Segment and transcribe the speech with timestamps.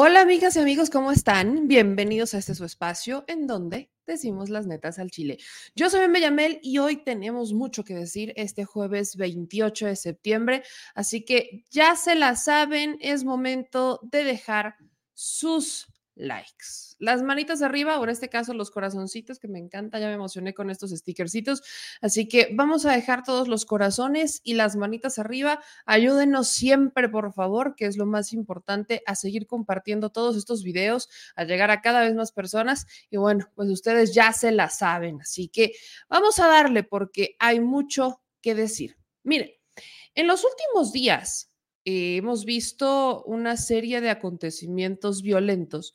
[0.00, 1.66] Hola amigas y amigos, ¿cómo están?
[1.66, 5.38] Bienvenidos a este su espacio en donde decimos las netas al chile.
[5.74, 10.62] Yo soy Yamel y hoy tenemos mucho que decir este jueves 28 de septiembre,
[10.94, 14.76] así que ya se la saben, es momento de dejar
[15.14, 16.96] sus likes.
[16.98, 20.52] Las manitas arriba, o en este caso los corazoncitos, que me encanta, ya me emocioné
[20.52, 21.62] con estos stickercitos.
[22.00, 25.62] Así que vamos a dejar todos los corazones y las manitas arriba.
[25.86, 31.08] Ayúdenos siempre, por favor, que es lo más importante, a seguir compartiendo todos estos videos,
[31.36, 32.86] a llegar a cada vez más personas.
[33.10, 35.20] Y bueno, pues ustedes ya se la saben.
[35.20, 35.72] Así que
[36.08, 38.96] vamos a darle porque hay mucho que decir.
[39.22, 39.50] Miren,
[40.14, 41.47] en los últimos días,
[41.90, 45.94] eh, hemos visto una serie de acontecimientos violentos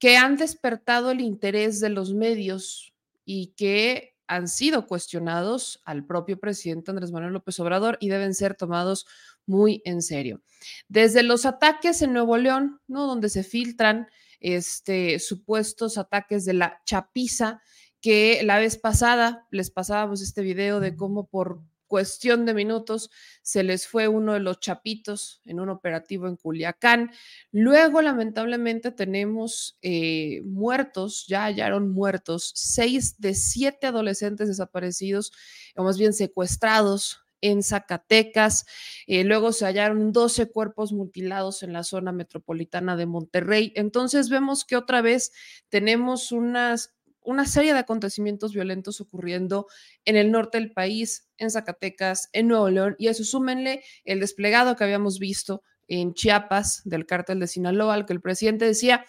[0.00, 2.92] que han despertado el interés de los medios
[3.24, 8.56] y que han sido cuestionados al propio presidente Andrés Manuel López Obrador y deben ser
[8.56, 9.06] tomados
[9.46, 10.42] muy en serio.
[10.88, 13.06] Desde los ataques en Nuevo León, ¿no?
[13.06, 14.08] Donde se filtran
[14.40, 17.62] este, supuestos ataques de la chapiza,
[18.00, 21.62] que la vez pasada les pasábamos este video de cómo por
[21.92, 23.10] cuestión de minutos
[23.42, 27.10] se les fue uno de los chapitos en un operativo en Culiacán.
[27.50, 35.34] Luego, lamentablemente, tenemos eh, muertos, ya hallaron muertos, seis de siete adolescentes desaparecidos,
[35.76, 38.64] o más bien secuestrados en Zacatecas.
[39.06, 43.74] Eh, luego se hallaron 12 cuerpos mutilados en la zona metropolitana de Monterrey.
[43.76, 45.30] Entonces vemos que otra vez
[45.68, 49.66] tenemos unas una serie de acontecimientos violentos ocurriendo
[50.04, 54.76] en el norte del país, en Zacatecas, en Nuevo León, y eso súmenle el desplegado
[54.76, 59.04] que habíamos visto en Chiapas del cártel de Sinaloa, al que el presidente decía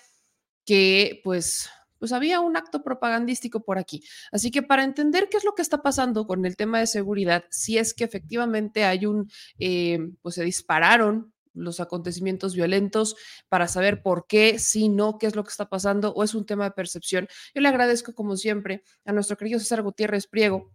[0.66, 1.70] que pues
[2.04, 4.04] pues había un acto propagandístico por aquí.
[4.34, 7.46] Así que para entender qué es lo que está pasando con el tema de seguridad,
[7.50, 13.16] si es que efectivamente hay un, eh, pues se dispararon los acontecimientos violentos,
[13.50, 16.46] para saber por qué, si no, qué es lo que está pasando o es un
[16.46, 17.28] tema de percepción.
[17.54, 20.72] Yo le agradezco, como siempre, a nuestro querido César Gutiérrez Priego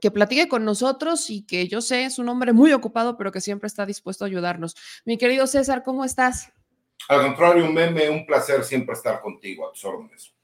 [0.00, 3.40] que platique con nosotros y que yo sé es un hombre muy ocupado, pero que
[3.40, 4.74] siempre está dispuesto a ayudarnos.
[5.04, 6.52] Mi querido César, ¿cómo estás?
[7.08, 10.34] Al contrario, un meme, un placer siempre estar contigo, a tus órdenes.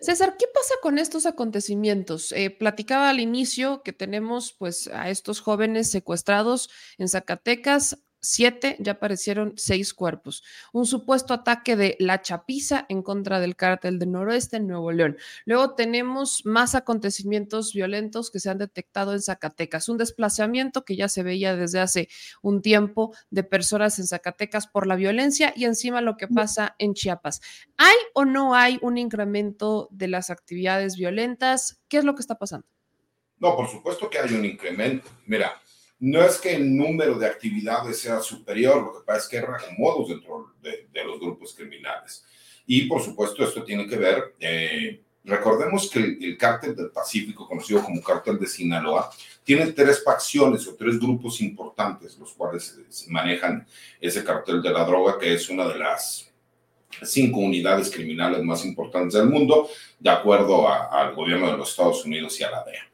[0.00, 2.32] César, ¿qué pasa con estos acontecimientos?
[2.32, 8.92] Eh, platicaba al inicio que tenemos pues a estos jóvenes secuestrados en Zacatecas, siete, ya
[8.92, 10.42] aparecieron seis cuerpos.
[10.72, 15.18] Un supuesto ataque de la chapiza en contra del cártel de Noroeste en Nuevo León.
[15.44, 19.88] Luego tenemos más acontecimientos violentos que se han detectado en Zacatecas.
[19.88, 22.08] Un desplazamiento que ya se veía desde hace
[22.42, 26.94] un tiempo de personas en Zacatecas por la violencia y encima lo que pasa en
[26.94, 27.40] Chiapas.
[27.76, 31.82] ¿Hay o no hay un incremento de las actividades violentas?
[31.88, 32.66] ¿Qué es lo que está pasando?
[33.38, 35.08] No, por supuesto que hay un incremento.
[35.26, 35.60] Mira,
[36.02, 39.44] no es que el número de actividades sea superior, lo que pasa es que hay
[39.44, 42.24] reacomodos dentro de, los grupos criminales.
[42.66, 47.84] Y por supuesto esto tiene que ver, eh, recordemos que el, cártel del Pacífico, conocido
[47.84, 49.10] como cártel de Sinaloa,
[49.44, 53.64] tiene tres facciones o tres grupos importantes, los cuales se manejan
[54.00, 56.32] ese cartel de la droga, que es una de las
[57.04, 59.68] cinco unidades criminales más importantes del mundo,
[60.00, 62.91] de acuerdo al gobierno de los Estados Unidos y a la DEA.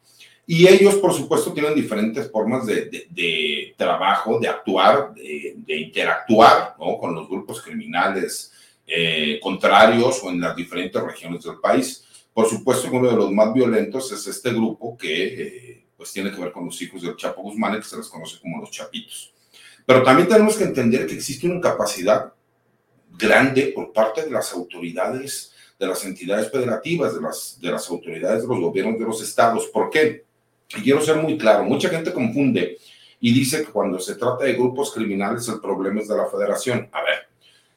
[0.51, 7.29] Y ellos, por supuesto, tienen diferentes formas de, trabajo, de actuar, de, interactuar con los
[7.29, 8.51] grupos criminales
[8.87, 12.03] eh, contrarios o en las diferentes regiones del país.
[12.33, 16.41] Por supuesto, uno de los más violentos es este grupo que eh, pues tiene que
[16.41, 19.35] ver con los hijos del Chapo Guzmán, que se les conoce como los Chapitos.
[19.85, 22.33] Pero también tenemos que entender que existe una capacidad
[23.19, 28.41] grande por parte de las autoridades, de las entidades federativas, de las, de las autoridades
[28.41, 29.67] de los gobiernos de los estados.
[29.67, 30.27] ¿Por qué?
[30.77, 32.79] Y quiero ser muy claro, mucha gente confunde
[33.21, 36.89] y dice que cuando se trata de grupos criminales el problema es de la federación.
[36.93, 37.29] A ver,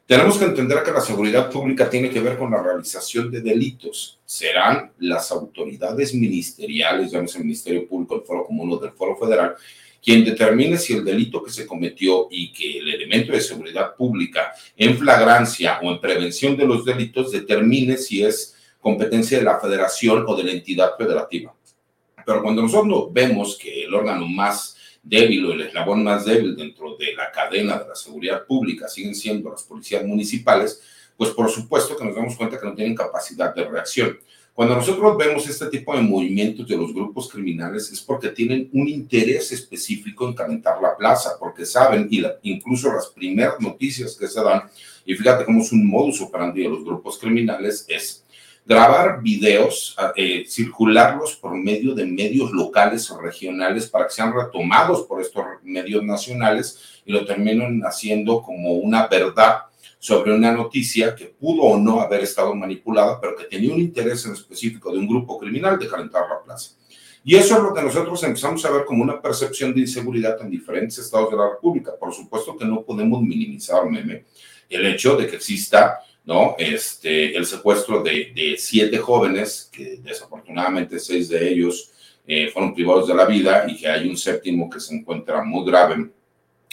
[0.06, 4.20] tenemos que entender que la seguridad pública tiene que ver con la realización de delitos.
[4.26, 9.56] Serán las autoridades ministeriales, llámese el Ministerio Público, el Foro Común o del Foro Federal,
[10.04, 14.52] quien determine si el delito que se cometió y que el elemento de seguridad pública
[14.76, 20.26] en flagrancia o en prevención de los delitos determine si es competencia de la federación
[20.28, 21.54] o de la entidad federativa.
[22.32, 26.96] Pero cuando nosotros vemos que el órgano más débil o el eslabón más débil dentro
[26.96, 30.82] de la cadena de la seguridad pública siguen siendo las policías municipales,
[31.18, 34.18] pues por supuesto que nos damos cuenta que no tienen capacidad de reacción.
[34.54, 38.88] Cuando nosotros vemos este tipo de movimientos de los grupos criminales es porque tienen un
[38.88, 44.42] interés específico en calentar la plaza, porque saben, y incluso las primeras noticias que se
[44.42, 44.70] dan,
[45.06, 48.24] y fíjate cómo es un modus operandi de los grupos criminales, es
[48.72, 55.02] grabar videos, eh, circularlos por medio de medios locales o regionales para que sean retomados
[55.02, 59.64] por estos medios nacionales y lo terminen haciendo como una verdad
[60.00, 64.26] sobre una noticia que pudo o no haber estado manipulada, pero que tenía un interés
[64.26, 66.72] en específico de un grupo criminal de calentar la plaza.
[67.26, 70.50] Y eso es lo que nosotros empezamos a ver como una percepción de inseguridad en
[70.50, 71.92] diferentes estados de la República.
[72.00, 74.24] Por supuesto que no podemos minimizar, meme,
[74.70, 76.56] el hecho de que exista ¿no?
[76.58, 81.92] Este, el secuestro de, de siete jóvenes, que desafortunadamente seis de ellos
[82.28, 85.66] eh, fueron privados de la vida y que hay un séptimo que se encuentra muy
[85.66, 85.96] grave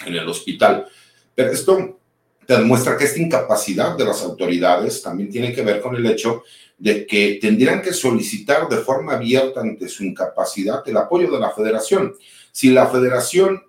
[0.06, 0.86] en el hospital.
[1.34, 1.98] Pero esto
[2.46, 6.42] te demuestra que esta incapacidad de las autoridades también tiene que ver con el hecho
[6.76, 11.50] de que tendrían que solicitar de forma abierta ante su incapacidad el apoyo de la
[11.50, 12.14] federación.
[12.52, 13.62] Si la federación,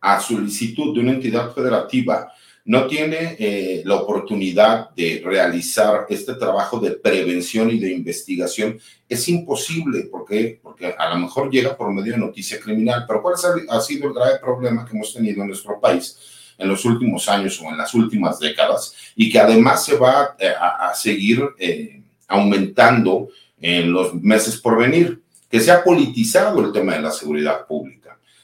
[0.00, 2.32] a solicitud de una entidad federativa,
[2.70, 8.78] no tiene eh, la oportunidad de realizar este trabajo de prevención y de investigación,
[9.08, 13.06] es imposible, porque, porque a lo mejor llega por medio de noticia criminal.
[13.08, 13.34] Pero ¿cuál
[13.68, 16.16] ha sido el grave problema que hemos tenido en nuestro país?
[16.58, 20.52] en los últimos años o en las últimas décadas y que además se va eh,
[20.60, 26.92] a, seguir eh, aumentando en los meses por venir, que se ha politizado el tema
[26.92, 27.99] de la seguridad pública.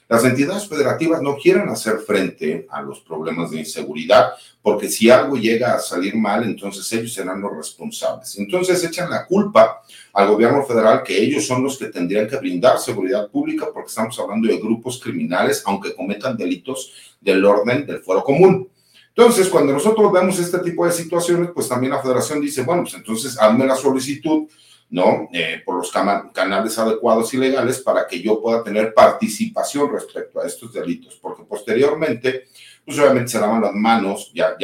[0.09, 5.37] Las entidades federativas no quieren hacer frente a los problemas de inseguridad porque si algo
[5.37, 8.39] llega a salir mal, entonces ellos serán los responsables.
[8.39, 9.83] Entonces echan la culpa
[10.13, 14.19] al gobierno federal que ellos son los que tendrían que brindar seguridad pública porque estamos
[14.21, 18.69] hablando de grupos criminales, aunque cometan delitos del orden del fuero común.
[19.09, 22.95] Entonces, cuando nosotros vemos este tipo de situaciones, pues también la federación dice, bueno, pues
[22.95, 24.47] entonces hazme la solicitud
[24.91, 25.29] ¿no?
[25.33, 30.47] Eh, por los canales adecuados y legales para que yo pueda tener participación respecto a
[30.47, 32.45] estos delitos, porque posteriormente,
[32.85, 34.57] pues obviamente se lavan las manos, ya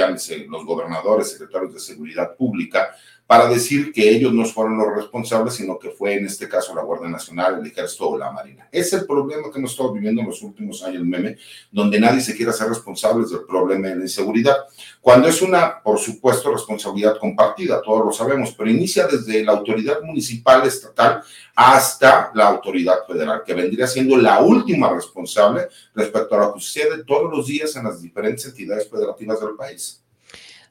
[0.49, 2.95] los gobernadores, secretarios de seguridad pública,
[3.33, 6.83] para decir que ellos no fueron los responsables, sino que fue en este caso la
[6.83, 8.69] Guardia Nacional, el Ejército o la Marina.
[8.71, 11.39] Es el problema que hemos estado viviendo en los últimos años, meme,
[11.71, 14.57] donde nadie se quiere hacer responsables del problema de la inseguridad,
[15.01, 20.03] cuando es una, por supuesto, responsabilidad compartida, todos lo sabemos, pero inicia desde la autoridad
[20.03, 21.23] municipal, estatal,
[21.55, 27.03] hasta la autoridad federal, que vendría siendo la última responsable respecto a lo que sucede
[27.03, 30.02] todos los días en las diferentes entidades federativas del país.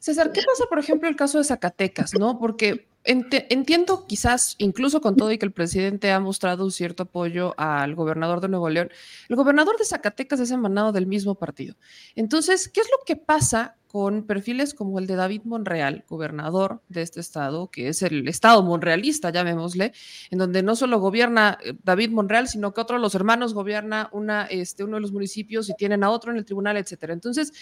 [0.02, 2.36] César, ¿qué pasa, por ejemplo, el caso de Zacatecas, no?
[2.40, 7.54] Porque entiendo quizás, incluso con todo y que el presidente ha mostrado un cierto apoyo
[7.56, 8.90] al gobernador de Nuevo León,
[9.28, 11.74] el gobernador de Zacatecas es emanado del mismo partido.
[12.14, 17.02] Entonces, ¿qué es lo que pasa con perfiles como el de David Monreal, gobernador de
[17.02, 19.92] este estado, que es el estado monrealista, llamémosle,
[20.30, 24.10] en donde no solo gobierna eh, David Monreal, sino que otro de los hermanos gobierna
[24.48, 27.12] este, uno de los municipios y tienen a otro en el tribunal, etcétera.
[27.12, 27.52] Entonces,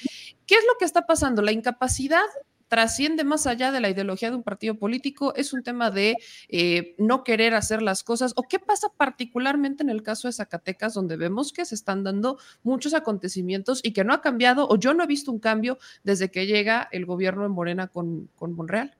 [0.46, 1.42] ¿qué es lo que está pasando?
[1.42, 2.22] La incapacidad
[2.70, 6.16] trasciende más allá de la ideología de un partido político, es un tema de
[6.48, 8.32] eh, no querer hacer las cosas.
[8.36, 12.38] ¿O qué pasa particularmente en el caso de Zacatecas, donde vemos que se están dando
[12.62, 16.30] muchos acontecimientos y que no ha cambiado, o yo no he visto un cambio desde
[16.30, 18.96] que llega el gobierno de Morena con, con Monreal?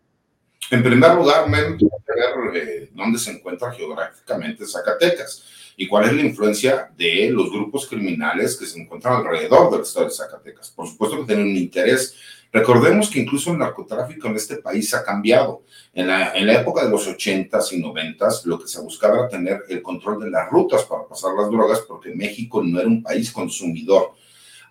[0.73, 5.45] En primer lugar, me ver eh, dónde se encuentra geográficamente Zacatecas
[5.77, 10.07] y cuál es la influencia de los grupos criminales que se encuentran alrededor del estado
[10.07, 10.71] de Zacatecas.
[10.71, 12.17] Por supuesto que tienen un interés
[12.53, 15.63] Recordemos que incluso el narcotráfico en este país ha cambiado.
[15.93, 19.29] En la, en la época de los 80s y 90s, lo que se buscaba era
[19.29, 23.03] tener el control de las rutas para pasar las drogas, porque México no era un
[23.03, 24.15] país consumidor.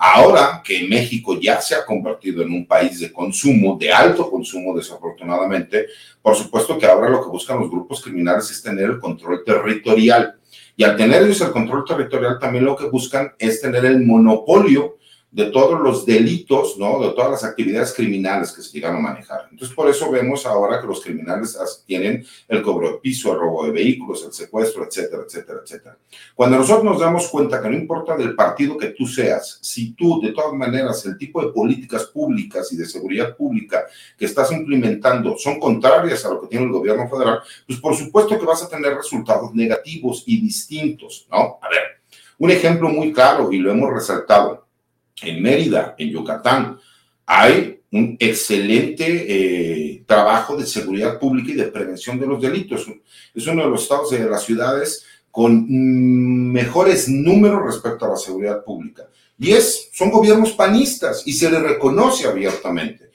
[0.01, 4.73] Ahora que México ya se ha convertido en un país de consumo, de alto consumo
[4.73, 5.87] desafortunadamente,
[6.21, 10.35] por supuesto que ahora lo que buscan los grupos criminales es tener el control territorial.
[10.77, 14.99] Y al tener ellos el control territorial, también lo que buscan es tener el monopolio
[15.31, 16.99] de todos los delitos, ¿no?
[16.99, 19.47] De todas las actividades criminales que se llegan a manejar.
[19.51, 23.65] Entonces, por eso vemos ahora que los criminales tienen el cobro de piso, el robo
[23.65, 25.97] de vehículos, el secuestro, etcétera, etcétera, etcétera.
[26.33, 30.19] Cuando nosotros nos damos cuenta que no importa del partido que tú seas, si tú,
[30.19, 33.85] de todas maneras, el tipo de políticas públicas y de seguridad pública
[34.17, 38.39] que estás implementando son contrarias a lo que tiene el gobierno federal, pues por supuesto
[38.39, 41.59] que vas a tener resultados negativos y distintos, ¿no?
[41.61, 42.01] A ver,
[42.39, 44.68] un ejemplo muy claro y lo hemos resaltado
[45.21, 46.79] en Mérida, en Yucatán,
[47.25, 52.87] hay un excelente eh, trabajo de seguridad pública y de prevención de los delitos.
[53.33, 55.65] Es uno de los estados de las ciudades con
[56.51, 59.07] mejores números respecto a la seguridad pública.
[59.37, 63.09] Y es, son gobiernos panistas y se les reconoce abiertamente.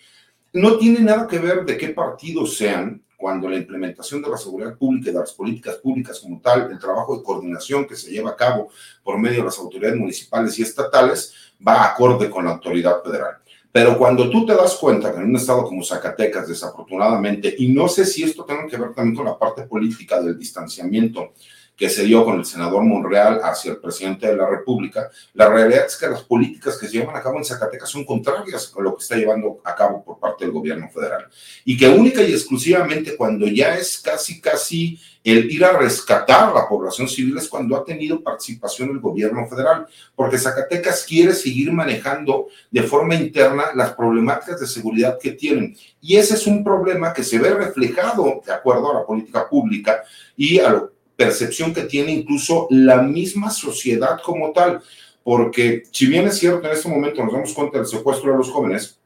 [0.53, 4.77] No tiene nada que ver de qué partidos sean cuando la implementación de la seguridad
[4.77, 8.31] pública y de las políticas públicas como tal, el trabajo de coordinación que se lleva
[8.31, 8.69] a cabo
[9.03, 11.33] por medio de las autoridades municipales y estatales,
[11.67, 13.37] va acorde con la autoridad federal.
[13.71, 17.89] Pero cuando tú te das cuenta que en un estado como Zacatecas, desafortunadamente, y no
[17.89, 21.33] sé si esto tiene que ver también con la parte política del distanciamiento
[21.77, 25.87] que se dio con el senador Monreal hacia el presidente de la República, la realidad
[25.87, 28.97] es que las políticas que se llevan a cabo en Zacatecas son contrarias a lo
[28.97, 31.27] que está llevando a cabo por parte del gobierno federal.
[31.65, 36.55] Y que única y exclusivamente cuando ya es casi, casi el ir a rescatar a
[36.55, 41.73] la población civil es cuando ha tenido participación el gobierno federal, porque Zacatecas quiere seguir
[41.73, 45.75] manejando de forma interna las problemáticas de seguridad que tienen.
[46.01, 50.03] Y ese es un problema que se ve reflejado, de acuerdo a la política pública
[50.37, 54.81] y a la percepción que tiene incluso la misma sociedad como tal.
[55.23, 58.51] Porque si bien es cierto, en este momento nos damos cuenta del secuestro de los
[58.51, 58.99] jóvenes,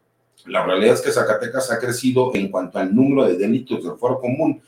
[0.47, 4.19] la realidad es que Zacatecas ha crecido en cuanto al número de delitos del foro
[4.19, 4.61] común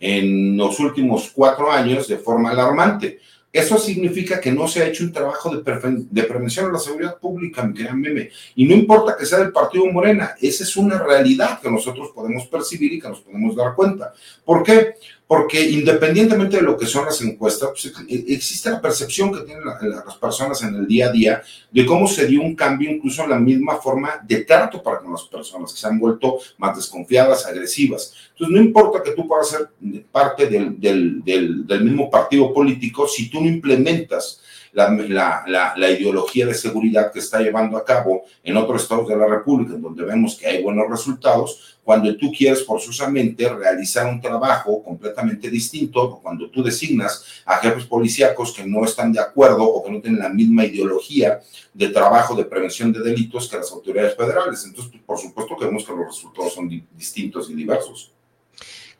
[0.00, 3.20] en los últimos cuatro años de forma alarmante.
[3.50, 5.62] Eso significa que no se ha hecho un trabajo de,
[6.10, 8.30] de prevención de la seguridad pública, mi querida Meme.
[8.54, 12.46] Y no importa que sea del partido Morena, esa es una realidad que nosotros podemos
[12.46, 14.12] percibir y que nos podemos dar cuenta.
[14.44, 14.94] ¿Por qué?
[15.28, 19.62] Porque independientemente de lo que son las encuestas, pues, e, existe la percepción que tienen
[19.62, 23.30] las personas en el día a día de cómo se dio un cambio incluso en
[23.30, 27.44] la misma forma de trato para con las personas, que se han vuelto más desconfiadas,
[27.44, 28.14] agresivas.
[28.30, 29.68] Entonces, no importa que tú puedas ser
[30.10, 34.40] parte del, del, del, del mismo partido político, si tú no implementas
[34.72, 39.16] la, la, la, ideología de seguridad que está llevando a cabo en otros estados de
[39.16, 44.82] la República, donde vemos que hay buenos resultados, cuando tú quieres forzosamente realizar un trabajo
[44.82, 49.90] completamente distinto, cuando tú designas a jefes policíacos que no están de acuerdo o que
[49.90, 51.40] no tienen la misma ideología
[51.72, 54.62] de trabajo de prevención de delitos que las autoridades federales.
[54.66, 58.12] Entonces, por supuesto que vemos que los resultados son distintos y diversos.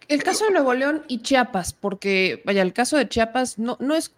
[0.08, 3.94] El caso de Nuevo León y Chiapas, porque, vaya, el caso de Chiapas no, no
[3.94, 4.14] es,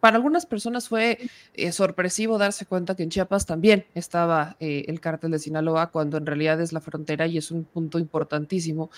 [0.00, 1.18] para algunas personas fue
[1.54, 6.16] eh, sorpresivo darse cuenta que en Chiapas también estaba eh, el cártel de Sinaloa, cuando
[6.16, 8.90] en realidad es la frontera y es un punto importantísimo.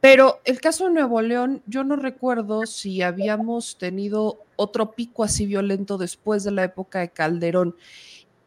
[0.00, 5.46] Pero el caso de Nuevo León, yo no recuerdo si habíamos tenido otro pico así
[5.46, 7.76] violento después de la época de Calderón.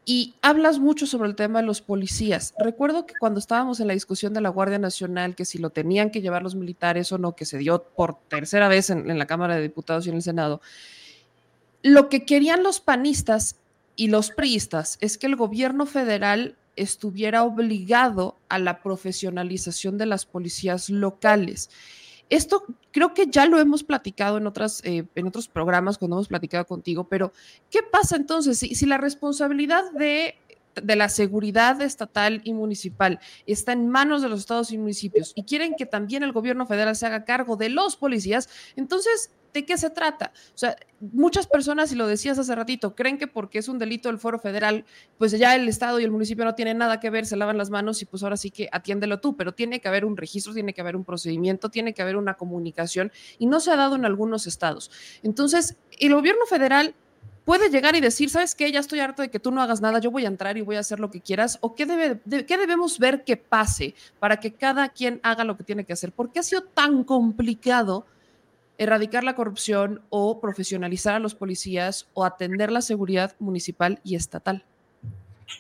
[0.10, 2.54] Y hablas mucho sobre el tema de los policías.
[2.58, 6.12] Recuerdo que cuando estábamos en la discusión de la Guardia Nacional, que si lo tenían
[6.12, 9.58] que llevar los militares o no, que se dio por tercera vez en, la Cámara
[9.58, 10.62] de Diputados y en el Senado,
[11.88, 13.56] lo que querían los panistas
[13.96, 20.26] y los priistas es que el gobierno federal estuviera obligado a la profesionalización de las
[20.26, 21.70] policías locales.
[22.30, 26.28] Esto creo que ya lo hemos platicado en, otras, eh, en otros programas cuando hemos
[26.28, 27.32] platicado contigo, pero
[27.72, 30.36] ¿qué pasa entonces si, si la responsabilidad de
[30.84, 35.44] de la seguridad estatal y municipal está en manos de los estados y municipios y
[35.44, 39.78] quieren que también el gobierno federal se haga cargo de los policías, entonces ¿de qué
[39.78, 40.32] se trata?
[40.54, 44.10] O sea, muchas personas, y lo decías hace ratito, creen que porque es un delito
[44.10, 44.86] del foro federal,
[45.18, 47.70] pues ya el Estado y el municipio no tienen nada que ver, se lavan las
[47.70, 50.74] manos y pues ahora sí que atiéndelo tú, pero tiene que haber un registro, tiene
[50.74, 54.06] que haber un procedimiento, tiene que haber una comunicación y no se ha dado en
[54.06, 54.92] algunos estados.
[55.24, 56.96] Entonces, el gobierno federal
[57.48, 58.70] puede llegar y decir, ¿sabes qué?
[58.74, 60.76] Ya estoy harto de que tú no hagas nada, yo voy a entrar y voy
[60.76, 64.54] a hacer lo que quieras, o qué, debe, qué debemos ver que pase para que
[64.54, 66.12] cada quien haga lo que tiene que hacer.
[66.12, 68.06] ¿Por qué ha sido tan complicado?
[68.78, 74.64] Erradicar la corrupción o profesionalizar a los policías o atender la seguridad municipal y estatal?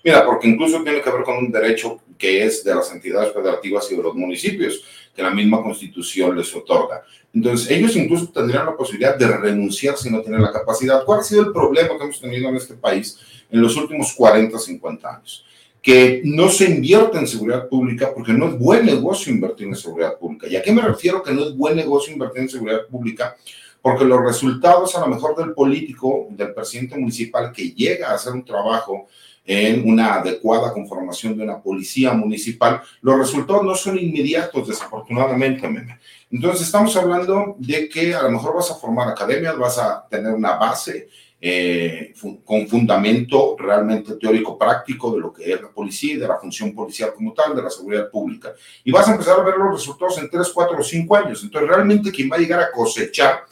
[0.03, 3.89] Mira, porque incluso tiene que ver con un derecho que es de las entidades federativas
[3.91, 4.83] y de los municipios,
[5.15, 7.03] que la misma constitución les otorga.
[7.33, 11.03] Entonces, ellos incluso tendrían la posibilidad de renunciar si no tienen la capacidad.
[11.05, 13.19] ¿Cuál ha sido el problema que hemos tenido en este país
[13.49, 15.45] en los últimos 40, 50 años?
[15.81, 20.17] Que no se invierte en seguridad pública porque no es buen negocio invertir en seguridad
[20.17, 20.47] pública.
[20.47, 23.35] ¿Y a qué me refiero que no es buen negocio invertir en seguridad pública?
[23.81, 28.33] Porque los resultados a lo mejor del político, del presidente municipal que llega a hacer
[28.33, 29.07] un trabajo
[29.45, 35.65] en una adecuada conformación de una policía municipal, los resultados no son inmediatos, desafortunadamente.
[36.29, 40.33] Entonces estamos hablando de que a lo mejor vas a formar academias, vas a tener
[40.33, 41.07] una base
[41.39, 42.13] eh,
[42.43, 46.73] con fundamento realmente teórico práctico de lo que es la policía y de la función
[46.73, 48.53] policial como tal, de la seguridad pública.
[48.83, 51.43] Y vas a empezar a ver los resultados en 3, 4 o 5 años.
[51.43, 53.43] Entonces, realmente quien va a llegar a cosechar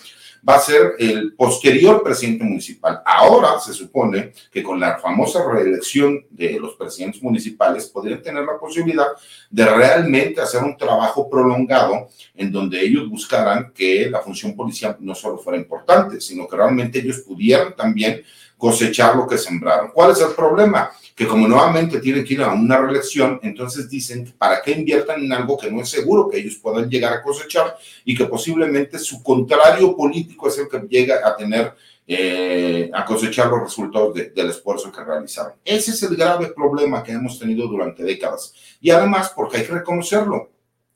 [0.48, 3.02] va a ser el posterior presidente municipal.
[3.06, 8.60] Ahora se supone que con la famosa reelección de los presidentes municipales podrían tener la
[8.60, 9.08] posibilidad
[9.50, 15.16] de realmente hacer un trabajo prolongado en donde ellos buscaran que la función policial no
[15.16, 18.22] solo fuera importante, sino que realmente ellos pudieran también
[18.58, 19.92] cosechar lo que sembraron.
[19.94, 20.92] ¿Cuál es el problema?
[21.16, 25.32] Que como nuevamente tienen que ir a una reelección, entonces dicen, ¿para qué inviertan en
[25.32, 29.24] algo que no es seguro que ellos puedan llegar a cosechar y que posiblemente su
[29.24, 31.74] contrario político es el que llega a tener,
[32.06, 35.54] eh, a cosechar los resultados del esfuerzo que realizaron?
[35.64, 38.54] Ese es el grave problema que hemos tenido durante décadas.
[38.82, 40.52] Y además, porque hay que reconocerlo,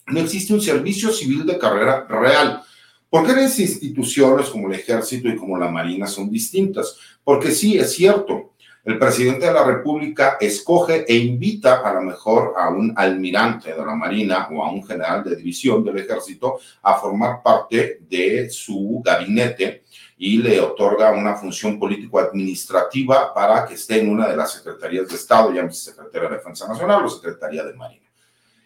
[0.08, 2.64] no existe un servicio civil de carrera real
[3.10, 6.96] ¿Por qué las instituciones como el ejército y como la marina son distintas?
[7.24, 8.49] Porque sí, es cierto,
[8.90, 13.86] el presidente de la República escoge e invita a lo mejor a un almirante de
[13.86, 19.00] la Marina o a un general de división del ejército a formar parte de su
[19.06, 19.84] gabinete
[20.18, 25.16] y le otorga una función político-administrativa para que esté en una de las secretarías de
[25.16, 28.09] Estado, llámese Secretaría de Defensa Nacional o Secretaría de Marina.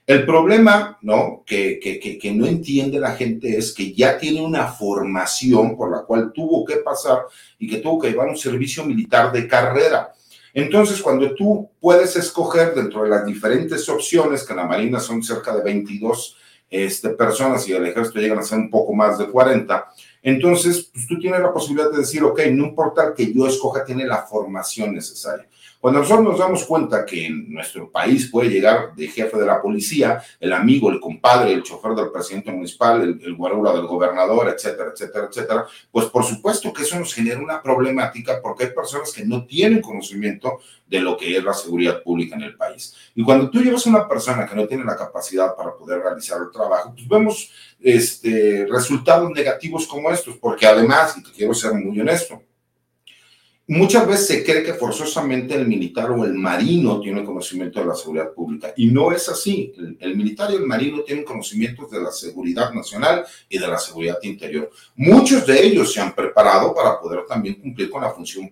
[0.05, 1.43] El problema, ¿no?
[1.45, 6.01] Que, que, que, no entiende la gente es que ya tiene una formación por la
[6.01, 7.19] cual tuvo que pasar
[7.57, 10.13] y que tuvo que llevar un servicio militar de carrera.
[10.53, 15.24] Entonces, cuando tú puedes escoger dentro de las diferentes opciones, que en la Marina son
[15.24, 16.38] cerca de 22
[16.69, 19.88] este, personas y el ejército llegan a ser un poco más de 40,
[20.22, 24.05] entonces pues, tú tienes la posibilidad de decir, ok, no importa que yo escoja, tiene
[24.05, 25.48] la formación necesaria.
[25.84, 29.62] Cuando nosotros nos damos cuenta que en nuestro país puede llegar de jefe de la
[29.62, 33.36] policía, el amigo, el compadre, el chofer del presidente municipal, el, el del
[33.86, 38.70] gobernador, etcétera, etcétera, etcétera, pues por supuesto que eso nos genera una problemática porque hay
[38.70, 42.96] personas que no tienen conocimiento de lo que es la seguridad pública en el país.
[43.13, 46.40] Y cuando tú llevas a una persona que no tiene la capacidad para poder realizar
[46.42, 51.74] el trabajo, pues vemos este, resultados negativos como estos, porque además, y te quiero ser
[51.74, 52.42] muy honesto,
[53.67, 57.96] Muchas veces se cree que forzosamente el militar o el marino tiene conocimiento de la
[57.96, 59.72] seguridad pública y no es así.
[60.01, 64.17] El, militar y el marino tienen conocimientos de la seguridad nacional y de la seguridad
[64.22, 64.70] interior.
[64.98, 68.51] Muchos de ellos se han preparado para poder también cumplir con la función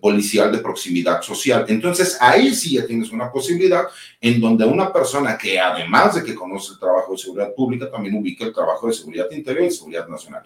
[0.00, 1.66] policial de proximidad social.
[1.68, 3.84] Entonces ahí sí ya tienes una posibilidad
[4.18, 8.14] en donde una persona que además de que conoce el trabajo de seguridad pública también
[8.14, 10.44] ubica el trabajo de seguridad interior y seguridad nacional.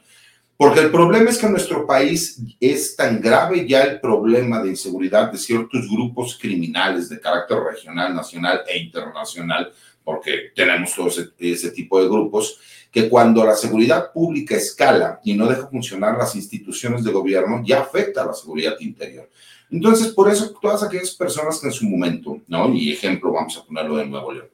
[0.63, 4.69] Porque el problema es que en nuestro país es tan grave ya el problema de
[4.69, 9.73] inseguridad de ciertos grupos criminales de carácter regional, nacional e internacional,
[10.05, 12.61] porque tenemos todo ese, tipo de grupos,
[12.93, 17.81] que cuando la seguridad pública escala y no deja funcionar las instituciones de gobierno, ya
[17.81, 19.29] afecta a la seguridad interior.
[19.69, 22.73] Entonces, por eso todas aquellas personas que en su momento, ¿no?
[22.73, 24.52] Y ejemplo, vamos a ponerlo de Nuevo León.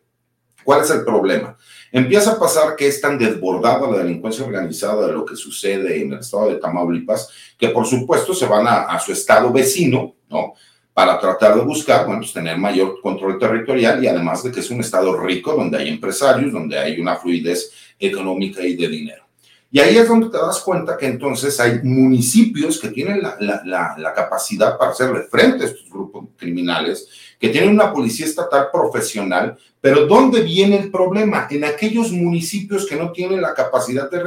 [0.68, 1.57] ¿Cuál es el problema?
[1.90, 6.12] Empieza a pasar que es tan desbordada la delincuencia organizada de lo que sucede en
[6.12, 10.52] el estado de Tamaulipas, que por supuesto se van a, su estado vecino, ¿no?
[10.92, 14.70] Para tratar de buscar, bueno, pues tener mayor control territorial y además de que es
[14.70, 19.24] un estado rico donde hay empresarios, donde hay una fluidez económica y de dinero.
[19.70, 23.94] Y ahí es donde te das cuenta que entonces hay municipios que tienen la, la,
[23.96, 29.57] la, capacidad para hacerle frente a estos grupos criminales, que tienen una policía estatal profesional,
[29.81, 31.46] pero ¿dónde viene el problema?
[31.51, 34.22] En aquellos municipios que no tienen la capacidad de,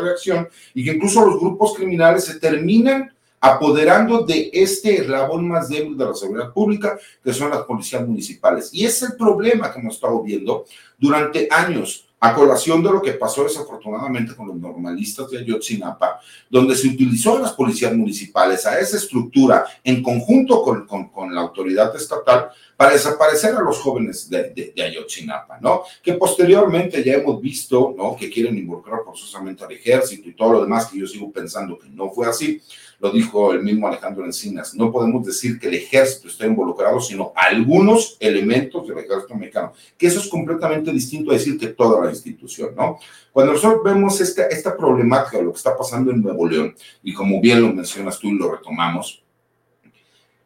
[0.00, 5.98] reacción y que incluso los grupos criminales se terminan apoderando de este eslabón más débil
[5.98, 8.70] de la seguridad pública, que son las policías municipales.
[8.72, 10.64] Y es el problema que hemos estado viendo
[10.96, 16.76] durante años a colación de lo que pasó desafortunadamente con los normalistas de Ayotzinapa, donde
[16.76, 21.94] se utilizó a las policías municipales, a esa estructura, en conjunto con, con, la autoridad
[21.96, 25.82] estatal, para desaparecer a los jóvenes de, de, Ayotzinapa, ¿no?
[26.00, 28.14] Que posteriormente ya hemos visto, ¿no?
[28.14, 31.88] Que quieren involucrar forzosamente al ejército y todo lo demás, que yo sigo pensando que
[31.88, 32.62] no fue así.
[33.02, 34.76] Lo dijo el mismo Alejandro Encinas.
[34.76, 40.06] No podemos decir que el ejército está involucrado, sino algunos elementos del ejército mexicano, que
[40.06, 43.00] eso es completamente distinto a decir que toda la institución, ¿no?
[43.32, 47.12] Cuando nosotros vemos esta, esta problemática de lo que está pasando en Nuevo León, y
[47.12, 49.21] como bien lo mencionas tú y lo retomamos,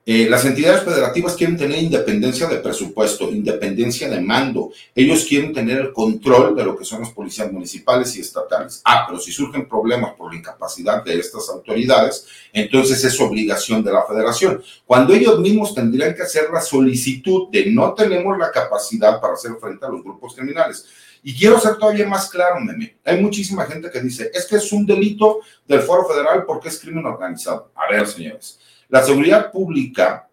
[0.09, 4.71] eh, las entidades federativas quieren tener independencia de presupuesto, independencia de mando.
[4.95, 8.83] Ellos quieren tener el control de lo que son las policías municipales y estatales.
[8.85, 13.91] Ah, pero si surgen problemas por la incapacidad de estas autoridades, entonces es obligación de
[13.91, 14.63] la federación.
[14.85, 19.57] Cuando ellos mismos tendrían que hacer la solicitud de no tenemos la capacidad para hacer
[19.61, 20.87] frente a los grupos criminales.
[21.25, 22.99] Y quiero ser todavía más claro, meme.
[23.05, 26.79] Hay muchísima gente que dice, es que es un delito del foro federal porque es
[26.79, 27.73] crimen organizado.
[27.75, 28.61] A ver, señores.
[28.89, 30.27] La seguridad pública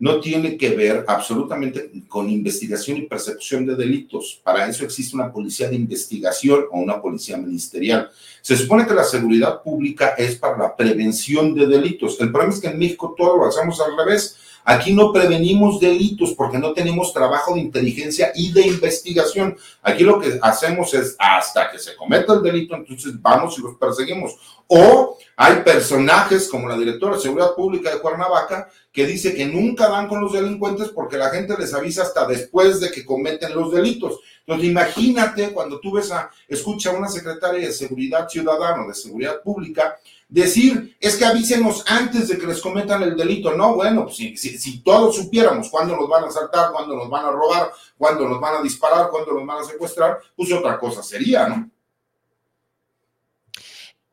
[0.00, 4.40] no tiene que ver absolutamente con investigación y percepción de delitos.
[4.44, 8.08] Para eso existe una policía de investigación o una policía ministerial.
[8.40, 12.20] Se supone que la seguridad pública es para la prevención de delitos.
[12.20, 14.36] El problema es que en México todo lo hacemos al revés.
[14.70, 19.56] Aquí no prevenimos delitos porque no tenemos trabajo de inteligencia y de investigación.
[19.80, 23.76] Aquí lo que hacemos es hasta que se cometa el delito, entonces vamos y los
[23.76, 24.36] perseguimos.
[24.66, 29.88] O hay personajes como la directora de Seguridad Pública de Cuernavaca que dice que nunca
[29.88, 33.72] dan con los delincuentes porque la gente les avisa hasta después de que cometen los
[33.72, 34.20] delitos.
[34.40, 39.40] Entonces, imagínate cuando tú ves a, escucha a una secretaria de Seguridad Ciudadana, de Seguridad
[39.42, 39.96] Pública,
[40.28, 43.54] decir, es que avísenos antes de que les cometan el delito.
[43.54, 47.30] No, bueno, pues si, todos supiéramos cuándo nos van a asaltar, cuándo nos van a
[47.30, 51.48] robar, cuándo nos van a disparar, cuándo nos van a secuestrar, pues otra cosa sería,
[51.48, 51.70] ¿no?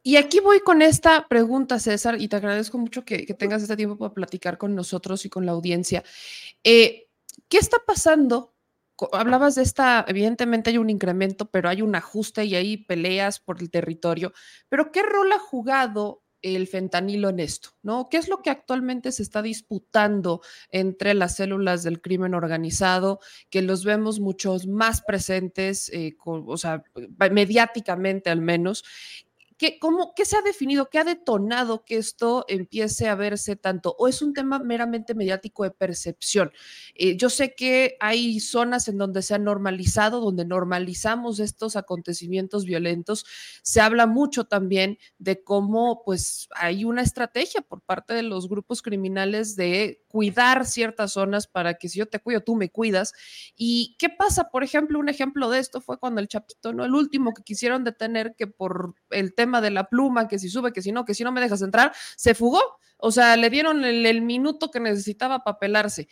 [0.01, 3.97] Y aquí voy con esta pregunta, César, y te agradezco mucho que, tengas este tiempo
[3.97, 6.03] para platicar con nosotros y con la audiencia.
[6.63, 7.07] Eh,
[7.49, 8.54] ¿Qué está pasando?
[9.11, 13.61] Hablabas de esta, evidentemente hay un incremento, pero hay un ajuste y hay peleas por
[13.61, 14.33] el territorio.
[14.69, 18.07] Pero ¿qué rol ha jugado el fentanilo en esto, ¿no?
[18.07, 23.63] ¿Qué es lo que actualmente se está disputando entre las células del crimen organizado, que
[23.63, 26.83] los vemos muchos más presentes, eh, o sea,
[27.31, 28.83] mediáticamente al menos,
[29.57, 30.89] ¿Qué, cómo, ¿Qué se ha definido?
[30.89, 33.95] ¿Qué ha detonado que esto empiece a verse tanto?
[33.97, 36.51] ¿O es un tema meramente mediático de percepción?
[36.93, 42.65] Eh, yo sé que hay zonas en donde se ha normalizado, donde normalizamos estos acontecimientos
[42.65, 43.25] violentos.
[43.63, 48.81] Se habla mucho también de cómo pues hay una estrategia por parte de los grupos
[48.81, 53.13] criminales de cuidar ciertas zonas para que si yo te cuido, tú me cuidas.
[53.55, 54.49] ¿Y qué pasa?
[54.49, 56.83] Por ejemplo, un ejemplo de esto fue cuando el Chapito, ¿no?
[56.83, 60.73] El último que quisieron detener que por el tema de la pluma, que si sube,
[60.73, 62.61] que si no, que si no me dejas entrar, se fugó.
[62.97, 66.07] O sea, le dieron el, minuto que necesitaba para pelarse.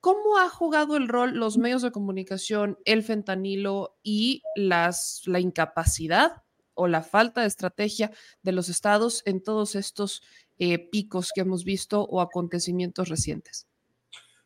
[0.00, 6.42] ¿Cómo ha jugado el rol los medios de comunicación, el fentanilo y las, la incapacidad
[6.74, 8.10] o la falta de estrategia
[8.42, 10.22] de los estados en todos estos
[10.58, 13.66] eh, picos que hemos visto o acontecimientos recientes?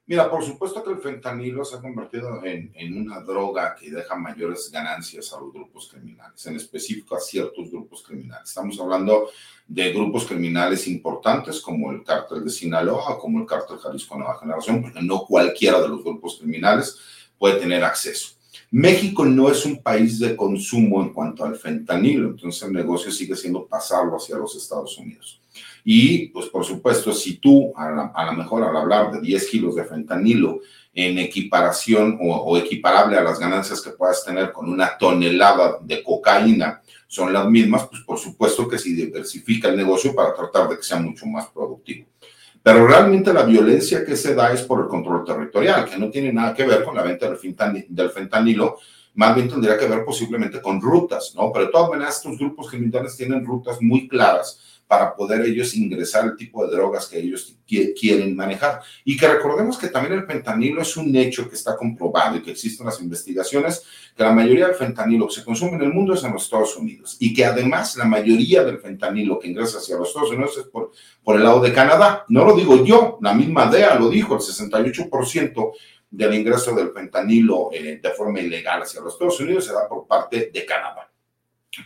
[0.08, 4.16] Mira, por supuesto que el fentanilo se ha convertido en, en, una droga que deja
[4.16, 8.48] mayores ganancias a los grupos criminales, en específico a ciertos grupos criminales.
[8.48, 9.28] Estamos hablando
[9.66, 14.80] de grupos criminales importantes como el cártel de Sinaloa, como el cártel Jalisco Nueva Generación,
[14.80, 16.98] porque no cualquiera de los grupos criminales
[17.36, 18.30] puede tener acceso.
[18.70, 23.36] México no es un país de consumo en cuanto al fentanilo, entonces el negocio sigue
[23.36, 25.38] siendo pasarlo hacia los Estados Unidos.
[25.90, 29.86] Y, pues, por supuesto, si tú, a, lo mejor al hablar de 10 kilos de
[29.86, 30.60] fentanilo
[30.92, 36.82] en equiparación o, equiparable a las ganancias que puedas tener con una tonelada de cocaína,
[37.06, 40.82] son las mismas, pues por supuesto que se diversifica el negocio para tratar de que
[40.82, 42.04] sea mucho más productivo.
[42.62, 46.34] Pero realmente la violencia que se da es por el control territorial, que no tiene
[46.34, 48.76] nada que ver con la venta del fentanilo,
[49.14, 51.50] más bien tendría que ver posiblemente con rutas, ¿no?
[51.50, 56.24] Pero de todas maneras, estos grupos criminales tienen rutas muy claras para poder ellos ingresar
[56.24, 58.80] el tipo de drogas que ellos quieren manejar.
[59.04, 62.52] Y que recordemos que también el fentanilo es un hecho que está comprobado y que
[62.52, 63.84] existen las investigaciones,
[64.16, 66.74] que la mayoría del fentanilo que se consume en el mundo es en los Estados
[66.76, 70.64] Unidos y que además la mayoría del fentanilo que ingresa hacia los Estados Unidos es
[70.64, 70.90] por,
[71.22, 72.24] por el lado de Canadá.
[72.28, 75.72] No lo digo yo, la misma DEA lo dijo, el 68%
[76.10, 80.06] del ingreso del fentanilo eh, de forma ilegal hacia los Estados Unidos se da por
[80.06, 81.07] parte de Canadá.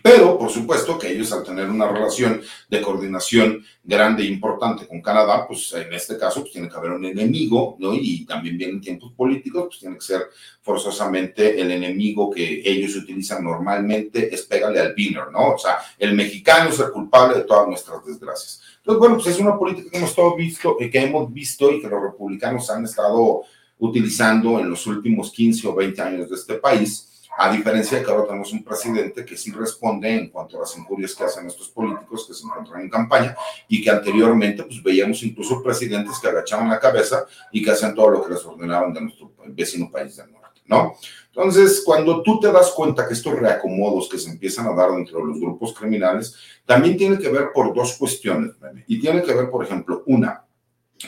[0.02, 5.02] Pero, por supuesto, que ellos al tener una relación de coordinación grande e importante con
[5.02, 7.92] Canadá, pues en este caso pues, tiene que haber un enemigo, ¿no?
[7.94, 10.22] Y también vienen tiempos políticos, pues tiene que ser
[10.60, 15.54] forzosamente el enemigo que ellos utilizan normalmente, es pégale al winner, ¿no?
[15.54, 18.60] O sea, el mexicano es el culpable de todas nuestras desgracias.
[18.78, 21.88] Entonces, bueno, pues es una política que hemos, todo visto, que hemos visto y que
[21.88, 23.42] los republicanos han estado
[23.78, 28.10] utilizando en los últimos 15 o 20 años de este país a diferencia de que
[28.10, 31.68] ahora tenemos un presidente que sí responde en cuanto a las injurias que hacen estos
[31.68, 33.34] políticos que se encuentran en campaña
[33.68, 38.10] y que anteriormente pues veíamos incluso presidentes que agachaban la cabeza y que hacían todo
[38.10, 40.94] lo que les ordenaban de nuestro vecino país del norte, ¿no?
[41.34, 45.18] Entonces, cuando tú te das cuenta que estos reacomodos que se empiezan a dar dentro
[45.18, 48.52] de los grupos criminales, también tiene que ver por dos cuestiones,
[48.86, 50.44] y tiene que ver, por ejemplo, una,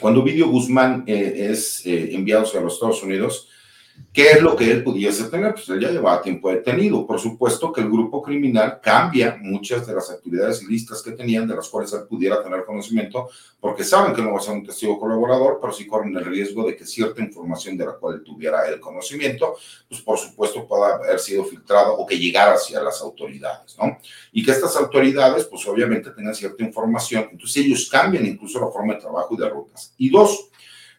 [0.00, 3.50] cuando Vidio Guzmán eh, es eh, enviado a los Estados Unidos,
[4.14, 5.54] ¿Qué es lo que él pudiese tener?
[5.54, 7.04] Pues él ya llevaba tiempo detenido.
[7.04, 11.56] Por supuesto que el grupo criminal cambia muchas de las actividades listas que tenían, de
[11.56, 13.28] las cuales él pudiera tener conocimiento,
[13.58, 16.64] porque saben que no va a ser un testigo colaborador, pero sí corren el riesgo
[16.64, 19.56] de que cierta información de la cual tuviera el conocimiento,
[19.88, 23.98] pues por supuesto pueda haber sido filtrado o que llegara hacia las autoridades, ¿no?
[24.30, 28.94] Y que estas autoridades, pues obviamente tengan cierta información, entonces ellos cambian incluso la forma
[28.94, 29.92] de trabajo y de rutas.
[29.98, 30.50] Y dos,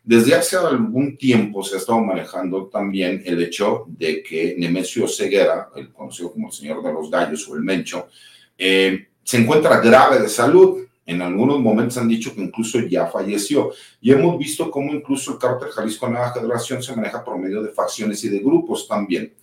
[0.06, 5.70] desde hace algún tiempo se ha estado manejando también el hecho de que Nemesio Ceguera,
[5.76, 8.08] el conocido como el Señor de los Gallos o el Mencho,
[8.56, 10.86] eh, se encuentra grave de salud.
[11.08, 13.72] En algunos momentos han dicho que incluso ya falleció.
[14.00, 17.70] Y hemos visto cómo incluso el cártel Jalisco Nueva Generación se maneja por medio de
[17.70, 19.34] facciones y de grupos también.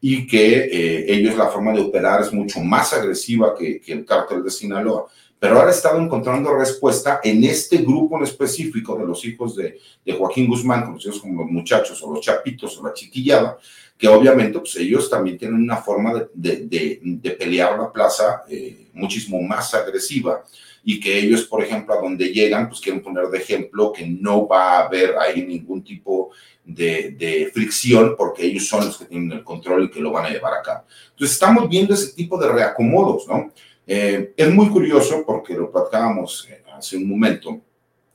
[0.00, 4.04] Y que eh, ellos la forma de operar es mucho más agresiva que, que el
[4.04, 5.08] cártel de Sinaloa
[5.42, 9.76] pero ahora he estado encontrando respuesta en este grupo en específico de los hijos de,
[10.16, 13.58] Joaquín Guzmán, conocidos como los muchachos o los chapitos o la chiquillada,
[13.98, 18.86] que obviamente pues ellos también tienen una forma de, de, de pelear la plaza eh,
[18.92, 20.44] muchísimo más agresiva
[20.84, 24.46] y que ellos, por ejemplo, a donde llegan, pues quieren poner de ejemplo que no
[24.46, 26.30] va a haber ahí ningún tipo
[26.64, 30.26] de, de, fricción porque ellos son los que tienen el control y que lo van
[30.26, 30.84] a llevar a cabo.
[31.10, 33.50] Entonces estamos viendo ese tipo de reacomodos, ¿no?
[33.86, 37.60] Eh, es muy curioso porque lo platicábamos eh, hace un momento,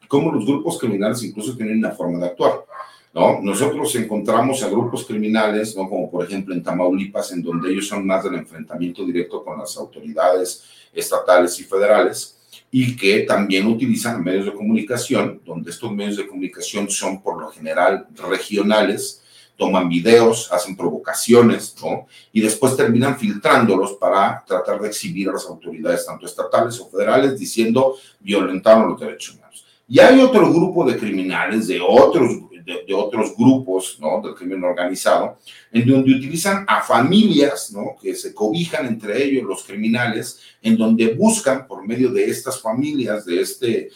[0.07, 2.65] cómo los grupos criminales incluso tienen una forma de actuar.
[3.13, 3.41] ¿no?
[3.41, 5.89] Nosotros encontramos a grupos criminales, ¿no?
[5.89, 9.75] como por ejemplo en Tamaulipas, en donde ellos son más del enfrentamiento directo con las
[9.77, 12.37] autoridades estatales y federales,
[12.69, 17.49] y que también utilizan medios de comunicación, donde estos medios de comunicación son por lo
[17.49, 19.23] general regionales,
[19.57, 22.07] toman videos, hacen provocaciones, ¿no?
[22.31, 27.39] Y después terminan filtrándolos para tratar de exhibir a las autoridades, tanto estatales o federales,
[27.39, 29.65] diciendo violentaron los derechos humanos.
[29.89, 32.47] Y hay otro grupo de criminales de otros
[32.85, 34.21] de, otros grupos ¿no?
[34.21, 35.37] del crimen organizado,
[35.71, 37.95] en donde utilizan a familias ¿no?
[38.01, 43.25] que se cobijan entre ellos los criminales, en donde buscan por medio de estas familias,
[43.25, 43.89] de este,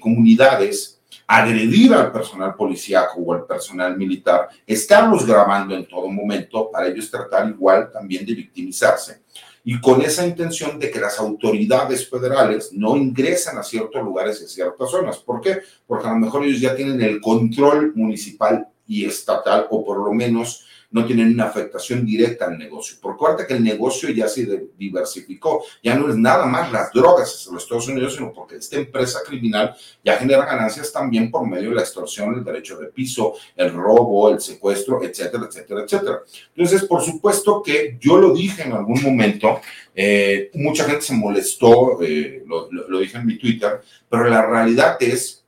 [0.00, 0.99] comunidades,
[1.32, 7.08] agredir al personal policíaco o al personal militar, estarlos grabando en todo momento para ellos
[7.08, 9.22] tratar igual también de victimizarse
[9.62, 14.44] y con esa intención de que las autoridades federales no ingresen a ciertos lugares y
[14.46, 15.18] a ciertas zonas.
[15.18, 15.58] ¿Por qué?
[15.86, 20.12] Porque a lo mejor ellos ya tienen el control municipal y estatal, o por lo
[20.12, 22.96] menos no tienen una afectación directa al negocio.
[23.00, 27.46] Por cuarta que el negocio ya se diversificó, ya no es nada más las drogas
[27.46, 29.74] en los Estados Unidos, sino porque esta empresa criminal
[30.04, 34.30] ya genera ganancias también por medio de la extorsión, el derecho de piso, el robo,
[34.30, 36.20] el secuestro, etcétera, etcétera, etcétera.
[36.54, 39.60] Entonces, por supuesto que yo lo dije en algún momento,
[39.94, 44.96] eh, mucha gente se molestó, eh, lo, lo dije en mi Twitter, pero la realidad
[44.98, 45.44] es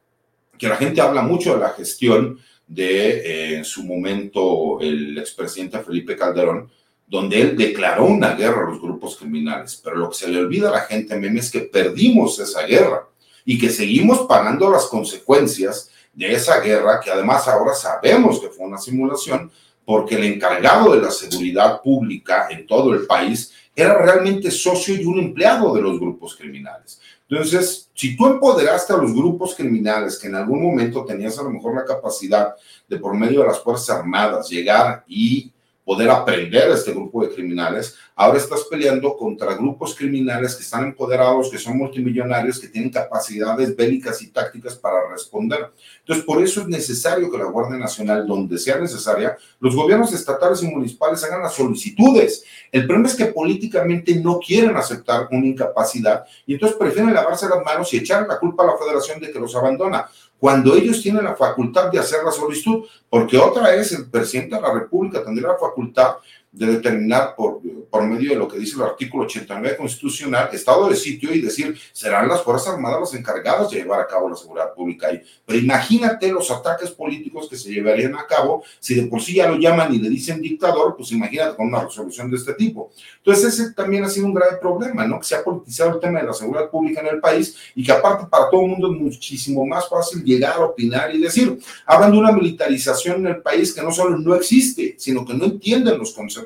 [0.56, 2.38] que la gente habla mucho de la gestión
[2.74, 6.70] de eh, su momento el expresidente Felipe Calderón,
[7.06, 9.78] donde él declaró una guerra a los grupos criminales.
[9.84, 13.06] Pero lo que se le olvida a la gente, meme, es que perdimos esa guerra
[13.44, 18.64] y que seguimos pagando las consecuencias de esa guerra, que además ahora sabemos que fue
[18.64, 19.50] una simulación,
[19.84, 25.04] porque el encargado de la seguridad pública en todo el país era realmente socio y
[25.04, 27.00] un empleado de los grupos criminales.
[27.32, 31.48] Entonces, si tú empoderaste a los grupos criminales que en algún momento tenías a lo
[31.48, 32.54] mejor la capacidad
[32.86, 35.50] de por medio de las Fuerzas Armadas llegar y
[35.84, 40.84] poder aprender a este grupo de criminales, ahora estás peleando contra grupos criminales que están
[40.84, 45.72] empoderados, que son multimillonarios, que tienen capacidades bélicas y tácticas para responder.
[46.00, 50.62] Entonces, por eso es necesario que la Guardia Nacional, donde sea necesaria, los gobiernos estatales
[50.62, 52.44] y municipales hagan las solicitudes.
[52.70, 57.62] El problema es que políticamente no quieren aceptar una incapacidad y entonces prefieren lavarse las
[57.64, 60.08] manos y echar la culpa a la federación de que los abandona
[60.42, 64.60] cuando ellos tienen la facultad de hacer la solicitud, porque otra vez el presidente de
[64.60, 66.16] la República tendría la facultad
[66.52, 70.96] de determinar por, por medio de lo que dice el artículo 89 constitucional, estado de
[70.96, 74.74] sitio y decir, serán las Fuerzas Armadas las encargadas de llevar a cabo la seguridad
[74.74, 75.22] pública ahí.
[75.46, 79.48] Pero imagínate los ataques políticos que se llevarían a cabo, si de por sí ya
[79.48, 82.90] lo llaman y le dicen dictador, pues imagínate con una resolución de este tipo.
[83.16, 85.18] Entonces ese también ha sido un grave problema, ¿no?
[85.18, 87.92] Que se ha politizado el tema de la seguridad pública en el país y que
[87.92, 92.12] aparte para todo el mundo es muchísimo más fácil llegar a opinar y decir, hablan
[92.12, 95.98] de una militarización en el país que no solo no existe, sino que no entienden
[95.98, 96.41] los conceptos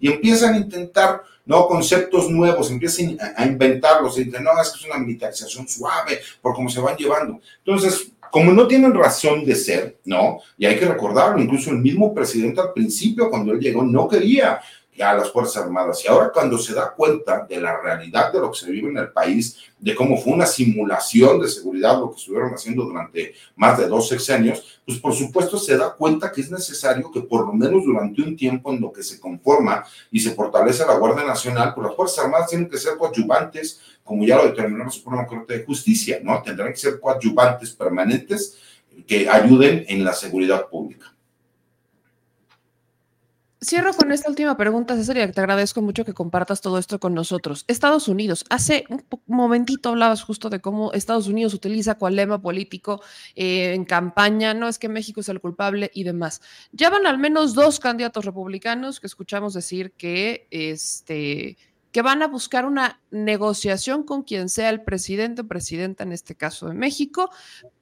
[0.00, 1.66] y empiezan a intentar ¿no?
[1.66, 6.54] conceptos nuevos, empiezan a inventarlos y dicen, no, es que es una militarización suave por
[6.54, 7.40] cómo se van llevando.
[7.64, 10.40] Entonces, como no tienen razón de ser, ¿no?
[10.58, 14.60] Y hay que recordarlo, incluso el mismo presidente al principio, cuando él llegó, no quería
[15.02, 16.02] a las Fuerzas Armadas.
[16.04, 18.98] Y ahora cuando se da cuenta de la realidad de lo que se vive en
[18.98, 23.78] el país, de cómo fue una simulación de seguridad lo que estuvieron haciendo durante más
[23.78, 27.52] de dos sexenios, pues por supuesto se da cuenta que es necesario que por lo
[27.52, 31.74] menos durante un tiempo en lo que se conforma y se fortalece la Guardia Nacional,
[31.74, 35.58] pues las Fuerzas Armadas tienen que ser coadyuvantes, como ya lo determinó la Suprema Corte
[35.58, 36.40] de Justicia, ¿no?
[36.40, 38.58] Tendrán que ser coadyuvantes permanentes
[39.08, 41.15] que ayuden en la seguridad pública.
[43.68, 47.14] Cierro con esta última pregunta, César, y te agradezco mucho que compartas todo esto con
[47.14, 47.64] nosotros.
[47.66, 53.02] Estados Unidos, hace un momentito hablabas justo de cómo Estados Unidos utiliza cual lema político
[53.34, 56.42] eh, en campaña, no es que México es el culpable y demás.
[56.70, 61.58] Ya van al menos dos candidatos republicanos que escuchamos decir que, este,
[61.90, 66.68] que van a buscar una negociación con quien sea el presidente presidenta, en este caso
[66.68, 67.30] de México,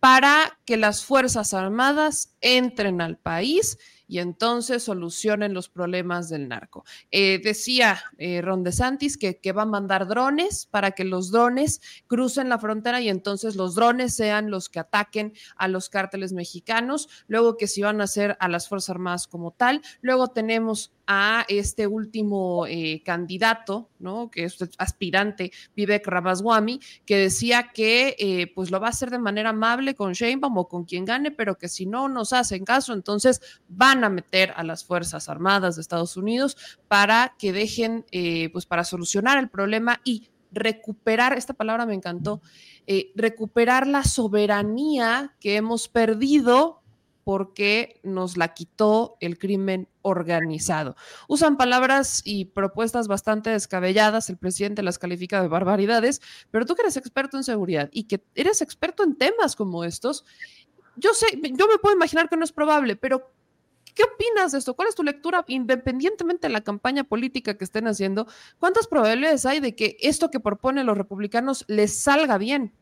[0.01, 6.85] para que las Fuerzas Armadas entren al país y entonces solucionen los problemas del narco.
[7.11, 11.81] Eh, decía eh, Ron DeSantis que, que va a mandar drones para que los drones
[12.07, 17.09] crucen la frontera y entonces los drones sean los que ataquen a los cárteles mexicanos,
[17.27, 21.45] luego que si van a hacer a las Fuerzas Armadas como tal, luego tenemos a
[21.49, 24.31] este último eh, candidato, ¿no?
[24.31, 29.19] Que es aspirante, Vivek Ramaswamy, que decía que eh, pues lo va a hacer de
[29.19, 32.93] manera amable con Sheinbaum o con quien gane, pero que si no nos hacen caso,
[32.93, 36.57] entonces van a meter a las Fuerzas Armadas de Estados Unidos
[36.89, 42.41] para que dejen, eh, pues para solucionar el problema y recuperar, esta palabra me encantó,
[43.17, 46.84] recuperar la soberanía que hemos perdido
[47.25, 50.95] porque nos la quitó el crimen organizado.
[51.27, 56.83] Usan palabras y propuestas bastante descabelladas, el presidente las califica de barbaridades, pero tú que
[56.83, 60.25] eres experto en seguridad y que eres experto en temas como estos,
[60.97, 63.33] yo sé, yo me puedo imaginar que no es probable, pero
[63.95, 64.75] ¿Qué opinas de esto?
[64.75, 68.27] ¿Cuál es tu lectura, independientemente de la campaña política que estén haciendo?
[68.59, 72.73] ¿Cuántas probabilidades hay de que esto que proponen los republicanos les salga bien?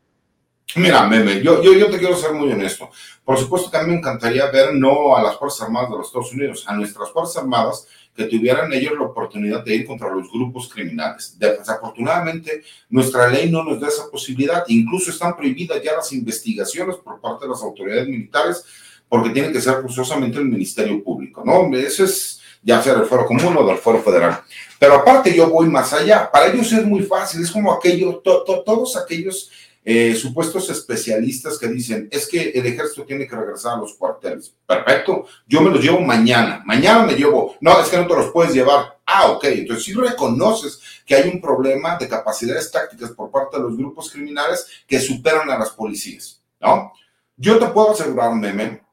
[0.75, 2.89] Mira, meme, yo, yo, yo te quiero ser muy honesto.
[3.23, 6.07] Por supuesto que a mí me encantaría ver no a las Fuerzas Armadas de los
[6.07, 10.31] Estados Unidos, a nuestras Fuerzas Armadas que tuvieran ellos la oportunidad de ir contra los
[10.31, 11.35] grupos criminales.
[11.39, 14.63] Desafortunadamente, nuestra ley no nos da esa posibilidad.
[14.67, 18.63] Incluso están prohibidas ya las investigaciones por parte de las autoridades militares
[19.09, 21.75] porque tiene que ser forzosamente el Ministerio Público, ¿no?
[21.75, 24.41] Eso es ya sea del fuero común o del fuero federal.
[24.79, 26.31] Pero aparte yo voy más allá.
[26.31, 29.51] Para ellos es muy fácil, es como aquello, todos aquellos
[29.85, 34.55] eh, supuestos especialistas que dicen, es que el ejército tiene que regresar a los cuarteles.
[34.65, 38.31] Perfecto, yo me los llevo mañana, mañana me llevo, no, es que no te los
[38.31, 38.99] puedes llevar.
[39.05, 43.63] Ah, ok, entonces si reconoces que hay un problema de capacidades tácticas por parte de
[43.63, 46.93] los grupos criminales que superan a las policías, ¿no?
[47.35, 48.83] Yo te puedo asegurar, Meme,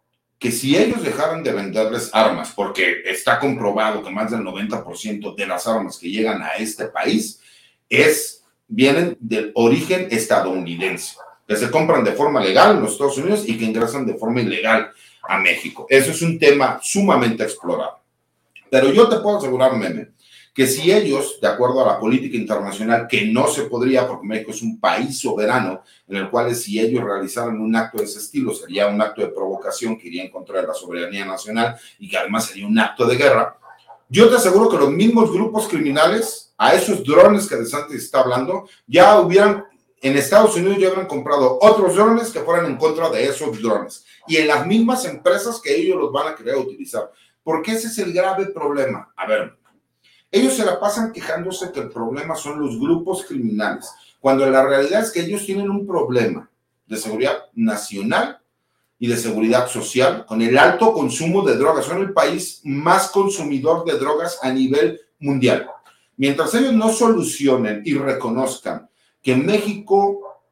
[0.41, 5.47] que si ellos dejaran de venderles armas, porque está comprobado que más del 90% de
[5.47, 7.39] las armas que llegan a este país
[7.89, 8.40] es
[8.71, 13.59] vienen del origen estadounidense, que se compran de forma legal en los Estados Unidos y
[13.59, 14.91] que ingresan de forma ilegal
[15.29, 15.87] a México.
[15.91, 17.99] Eso es un tema sumamente explorado.
[18.71, 20.11] Pero yo te puedo asegurar, Meme,
[20.55, 24.53] que si ellos, de acuerdo a la política internacional, que no se podría, porque México
[24.53, 28.55] es un país soberano, en el cual si ellos realizaran un acto de ese estilo,
[28.55, 32.19] sería un acto de provocación que iría en contra de la soberanía nacional y que
[32.19, 33.57] además sería un acto de guerra,
[34.13, 38.21] yo te aseguro que los mismos grupos criminales a esos drones que De Santis está
[38.21, 39.65] hablando, ya hubieran,
[40.03, 44.05] en Estados Unidos ya hubieran comprado otros drones que fueran en contra de esos drones.
[44.29, 47.11] Y en las mismas empresas que ellos los van a querer utilizar.
[47.43, 49.11] Porque ese es el grave problema.
[49.17, 49.57] A ver,
[50.31, 55.01] ellos se la pasan quejándose que el problema son los grupos criminales, cuando la realidad
[55.01, 56.51] es que ellos tienen un problema
[56.87, 58.39] de seguridad nacional
[58.99, 61.87] y de seguridad social con el alto consumo de drogas.
[61.87, 65.67] Son el país más consumidor de drogas a nivel mundial.
[66.17, 68.89] Mientras ellos no solucionen y reconozcan
[69.23, 70.43] que México,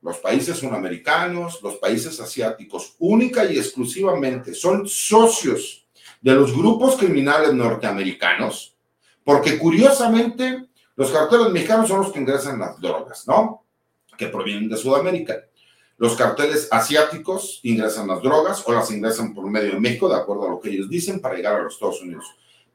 [0.00, 5.86] los países sudamericanos, los países asiáticos, única y exclusivamente son socios
[6.20, 8.76] de los grupos criminales norteamericanos,
[9.24, 13.64] porque curiosamente los carteles mexicanos son los que ingresan las drogas, ¿no?
[14.16, 15.44] Que provienen de Sudamérica.
[15.96, 20.46] Los carteles asiáticos ingresan las drogas o las ingresan por medio de México, de acuerdo
[20.46, 22.24] a lo que ellos dicen, para llegar a los Estados Unidos.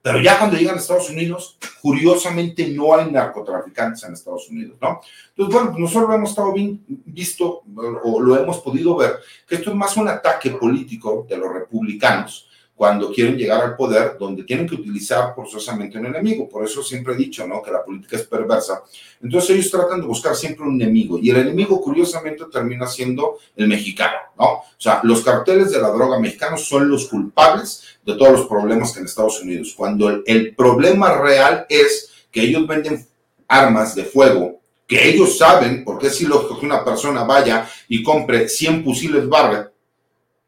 [0.03, 4.99] Pero ya cuando llegan a Estados Unidos, curiosamente no hay narcotraficantes en Estados Unidos, ¿no?
[5.29, 7.63] Entonces, bueno, nosotros lo hemos estado bien visto
[8.03, 12.49] o lo hemos podido ver, que esto es más un ataque político de los republicanos
[12.75, 16.49] cuando quieren llegar al poder, donde tienen que utilizar forzosamente un enemigo.
[16.49, 17.61] Por eso siempre he dicho, ¿no?
[17.61, 18.83] Que la política es perversa.
[19.21, 23.67] Entonces ellos tratan de buscar siempre un enemigo y el enemigo curiosamente termina siendo el
[23.67, 24.45] mexicano, ¿no?
[24.45, 28.91] O sea, los carteles de la droga mexicanos son los culpables de todos los problemas
[28.91, 33.05] que en Estados Unidos, cuando el, problema real es que ellos venden
[33.47, 38.49] armas de fuego que ellos saben, porque es ilógico que una persona vaya y compre
[38.49, 39.71] 100 fusiles Barrett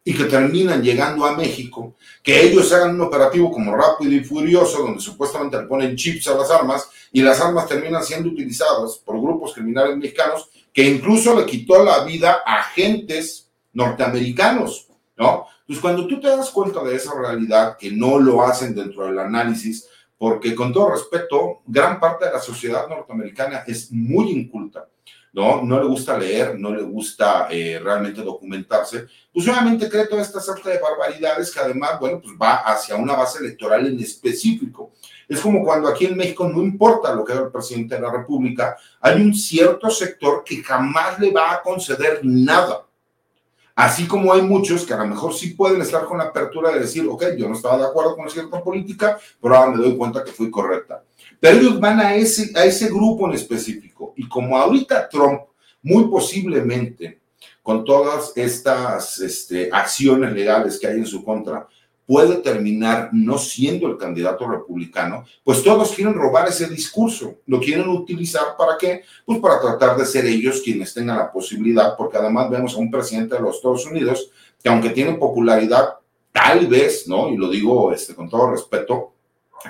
[0.04, 4.84] y que terminan llegando a México, que ellos hagan un operativo como rápido y furioso,
[4.84, 9.20] donde supuestamente le ponen chips a las armas y las armas terminan siendo utilizadas por
[9.20, 15.48] grupos criminales mexicanos que incluso le quitó la vida a agentes norteamericanos, ¿no?
[15.68, 19.18] Entonces, cuando tú te das cuenta de esa realidad, que no lo hacen dentro del
[19.20, 19.88] análisis,
[20.18, 24.88] porque con todo respeto, gran parte de la sociedad norteamericana es muy inculta
[25.36, 25.62] ¿no?
[25.64, 30.40] No le gusta leer, no le gusta eh, realmente documentarse, pues obviamente cree toda esta
[30.40, 34.94] sarta de barbaridades que además, bueno, pues va hacia una base electoral en específico.
[35.28, 38.12] Es como cuando aquí en México no importa lo que haga el presidente de la
[38.12, 42.85] República, hay un cierto sector que jamás le va a conceder nada.
[43.76, 46.80] Así como hay muchos que a lo mejor sí pueden estar con la apertura de
[46.80, 50.24] decir, ok, yo no estaba de acuerdo con cierta política, pero ahora me doy cuenta
[50.24, 51.04] que fui correcta.
[51.42, 54.14] Pero ellos van a ese, a ese grupo en específico.
[54.16, 55.42] Y como ahorita Trump,
[55.82, 57.20] muy posiblemente,
[57.62, 61.68] con todas estas este, acciones legales que hay en su contra,
[62.06, 67.90] puede terminar no siendo el candidato republicano, pues todos quieren robar ese discurso, lo quieren
[67.90, 69.02] utilizar para qué?
[69.26, 72.92] Pues para tratar de ser ellos quienes tengan la posibilidad, porque además vemos a un
[72.92, 74.30] presidente de los Estados Unidos
[74.62, 75.96] que aunque tiene popularidad,
[76.32, 77.30] tal vez, ¿no?
[77.30, 79.14] Y lo digo este, con todo respeto,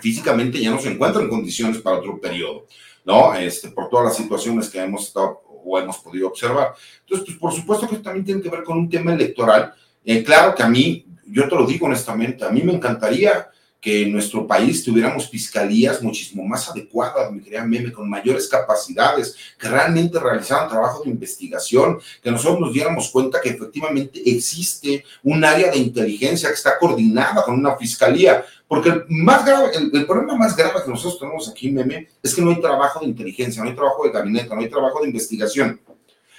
[0.02, 2.66] físicamente ya no se encuentra en condiciones para otro periodo,
[3.06, 3.34] ¿no?
[3.36, 6.74] Este, por todas las situaciones que hemos estado o hemos podido observar.
[7.02, 9.74] Entonces, pues por supuesto que también tiene que ver con un tema electoral.
[10.04, 13.50] Eh, claro que a mí yo te lo digo honestamente, a mí me encantaría
[13.86, 19.36] que en nuestro país tuviéramos fiscalías muchísimo más adecuadas, mi querida Meme, con mayores capacidades,
[19.60, 25.46] que realmente realizaran trabajo de investigación, que nosotros nos diéramos cuenta que efectivamente existe un
[25.46, 30.36] área de inteligencia que está coordinada con una fiscalía, porque el, más grave, el, problema
[30.36, 33.70] más grave que nosotros tenemos aquí, Meme, es que no hay trabajo de inteligencia, no
[33.70, 35.80] hay trabajo de gabinete, no hay trabajo de investigación.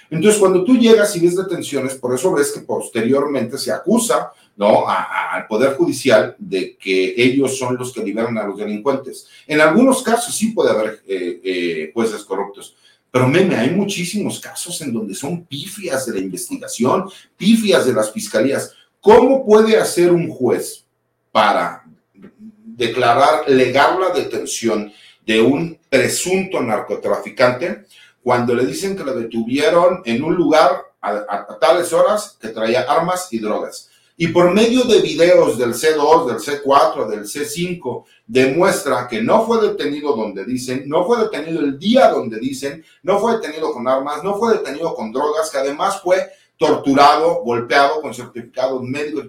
[0.09, 4.89] Entonces, cuando tú llegas y ves detenciones, por eso ves que posteriormente se acusa ¿no?
[4.89, 9.27] al Poder Judicial de que ellos son los que liberan a los delincuentes.
[9.45, 12.75] En algunos casos sí puede haber eh, eh, jueces corruptos,
[13.11, 18.11] pero meme, hay muchísimos casos en donde son pifias de la investigación, pifias de las
[18.11, 18.73] fiscalías.
[18.99, 20.83] ¿Cómo puede hacer un juez
[21.31, 21.83] para
[22.65, 24.91] declarar legal la detención
[25.25, 27.85] de un presunto narcotraficante
[28.23, 33.29] cuando le dicen que lo detuvieron en un lugar a tales horas que traía armas
[33.31, 33.86] y drogas?
[34.19, 39.61] Y por medio de videos del C2, del C4, del C5, demuestra que no fue
[39.61, 44.23] detenido donde dicen, no fue detenido el día donde dicen, no fue detenido con armas,
[44.23, 49.27] no fue detenido con drogas, que además fue torturado, golpeado con certificados médicos.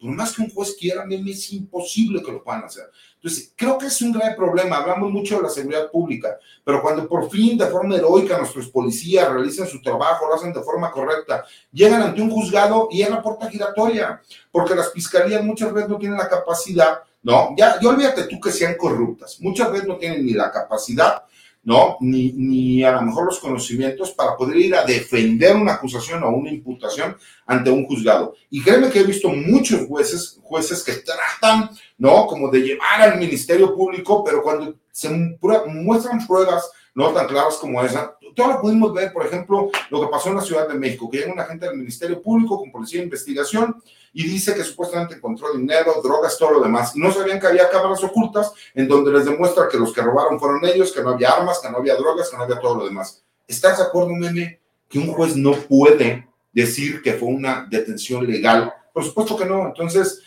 [0.00, 2.84] Por más que un juez quiera, es imposible que lo puedan hacer.
[3.16, 4.76] Entonces, creo que es un gran problema.
[4.76, 9.28] Hablamos mucho de la seguridad pública, pero cuando por fin, de forma heroica, nuestros policías
[9.28, 13.20] realizan su trabajo, lo hacen de forma correcta, llegan ante un juzgado y es la
[13.20, 14.22] puerta giratoria,
[14.52, 17.54] porque las fiscalías muchas veces no tienen la capacidad, ¿no?
[17.56, 21.24] Ya, ya olvídate tú que sean corruptas, muchas veces no tienen ni la capacidad
[21.68, 21.98] ¿no?
[22.00, 26.30] Ni, ni a lo mejor los conocimientos para poder ir a defender una acusación o
[26.30, 27.14] una imputación
[27.44, 28.34] ante un juzgado.
[28.48, 32.26] Y créeme que he visto muchos jueces, jueces que tratan, ¿no?
[32.26, 37.80] Como de llevar al Ministerio Público, pero cuando se muestran pruebas no tan claras como
[37.80, 41.18] esa, lo pudimos ver, por ejemplo, lo que pasó en la Ciudad de México, que
[41.18, 43.80] llega un agente del Ministerio Público con policía de investigación
[44.12, 46.96] y dice que supuestamente encontró dinero, drogas, todo lo demás.
[46.96, 50.40] Y no sabían que había cámaras ocultas en donde les demuestra que los que robaron
[50.40, 52.84] fueron ellos, que no había armas, que no había drogas, que no había todo lo
[52.84, 53.22] demás.
[53.46, 58.74] ¿Estás de acuerdo, Meme, que un juez no puede decir que fue una detención legal?
[58.92, 59.68] Por supuesto que no.
[59.68, 60.20] Entonces,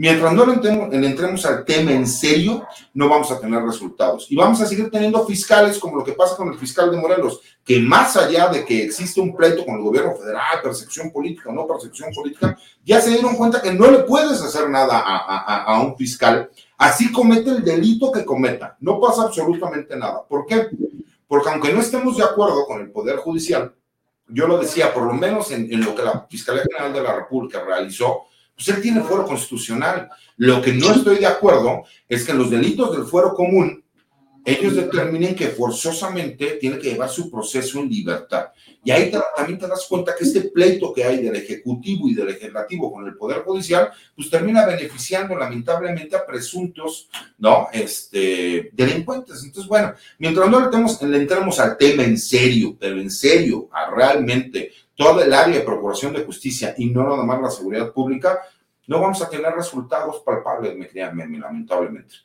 [0.00, 4.30] Mientras no entremos, al tema en serio, no vamos a tener resultados.
[4.30, 7.40] Y vamos a seguir teniendo fiscales como lo que pasa con el fiscal de Morelos,
[7.64, 11.52] que más allá de que existe un pleito con el gobierno federal, persecución política o
[11.52, 15.82] no persecución política, ya se dieron cuenta que no le puedes hacer nada a, a
[15.82, 16.48] un fiscal.
[16.76, 18.76] Así comete el delito que cometa.
[18.78, 20.22] No pasa absolutamente nada.
[20.28, 20.68] ¿Por qué?
[21.26, 23.74] Porque aunque no estemos de acuerdo con el Poder Judicial,
[24.28, 27.16] yo lo decía, por lo menos en, en lo que la Fiscalía General de la
[27.16, 28.27] República realizó,
[28.58, 30.10] pues él tiene fuero constitucional.
[30.36, 33.84] Lo que no estoy de acuerdo es que los delitos del fuero común,
[34.44, 38.46] ellos determinen que forzosamente tiene que llevar su proceso en libertad.
[38.82, 42.26] Y ahí también te das cuenta que este pleito que hay del Ejecutivo y del
[42.26, 47.68] Legislativo con el Poder Judicial, pues termina beneficiando lamentablemente a presuntos, ¿no?
[47.72, 49.44] Este, delincuentes.
[49.44, 53.90] Entonces, bueno, mientras no le, le entremos al tema en serio, pero en serio, a
[53.94, 58.40] realmente todo el área de procuración de justicia y no nada más la seguridad pública,
[58.88, 62.16] no vamos a tener resultados palpables, me lamentablemente.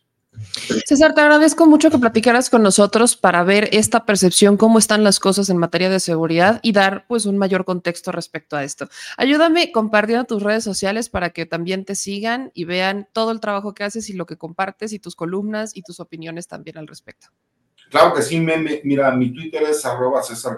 [0.88, 5.20] César, te agradezco mucho que platicaras con nosotros para ver esta percepción, cómo están las
[5.20, 8.90] cosas en materia de seguridad y dar pues un mayor contexto respecto a esto.
[9.18, 13.76] Ayúdame compartiendo tus redes sociales para que también te sigan y vean todo el trabajo
[13.76, 17.28] que haces y lo que compartes y tus columnas y tus opiniones también al respecto.
[17.94, 20.58] Claro que sí, mira, mi Twitter es arroba César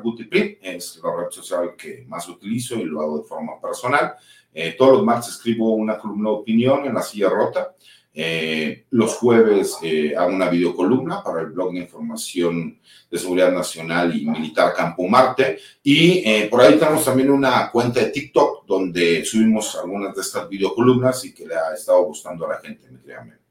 [0.61, 4.13] es la red social que más utilizo y lo hago de forma personal.
[4.53, 7.75] Eh, todos los martes escribo una columna de opinión en la silla rota.
[8.13, 12.79] Eh, los jueves eh, hago una videocolumna para el blog de información
[13.11, 15.59] de seguridad nacional y militar Campo Marte.
[15.83, 21.25] Y por ahí tenemos también una cuenta de TikTok donde subimos algunas de estas videocolumnas
[21.25, 23.44] y que le ha estado gustando a la gente, me créanme.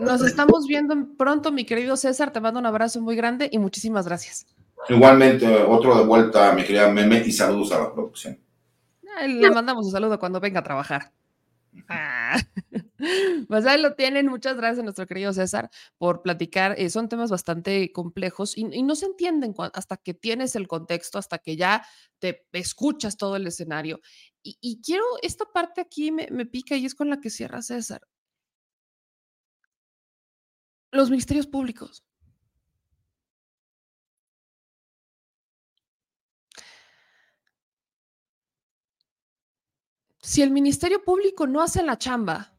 [0.00, 2.32] Nos estamos viendo pronto, mi querido César.
[2.32, 4.46] Te mando un abrazo muy grande y muchísimas gracias.
[4.88, 8.38] Igualmente, otro de vuelta, mi querida Meme, y saludos a la producción.
[9.26, 11.12] Le mandamos un saludo cuando venga a trabajar.
[11.88, 12.38] Ah.
[13.48, 14.26] Pues ahí lo tienen.
[14.26, 16.74] Muchas gracias, nuestro querido César, por platicar.
[16.78, 21.38] Eh, son temas bastante complejos y, no se entienden hasta que tienes el contexto, hasta
[21.38, 21.82] que ya
[22.18, 24.00] te escuchas todo el escenario.
[24.42, 28.02] Y, quiero, esta parte aquí me, me pica y es con la que cierra César.
[30.92, 32.04] Los ministerios públicos.
[40.22, 42.56] Si el Ministerio Público no hace la chamba,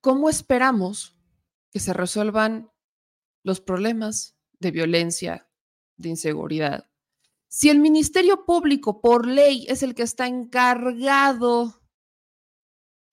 [0.00, 1.16] ¿cómo esperamos
[1.70, 2.70] que se resuelvan
[3.42, 5.48] los problemas de violencia,
[5.96, 6.90] de inseguridad?
[7.48, 11.80] Si el Ministerio Público por ley es el que está encargado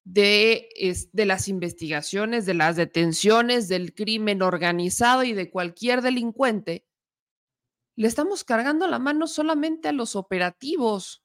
[0.05, 0.69] de,
[1.13, 6.85] de, las investigaciones, de las detenciones, del crimen organizado y de cualquier delincuente,
[7.95, 11.23] le estamos cargando la mano solamente a los operativos.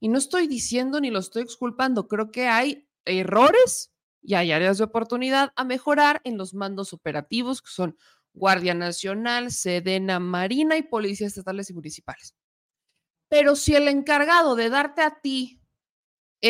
[0.00, 4.78] Y no estoy diciendo ni lo estoy exculpando, creo que hay errores y hay áreas
[4.78, 7.96] de oportunidad a mejorar en los mandos operativos que son
[8.34, 12.34] Guardia Nacional, Sedena Marina y Policías Estatales y Municipales.
[13.28, 15.60] Pero si el encargado de darte a ti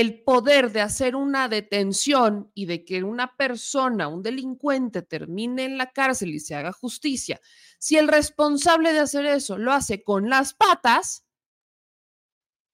[0.00, 5.78] el poder de hacer una detención y de que una persona, un delincuente, termine en
[5.78, 7.40] la cárcel y se haga justicia,
[7.78, 11.24] si el responsable de hacer eso lo hace con las patas,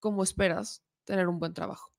[0.00, 1.92] ¿cómo esperas tener un buen trabajo?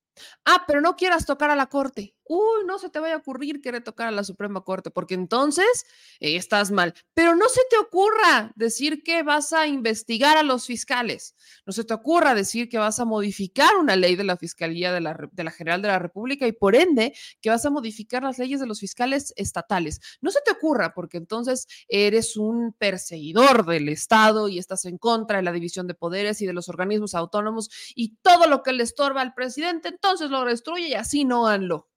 [0.44, 2.18] Ah, pero no quieras tocar a la corte.
[2.26, 5.86] Uy, no se te vaya a ocurrir querer tocar a la Suprema Corte, porque entonces
[6.20, 6.94] eh, estás mal.
[7.14, 11.36] Pero no se te ocurra decir que vas a investigar a los fiscales.
[11.66, 15.02] No se te ocurra decir que vas a modificar una ley de la Fiscalía de
[15.02, 18.38] la, de la General de la República y por ende que vas a modificar las
[18.38, 20.00] leyes de los fiscales estatales.
[20.22, 25.38] No se te ocurra, porque entonces eres un perseguidor del Estado y estás en contra
[25.38, 28.84] de la división de poderes y de los organismos autónomos y todo lo que le
[28.84, 31.93] estorba al presidente, entonces lo destruye y así no hanlo.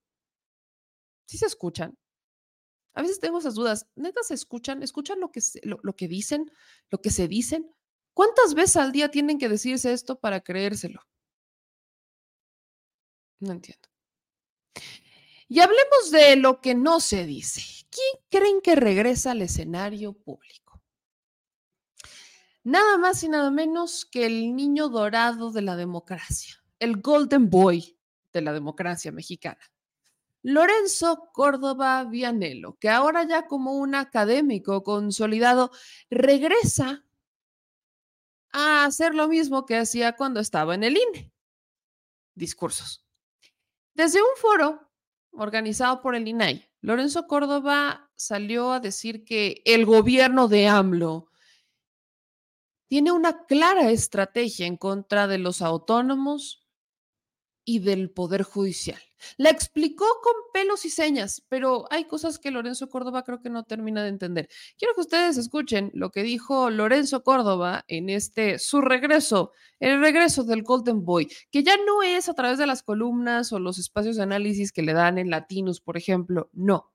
[1.26, 1.96] ¿Sí se escuchan?
[2.94, 3.86] A veces tengo esas dudas.
[3.94, 4.82] ¿Neta se escuchan?
[4.82, 6.50] ¿Escuchan lo que, lo, que dicen?
[6.88, 7.70] ¿Lo que se dicen?
[8.14, 11.02] ¿Cuántas veces al día tienen que decirse esto para creérselo?
[13.38, 13.86] No entiendo.
[15.46, 17.62] Y hablemos de lo que no se dice.
[17.90, 20.82] ¿Quién creen que regresa al escenario público?
[22.64, 27.96] Nada más y nada menos que el niño dorado de la democracia, el Golden Boy
[28.32, 29.60] de la democracia mexicana.
[30.48, 35.72] Lorenzo Córdoba Vianello, que ahora ya como un académico consolidado
[36.08, 37.04] regresa
[38.52, 41.32] a hacer lo mismo que hacía cuando estaba en el INE.
[42.36, 43.04] Discursos.
[43.92, 44.88] Desde un foro
[45.32, 51.28] organizado por el INAI, Lorenzo Córdoba salió a decir que el gobierno de AMLO
[52.86, 56.65] tiene una clara estrategia en contra de los autónomos
[57.66, 58.98] y del Poder Judicial.
[59.36, 63.64] La explicó con pelos y señas, pero hay cosas que Lorenzo Córdoba creo que no
[63.64, 64.48] termina de entender.
[64.78, 70.44] Quiero que ustedes escuchen lo que dijo Lorenzo Córdoba en este su regreso, el regreso
[70.44, 74.16] del Golden Boy, que ya no es a través de las columnas o los espacios
[74.16, 76.92] de análisis que le dan en Latinos, por ejemplo, no.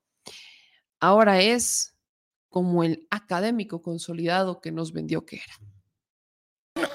[1.01, 1.95] Ahora es
[2.47, 5.80] como el académico consolidado que nos vendió que era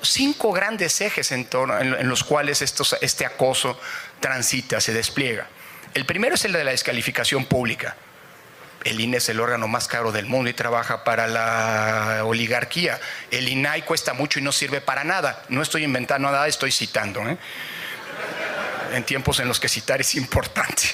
[0.03, 1.49] cinco grandes ejes en,
[1.81, 3.79] en, los cuales este acoso
[4.21, 5.47] transita, se despliega.
[5.95, 7.97] El primero es el de la descalificación pública.
[8.85, 13.01] El INE es el órgano más caro del mundo y trabaja para la oligarquía.
[13.33, 15.43] El INAI cuesta mucho y no sirve para nada.
[15.49, 17.29] No estoy inventando nada, estoy citando.
[17.29, 17.37] ¿eh?
[18.93, 20.85] En tiempos en los que citar es importante.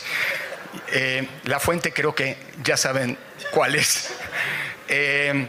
[0.89, 3.19] Eh, la fuente creo que ya saben
[3.51, 4.09] cuál es.
[4.89, 5.49] Eh,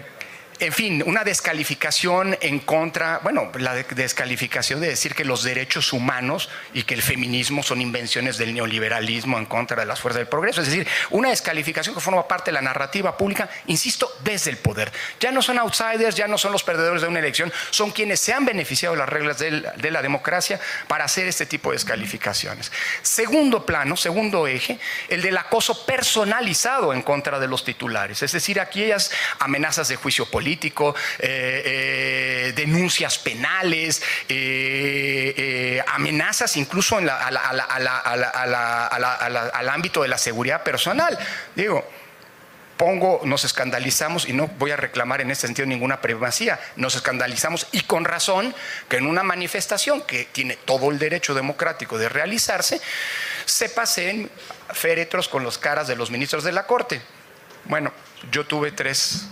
[0.60, 6.50] en fin, una descalificación en contra, bueno, la descalificación de decir que los derechos humanos
[6.74, 10.62] y que el feminismo son invenciones del neoliberalismo en contra de las fuerzas del progreso.
[10.62, 14.92] Es decir, una descalificación que forma parte de la narrativa pública, insisto, desde el poder.
[15.20, 18.34] Ya no son outsiders, ya no son los perdedores de una elección, son quienes se
[18.34, 22.72] han beneficiado de las reglas de la democracia para hacer este tipo de descalificaciones.
[23.02, 24.80] Segundo plano, segundo eje,
[25.10, 28.22] el del acoso personalizado en contra de los titulares.
[28.22, 30.72] Es decir, aquellas amenazas de juicio político eh,
[31.20, 37.08] eh, denuncias penales, eh, amenazas incluso al
[39.70, 41.18] ámbito de la seguridad personal.
[41.56, 41.88] Digo,
[42.78, 47.68] pongo, nos escandalizamos, y no voy a reclamar en ese sentido ninguna primacía, nos escandalizamos
[47.72, 48.54] y con razón
[48.90, 52.82] que en una manifestación que tiene todo el derecho democrático de realizarse,
[53.46, 54.30] se pasen
[54.74, 57.02] féretros con los caras de los ministros de la Corte.
[57.66, 57.94] Bueno,
[58.32, 59.28] yo tuve tres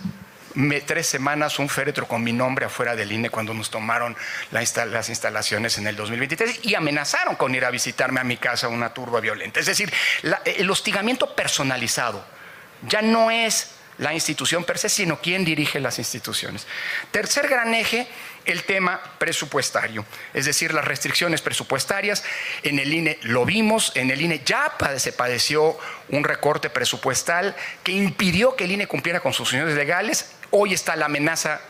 [0.86, 4.16] tres semanas un féretro con mi nombre afuera del INE cuando nos tomaron
[4.50, 8.92] las instalaciones en el 2023 y amenazaron con ir a visitarme a mi casa una
[8.92, 9.60] turba violenta.
[9.60, 9.92] Es decir,
[10.44, 12.24] el hostigamiento personalizado
[12.82, 16.66] ya no es la institución per se, sino quién dirige las instituciones.
[17.10, 18.06] Tercer gran eje,
[18.44, 22.24] el tema presupuestario, es decir, las restricciones presupuestarias.
[22.62, 25.78] En el INE lo vimos, en el INE ya se padeció
[26.08, 30.32] un recorte presupuestal que impidió que el INE cumpliera con sus funciones legales.
[30.50, 31.60] Hoy está la amenaza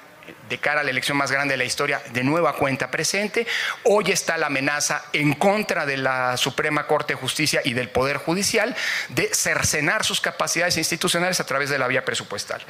[0.49, 3.47] de cara a la elección más grande de la historia, de nueva cuenta presente.
[3.85, 8.18] Hoy está la amenaza en contra de la Suprema Corte de Justicia y del Poder
[8.18, 8.75] Judicial
[9.09, 12.62] de cercenar sus capacidades institucionales a través de la vía presupuestal.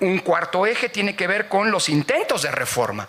[0.00, 3.08] Un cuarto eje tiene que ver con los intentos de reforma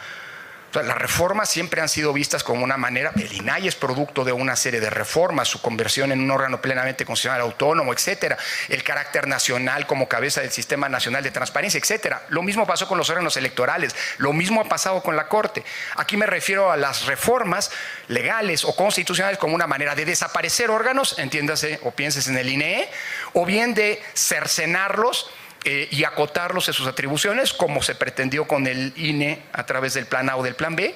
[0.82, 4.56] las reformas siempre han sido vistas como una manera, el INAI es producto de una
[4.56, 8.38] serie de reformas, su conversión en un órgano plenamente constitucional autónomo, etcétera,
[8.70, 12.24] el carácter nacional como cabeza del Sistema Nacional de Transparencia, etcétera.
[12.30, 15.64] Lo mismo pasó con los órganos electorales, lo mismo ha pasado con la Corte.
[15.96, 17.72] Aquí me refiero a las reformas
[18.08, 22.90] legales o constitucionales como una manera de desaparecer órganos, entiéndase o pienses en el INE,
[23.34, 25.30] o bien de cercenarlos
[25.66, 30.06] eh, y acotarlos en sus atribuciones, como se pretendió con el INE a través del
[30.06, 30.96] plan A o del plan B.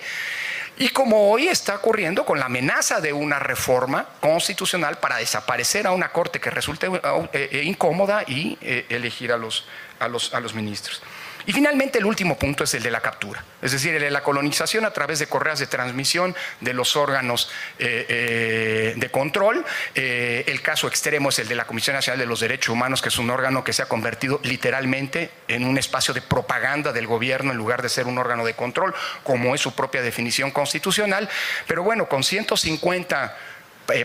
[0.79, 5.91] Y como hoy está ocurriendo con la amenaza de una reforma constitucional para desaparecer a
[5.91, 9.65] una corte que resulte eh, eh, incómoda y elegir a los,
[9.99, 11.01] a los, a los ministros.
[11.47, 14.21] Y finalmente el último punto es el de la captura, es decir, el de la
[14.21, 19.63] colonización a través de correas de transmisión de los órganos eh, eh, de control.
[19.95, 23.07] Eh, el caso extremo es el de la Comisión Nacional de los Derechos Humanos, que
[23.07, 27.53] es un órgano que se ha convertido literalmente en un espacio de propaganda del gobierno
[27.53, 28.93] en lugar de ser un órgano de control,
[29.23, 31.29] como es su propia definición constitucional.
[31.65, 33.37] Pero bueno, con 150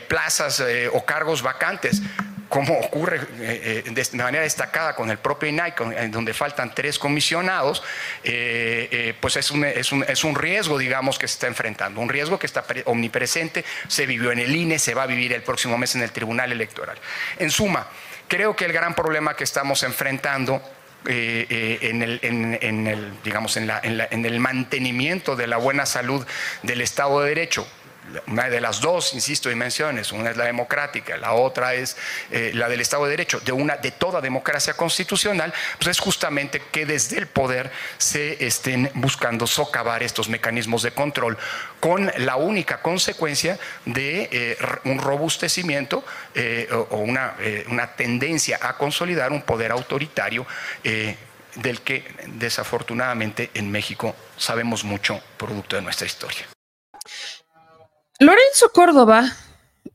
[0.06, 0.62] plazas
[0.92, 2.02] o cargos vacantes
[2.52, 6.98] como ocurre eh, eh, de manera destacada con el propio INAI, en donde faltan tres
[6.98, 7.82] comisionados,
[8.22, 12.10] eh, pues es un, es, un, es un, riesgo, digamos, que se está enfrentando, un
[12.10, 15.78] riesgo que está omnipresente, se vivió en el INE, se va a vivir el próximo
[15.78, 16.98] mes en el Tribunal Electoral.
[17.38, 17.86] En suma,
[18.28, 20.60] creo que el gran problema que estamos enfrentando
[21.06, 23.70] en, el, digamos, en,
[24.26, 26.26] el mantenimiento de la buena salud
[26.62, 27.66] del Estado de Derecho,
[28.26, 31.96] una de las dos, insisto, dimensiones, una es la democrática, la otra es
[32.30, 36.60] eh, la del Estado de Derecho, de, una, de toda democracia constitucional, pues es justamente
[36.72, 41.38] que desde el poder se estén buscando socavar estos mecanismos de control
[41.80, 47.36] con la única consecuencia de eh, un robustecimiento eh, o una,
[47.68, 50.46] una, tendencia a consolidar un poder autoritario
[50.82, 56.46] del que desafortunadamente en México sabemos mucho producto de nuestra historia.
[58.22, 59.32] Lorenzo Córdoba,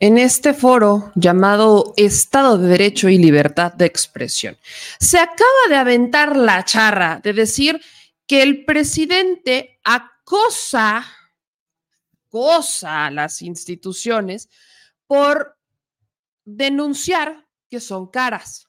[0.01, 4.57] en este foro llamado Estado de Derecho y Libertad de Expresión,
[4.99, 7.81] se acaba de aventar la charra de decir
[8.27, 11.05] que el presidente acosa,
[12.25, 14.49] acosa a las instituciones
[15.05, 15.57] por
[16.43, 18.67] denunciar que son caras.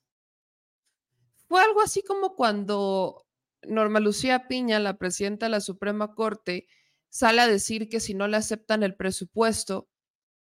[1.48, 3.26] Fue algo así como cuando
[3.62, 6.68] Norma Lucía Piña, la presidenta de la Suprema Corte,
[7.10, 9.88] sale a decir que si no le aceptan el presupuesto,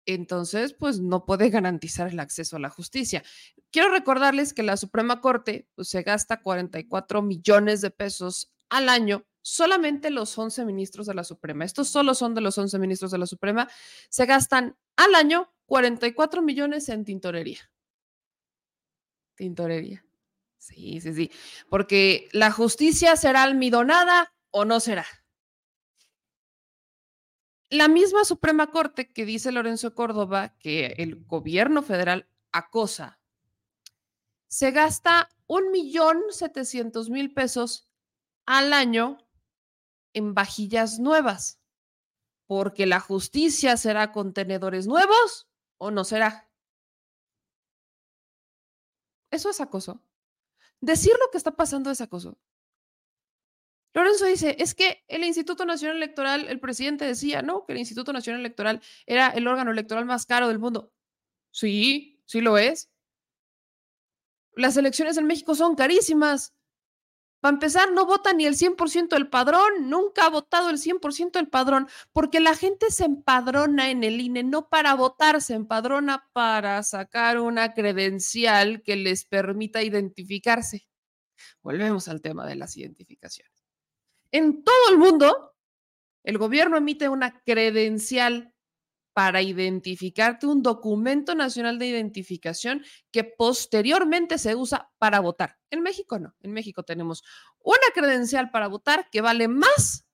[0.06, 3.24] entonces pues no puede garantizar el acceso a la justicia.
[3.72, 9.26] Quiero recordarles que la Suprema Corte pues, se gasta 44 millones de pesos al año
[9.42, 13.18] solamente los 11 ministros de la Suprema, estos solo son de los 11 ministros de
[13.18, 13.68] la Suprema,
[14.10, 17.72] se gastan al año 44 millones en tintorería.
[19.36, 20.06] Tintorería.
[20.58, 21.32] Sí, sí, sí.
[21.70, 25.06] Porque la justicia será almidonada o no será
[27.72, 33.20] la misma Suprema Corte que dice Lorenzo Córdoba que el gobierno federal acosa,
[34.48, 37.90] se gasta un millón setecientos mil pesos
[38.46, 39.18] al año
[40.14, 41.62] en vajillas nuevas,
[42.46, 45.48] porque la justicia será con tenedores nuevos
[45.78, 46.50] o no será.
[49.32, 50.04] Eso es acoso.
[50.82, 52.38] Decir lo que está pasando es acoso.
[53.94, 58.14] Lorenzo dice, es que el Instituto Nacional Electoral, el presidente decía, no, que el Instituto
[58.14, 60.94] Nacional Electoral era el órgano electoral más caro del mundo.
[61.52, 62.90] Sí, sí lo es.
[64.56, 66.54] Las elecciones en México son carísimas.
[67.42, 71.50] Para empezar, no vota ni el 100% del padrón, nunca ha votado el 100% del
[71.50, 76.84] padrón, porque la gente se empadrona en el INE no para votar, se empadrona para
[76.84, 80.88] sacar una credencial que les permita identificarse.
[81.64, 83.61] Volvemos al tema de las identificaciones.
[84.32, 85.56] En todo el mundo,
[86.24, 88.54] el gobierno emite una credencial
[89.14, 95.58] para identificarte un documento nacional de identificación que posteriormente se usa para votar.
[95.70, 96.34] En México no.
[96.40, 97.24] En México tenemos
[97.60, 100.08] una credencial para votar que vale más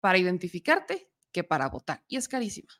[0.00, 2.72] para identificarte que para votar y es carísima.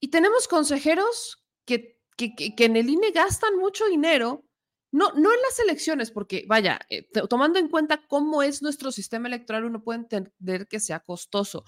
[0.00, 4.44] Y tenemos consejeros que, que, en el INE gastan mucho dinero
[4.92, 9.26] no, no en las elecciones, porque vaya, eh, tomando en cuenta cómo es nuestro sistema
[9.26, 11.64] electoral, uno puede entender que sea costoso,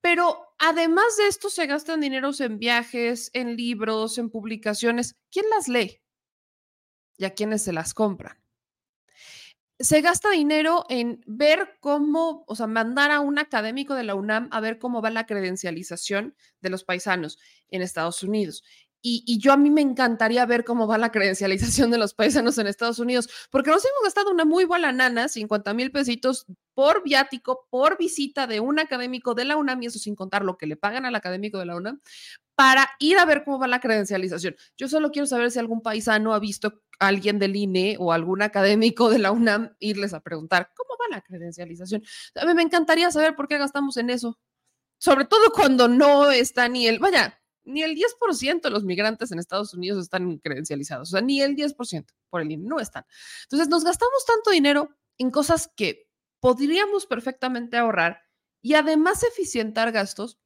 [0.00, 5.16] pero además de esto se gastan dineros en viajes, en libros, en publicaciones.
[5.30, 6.00] ¿Quién las lee?
[7.16, 8.38] ¿Y a quiénes se las compran?
[9.80, 14.48] Se gasta dinero en ver cómo, o sea, mandar a un académico de la UNAM
[14.52, 18.62] a ver cómo va la credencialización de los paisanos en Estados Unidos.
[19.00, 22.66] Y, yo a mí me encantaría ver cómo va la credencialización de los paisanos en
[22.66, 27.66] Estados Unidos, porque nos hemos gastado una muy buena nana, 50 mil pesitos por viático,
[27.70, 30.76] por visita de un académico de la UNAM, y eso sin contar lo que le
[30.76, 32.00] pagan al académico de la UNAM,
[32.56, 34.56] para ir a ver cómo va la credencialización.
[34.76, 38.42] Yo solo quiero saber si algún paisano ha visto a alguien del INE o algún
[38.42, 42.02] académico de la UNAM irles a preguntar cómo va la credencialización.
[42.34, 44.40] A mí me encantaría saber por qué gastamos en eso.
[44.98, 47.37] Sobre todo cuando no está ni el, vaya,
[47.68, 51.54] ni el 10% de los migrantes en Estados Unidos están credencializados, o sea, ni el
[51.54, 53.04] 10% por el INE, no están.
[53.44, 56.08] Entonces, nos gastamos tanto dinero en cosas que
[56.40, 58.22] podríamos perfectamente ahorrar
[58.62, 60.38] y además eficientar gastos,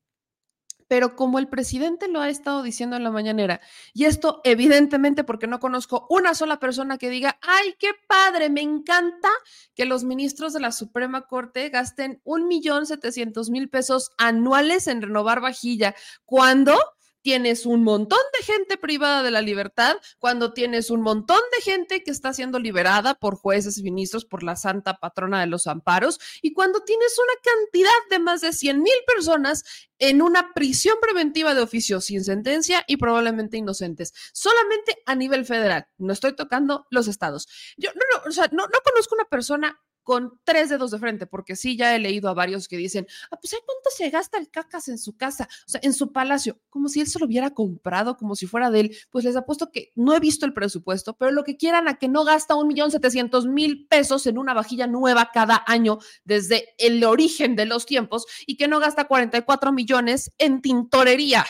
[0.89, 3.61] pero como el presidente lo ha estado diciendo en la mañanera,
[3.95, 8.61] y esto evidentemente porque no conozco una sola persona que diga, ay, qué padre, me
[8.61, 9.31] encanta
[9.75, 15.01] que los ministros de la Suprema Corte gasten un millón setecientos mil pesos anuales en
[15.01, 15.95] renovar vajilla,
[16.27, 16.77] cuando
[17.23, 22.03] tienes un montón de gente privada de la libertad, cuando tienes un montón de gente
[22.03, 26.21] que está siendo liberada por jueces y ministros por la santa patrona de los amparos,
[26.43, 29.65] y cuando tienes una cantidad de más de 100 mil personas
[29.99, 35.87] en una prisión preventiva de oficio sin sentencia y probablemente inocentes, solamente a nivel federal.
[35.97, 37.47] No estoy tocando los estados.
[37.77, 41.27] Yo no, no, o sea, no, no conozco una persona con tres dedos de frente,
[41.27, 44.51] porque sí, ya he leído a varios que dicen, ah, pues ¿cuánto se gasta el
[44.51, 45.49] cacas en su casa?
[45.67, 48.71] O sea, en su palacio, como si él se lo hubiera comprado, como si fuera
[48.71, 48.97] de él.
[49.11, 52.09] Pues les apuesto que no he visto el presupuesto, pero lo que quieran a que
[52.09, 57.05] no gasta un millón setecientos mil pesos en una vajilla nueva cada año desde el
[57.05, 61.45] origen de los tiempos y que no gasta 44 millones en tintorería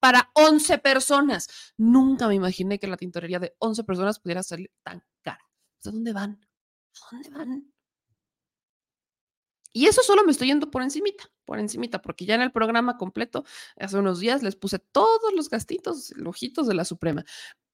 [0.00, 1.48] para 11 personas.
[1.76, 5.38] Nunca me imaginé que la tintorería de 11 personas pudiera salir tan cara.
[5.84, 6.40] ¿A dónde van?
[6.42, 7.71] ¿A dónde van?
[9.72, 12.98] Y eso solo me estoy yendo por encimita, por encimita, porque ya en el programa
[12.98, 13.44] completo,
[13.78, 17.24] hace unos días les puse todos los gastitos, ojitos de la Suprema.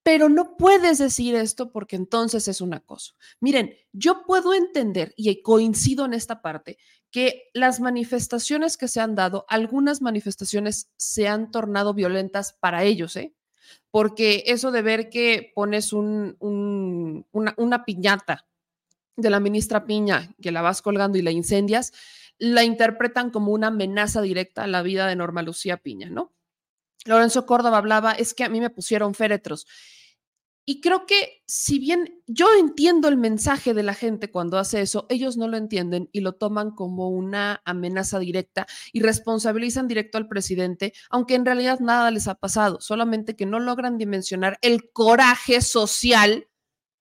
[0.04, 3.14] Pero no puedes decir esto porque entonces es un acoso.
[3.40, 6.78] Miren, yo puedo entender, y coincido en esta parte,
[7.10, 13.16] que las manifestaciones que se han dado, algunas manifestaciones se han tornado violentas para ellos,
[13.16, 13.34] ¿eh?
[13.90, 16.36] Porque eso de ver que pones un,
[17.32, 18.46] una, una piñata
[19.18, 21.92] de la ministra Piña, que la vas colgando y la incendias,
[22.38, 26.32] la interpretan como una amenaza directa a la vida de Norma Lucía Piña, ¿no?
[27.04, 29.66] Lorenzo Córdoba hablaba, es que a mí me pusieron féretros.
[30.64, 35.06] Y creo que si bien yo entiendo el mensaje de la gente cuando hace eso,
[35.08, 40.28] ellos no lo entienden y lo toman como una amenaza directa y responsabilizan directo al
[40.28, 45.62] presidente, aunque en realidad nada les ha pasado, solamente que no logran dimensionar el coraje
[45.62, 46.48] social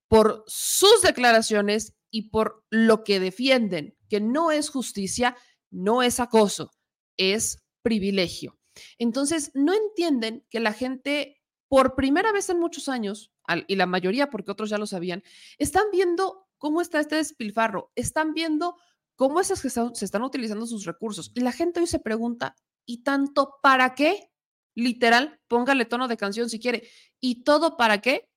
[0.08, 5.36] por sus declaraciones y por lo que defienden, que no es justicia,
[5.70, 6.72] no es acoso,
[7.18, 8.58] es privilegio.
[8.98, 13.32] Entonces, no entienden que la gente, por primera vez en muchos años,
[13.68, 15.24] y la mayoría porque otros ya lo sabían,
[15.58, 18.78] están viendo cómo está este despilfarro, están viendo
[19.16, 21.32] cómo es que se están utilizando sus recursos.
[21.34, 22.56] Y la gente hoy se pregunta,
[22.86, 24.32] ¿y tanto para qué?
[24.76, 26.88] Literal, póngale tono de canción si quiere.
[27.20, 28.30] ¿Y todo para qué?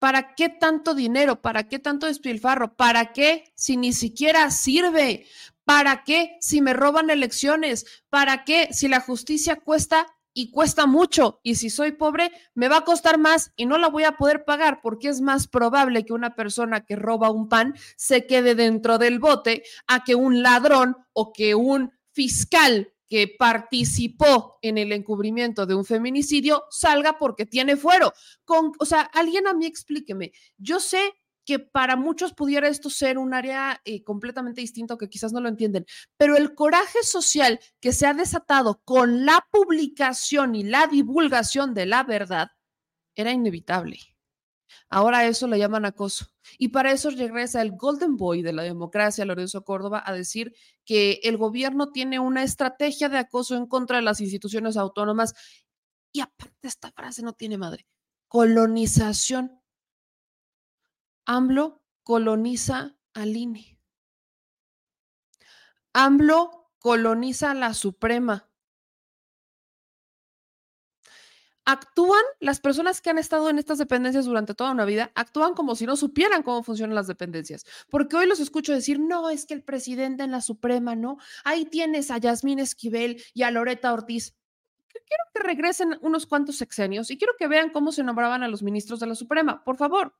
[0.00, 1.42] ¿Para qué tanto dinero?
[1.42, 2.74] ¿Para qué tanto despilfarro?
[2.74, 5.26] ¿Para qué si ni siquiera sirve?
[5.64, 7.84] ¿Para qué si me roban elecciones?
[8.08, 11.40] ¿Para qué si la justicia cuesta y cuesta mucho?
[11.42, 14.46] Y si soy pobre, me va a costar más y no la voy a poder
[14.46, 18.96] pagar porque es más probable que una persona que roba un pan se quede dentro
[18.96, 25.66] del bote a que un ladrón o que un fiscal que participó en el encubrimiento
[25.66, 28.12] de un feminicidio salga porque tiene fuero.
[28.44, 30.32] Con, o sea, alguien a mí explíqueme.
[30.56, 35.32] Yo sé que para muchos pudiera esto ser un área eh, completamente distinto que quizás
[35.32, 35.86] no lo entienden,
[36.16, 41.86] pero el coraje social que se ha desatado con la publicación y la divulgación de
[41.86, 42.50] la verdad
[43.16, 43.98] era inevitable.
[44.88, 46.26] Ahora eso le llaman acoso.
[46.58, 50.54] Y para eso regresa el Golden Boy de la democracia, Lorenzo Córdoba, a decir
[50.84, 55.34] que el gobierno tiene una estrategia de acoso en contra de las instituciones autónomas.
[56.12, 57.86] Y aparte esta frase no tiene madre.
[58.28, 59.60] Colonización.
[61.24, 63.78] AMLO coloniza al INE.
[65.92, 68.49] AMLO coloniza la Suprema.
[71.70, 75.74] Actúan, las personas que han estado en estas dependencias durante toda una vida, actúan como
[75.74, 77.64] si no supieran cómo funcionan las dependencias.
[77.88, 81.18] Porque hoy los escucho decir, no, es que el presidente en la Suprema, ¿no?
[81.44, 84.34] Ahí tienes a Yasmín Esquivel y a Loreta Ortiz.
[84.88, 88.62] Quiero que regresen unos cuantos sexenios y quiero que vean cómo se nombraban a los
[88.62, 90.14] ministros de la Suprema, por favor.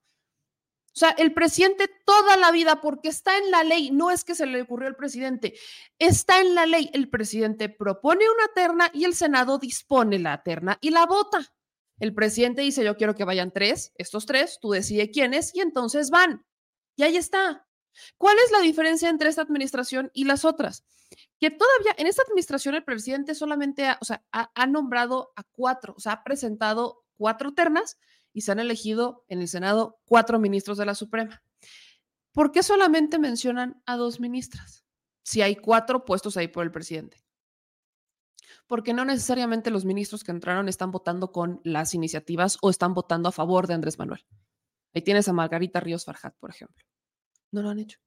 [0.93, 4.35] O sea, el presidente toda la vida, porque está en la ley, no es que
[4.35, 5.55] se le ocurrió al presidente,
[5.99, 6.91] está en la ley.
[6.93, 11.53] El presidente propone una terna y el Senado dispone la terna y la vota.
[12.01, 16.11] El presidente dice, yo quiero que vayan tres, estos tres, tú decides quiénes y entonces
[16.11, 16.45] van.
[16.97, 17.69] Y ahí está.
[18.17, 20.85] ¿Cuál es la diferencia entre esta administración y las otras?
[21.39, 25.95] Que todavía en esta administración el presidente solamente o sea, ha, ha nombrado a cuatro,
[25.97, 27.97] o sea, ha presentado cuatro ternas
[28.33, 31.43] y se han elegido en el Senado cuatro ministros de la Suprema.
[32.33, 34.85] ¿Por qué solamente mencionan a dos ministras
[35.23, 37.25] si hay cuatro puestos ahí por el presidente?
[38.67, 43.29] Porque no necesariamente los ministros que entraron están votando con las iniciativas o están votando
[43.29, 44.25] a favor de Andrés Manuel.
[44.95, 46.85] Ahí tienes a Margarita Ríos Farjat, por ejemplo.
[47.51, 47.99] No lo han hecho.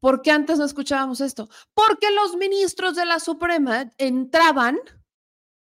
[0.00, 1.48] ¿Por qué antes no escuchábamos esto?
[1.74, 4.78] Porque los ministros de la Suprema entraban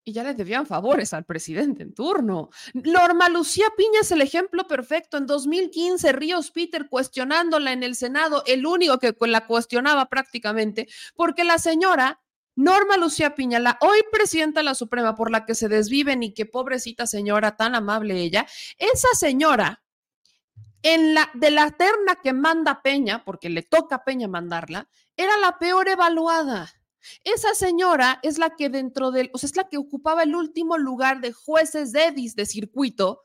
[0.04, 2.50] y ya le debían favores al presidente en turno.
[2.74, 5.16] Norma Lucía Piña es el ejemplo perfecto.
[5.16, 11.44] En 2015, Ríos Peter cuestionándola en el Senado, el único que la cuestionaba prácticamente, porque
[11.44, 12.20] la señora
[12.54, 16.34] Norma Lucía Piña, la hoy presidenta de la Suprema, por la que se desviven y
[16.34, 18.46] que pobrecita señora, tan amable ella,
[18.76, 19.82] esa señora,
[20.82, 25.38] en la, de la terna que manda Peña, porque le toca a Peña mandarla, era
[25.38, 26.70] la peor evaluada
[27.24, 30.78] esa señora es la que dentro del, o sea, es la que ocupaba el último
[30.78, 33.22] lugar de jueces de EDIS de circuito,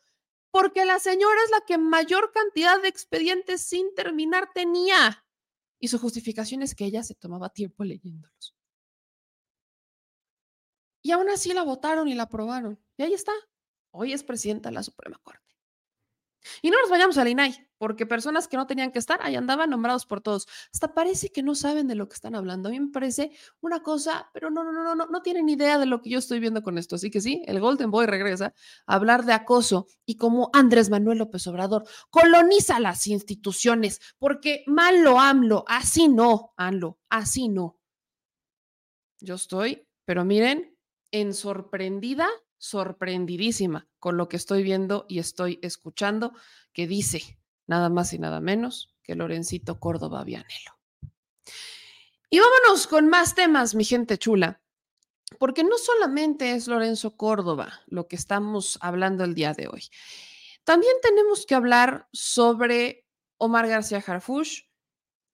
[0.52, 5.26] porque la señora es la que mayor cantidad de expedientes sin terminar tenía.
[5.80, 8.56] Y su justificación es que ella se tomaba tiempo leyéndolos.
[11.04, 12.84] Y aún así la votaron y la aprobaron.
[12.98, 13.32] Y ahí está.
[13.92, 15.57] Hoy es presidenta de la Suprema Corte.
[16.62, 19.70] Y no nos vayamos al INAI, porque personas que no tenían que estar ahí andaban
[19.70, 20.48] nombrados por todos.
[20.74, 22.70] Hasta parece que no saben de lo que están hablando.
[22.70, 23.32] A mí me parece
[23.62, 26.40] una cosa, pero no, no, no, no, no tienen idea de lo que yo estoy
[26.40, 26.96] viendo con esto.
[26.96, 28.54] Así que sí, el Golden Boy regresa
[28.86, 35.02] a hablar de acoso y cómo Andrés Manuel López Obrador coloniza las instituciones, porque mal
[35.02, 37.80] lo AMLO, así no, AMLO, así no.
[39.20, 40.78] Yo estoy, pero miren,
[41.12, 42.28] en sorprendida
[42.58, 46.34] sorprendidísima con lo que estoy viendo y estoy escuchando,
[46.74, 50.78] que dice nada más y nada menos que Lorencito Córdoba Vianelo.
[52.30, 54.62] Y vámonos con más temas, mi gente chula,
[55.40, 59.84] porque no solamente es Lorenzo Córdoba lo que estamos hablando el día de hoy.
[60.64, 63.06] También tenemos que hablar sobre
[63.38, 64.64] Omar García Harfush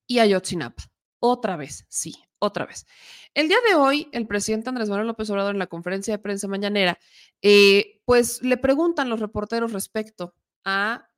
[0.08, 0.84] y Ayotzinapa.
[1.20, 2.86] Otra vez, sí, otra vez.
[3.34, 6.48] El día de hoy, el presidente Andrés Manuel López Obrador en la conferencia de prensa
[6.48, 7.00] mañanera,
[7.42, 10.36] eh, pues le preguntan los reporteros respecto
[10.66, 11.10] a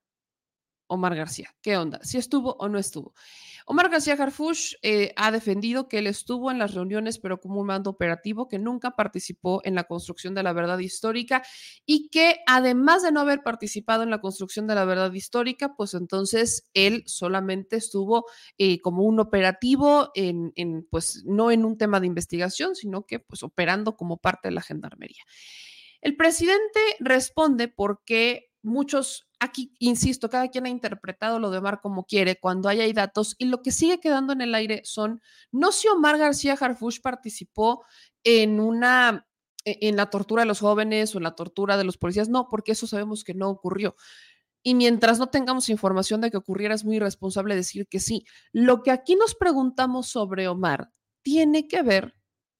[0.87, 1.49] Omar García.
[1.61, 1.99] ¿Qué onda?
[2.03, 3.13] ¿Si estuvo o no estuvo?
[3.67, 7.67] Omar García Harfush eh, ha defendido que él estuvo en las reuniones, pero como un
[7.67, 11.41] mando operativo, que nunca participó en la construcción de la verdad histórica
[11.83, 15.95] y que además de no haber participado en la construcción de la verdad histórica, pues
[15.95, 18.25] entonces él solamente estuvo
[18.59, 23.19] eh, como un operativo en, en, pues no en un tema de investigación, sino que
[23.19, 25.23] pues operando como parte de la gendarmería.
[26.01, 32.05] El presidente responde porque muchos, aquí insisto, cada quien ha interpretado lo de Omar como
[32.05, 35.21] quiere cuando hay, hay datos y lo que sigue quedando en el aire son,
[35.51, 37.85] no si Omar García Harfush participó
[38.23, 39.27] en una,
[39.63, 42.49] e, en la tortura de los jóvenes o en la tortura de los policías, no,
[42.49, 43.95] porque eso sabemos que no ocurrió.
[44.63, 48.25] Y mientras no tengamos información de que ocurriera, es muy irresponsable decir que sí.
[48.51, 50.91] Lo que aquí nos preguntamos sobre Omar
[51.21, 52.15] tiene que ver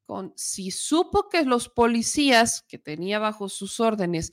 [0.05, 4.31] con si supo que los policías que tenía bajo sus órdenes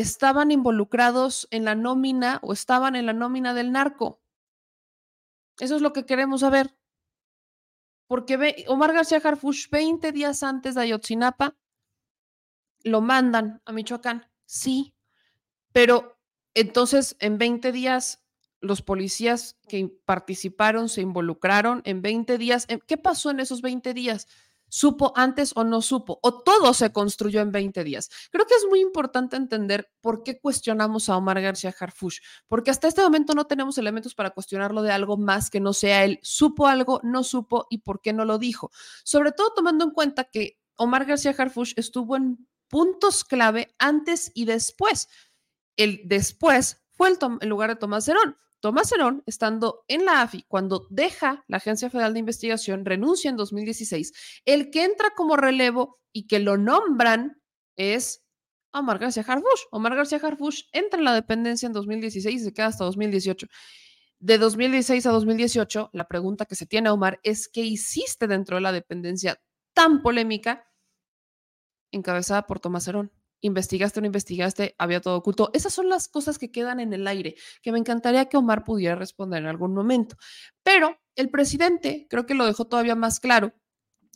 [0.00, 4.20] estaban involucrados en la nómina o estaban en la nómina del narco.
[5.58, 6.76] Eso es lo que queremos saber.
[8.06, 11.56] Porque Omar García Harfush, 20 días antes de Ayotzinapa,
[12.84, 14.30] lo mandan a Michoacán.
[14.46, 14.94] Sí,
[15.72, 16.18] pero
[16.54, 18.24] entonces en 20 días
[18.60, 22.66] los policías que participaron se involucraron en 20 días.
[22.86, 24.26] ¿Qué pasó en esos 20 días?
[24.68, 26.18] ¿Supo antes o no supo?
[26.22, 28.10] ¿O todo se construyó en 20 días?
[28.30, 32.88] Creo que es muy importante entender por qué cuestionamos a Omar García Harfush, porque hasta
[32.88, 36.66] este momento no tenemos elementos para cuestionarlo de algo más que no sea él supo
[36.66, 38.70] algo, no supo y por qué no lo dijo.
[39.04, 44.44] Sobre todo tomando en cuenta que Omar García Harfush estuvo en puntos clave antes y
[44.44, 45.08] después.
[45.76, 47.10] El después fue
[47.40, 48.36] el, lugar de Tomás Herón.
[48.60, 53.36] Tomás Herón, estando en la AFI, cuando deja la Agencia Federal de Investigación, renuncia en
[53.36, 54.12] 2016,
[54.44, 57.40] el que entra como relevo y que lo nombran
[57.76, 58.24] es
[58.72, 59.62] Omar García Harfush.
[59.70, 63.46] Omar García Harfush entra en la dependencia en 2016 y se queda hasta 2018.
[64.20, 68.56] De 2016 a 2018, la pregunta que se tiene a Omar es qué hiciste dentro
[68.56, 69.40] de la dependencia
[69.74, 70.66] tan polémica
[71.92, 75.50] encabezada por Tomás Herón investigaste o no investigaste, había todo oculto.
[75.52, 78.94] Esas son las cosas que quedan en el aire, que me encantaría que Omar pudiera
[78.94, 80.16] responder en algún momento.
[80.62, 83.54] Pero el presidente creo que lo dejó todavía más claro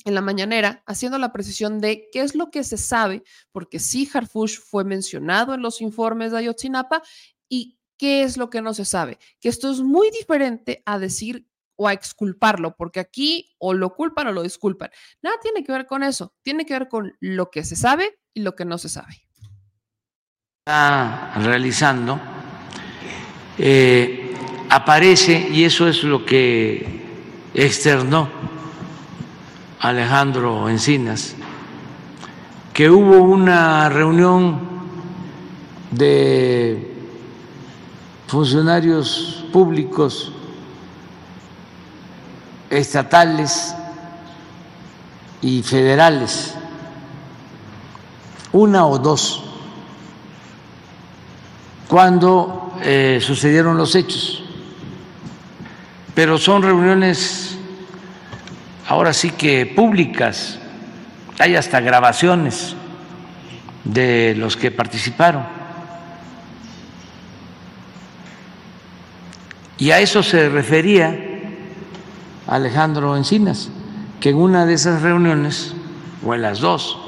[0.05, 4.09] en la mañanera, haciendo la precisión de qué es lo que se sabe, porque sí
[4.13, 7.03] Harfush fue mencionado en los informes de Ayotzinapa
[7.49, 11.47] y qué es lo que no se sabe, que esto es muy diferente a decir
[11.83, 14.91] o a exculparlo, porque aquí o lo culpan o lo disculpan.
[15.21, 18.43] Nada tiene que ver con eso, tiene que ver con lo que se sabe y
[18.43, 19.27] lo que no se sabe.
[20.65, 22.21] Está realizando,
[23.59, 24.33] eh,
[24.71, 27.03] aparece, y eso es lo que
[27.53, 28.31] externó
[29.81, 31.35] Alejandro Encinas,
[32.73, 34.61] que hubo una reunión
[35.91, 36.95] de
[38.29, 40.33] funcionarios públicos
[42.73, 43.75] estatales
[45.43, 46.55] y federales,
[48.53, 49.45] una o dos,
[51.87, 54.43] cuando eh, sucedieron los hechos.
[56.15, 57.59] Pero son reuniones
[58.89, 60.59] ahora sí que públicas,
[61.39, 62.75] hay hasta grabaciones
[63.85, 65.45] de los que participaron.
[69.77, 71.32] Y a eso se refería
[72.47, 73.71] Alejandro Encinas,
[74.21, 75.75] que en una de esas reuniones,
[76.25, 76.99] o en las dos,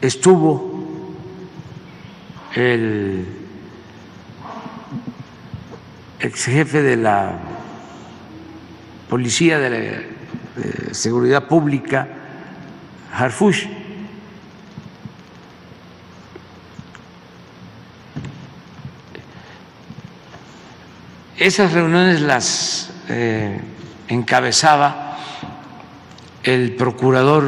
[0.00, 0.70] estuvo
[2.54, 3.26] el
[6.20, 7.38] ex jefe de la
[9.08, 12.08] Policía de, la, Seguridad Pública,
[13.12, 13.66] Harfush.
[21.36, 23.60] Esas reuniones las eh,
[24.10, 25.16] encabezaba
[26.42, 27.44] el procurador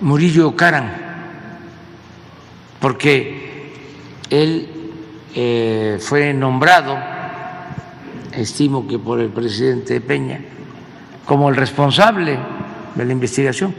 [0.00, 0.92] Murillo Caran,
[2.80, 3.72] porque
[4.28, 4.68] él
[5.34, 6.98] eh, fue nombrado,
[8.32, 10.40] estimo que por el presidente Peña,
[11.24, 12.36] como el responsable
[12.96, 13.72] de la investigación.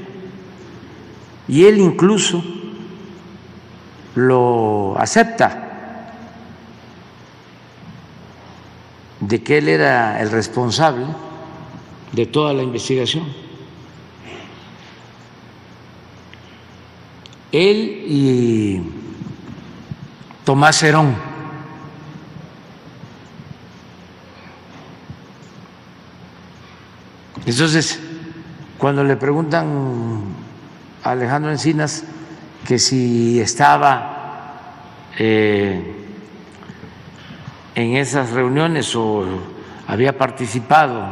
[1.47, 2.43] Y él incluso
[4.15, 5.64] lo acepta
[9.27, 11.05] de que él era el responsable
[12.11, 13.25] de toda la investigación.
[17.51, 18.81] Él y
[20.43, 21.15] Tomás Herón.
[27.45, 27.99] Entonces,
[28.77, 30.23] cuando le preguntan
[31.03, 32.03] a Alejandro Encinas
[32.67, 34.15] que si estaba
[35.17, 36.04] eh,
[37.75, 39.25] en esas reuniones o
[39.87, 41.05] había participado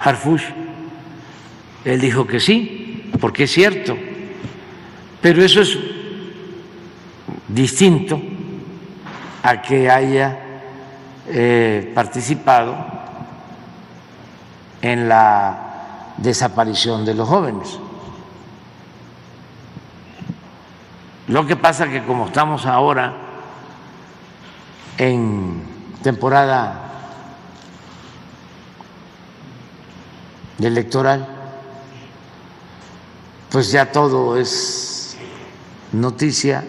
[0.00, 0.44] Harfush.
[1.84, 3.96] Él dijo que sí, porque es cierto,
[5.22, 5.78] pero eso es
[7.46, 8.20] distinto
[9.42, 10.38] a que haya
[11.28, 12.76] eh, participado
[14.82, 17.78] en la desaparición de los jóvenes.
[21.28, 23.27] Lo que pasa que como estamos ahora
[24.98, 25.62] en
[26.02, 26.84] temporada
[30.60, 31.26] electoral,
[33.50, 35.16] pues ya todo es
[35.92, 36.64] noticia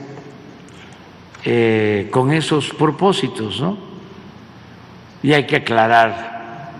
[1.43, 3.77] eh, con esos propósitos, ¿no?
[5.23, 6.71] Y hay que aclarar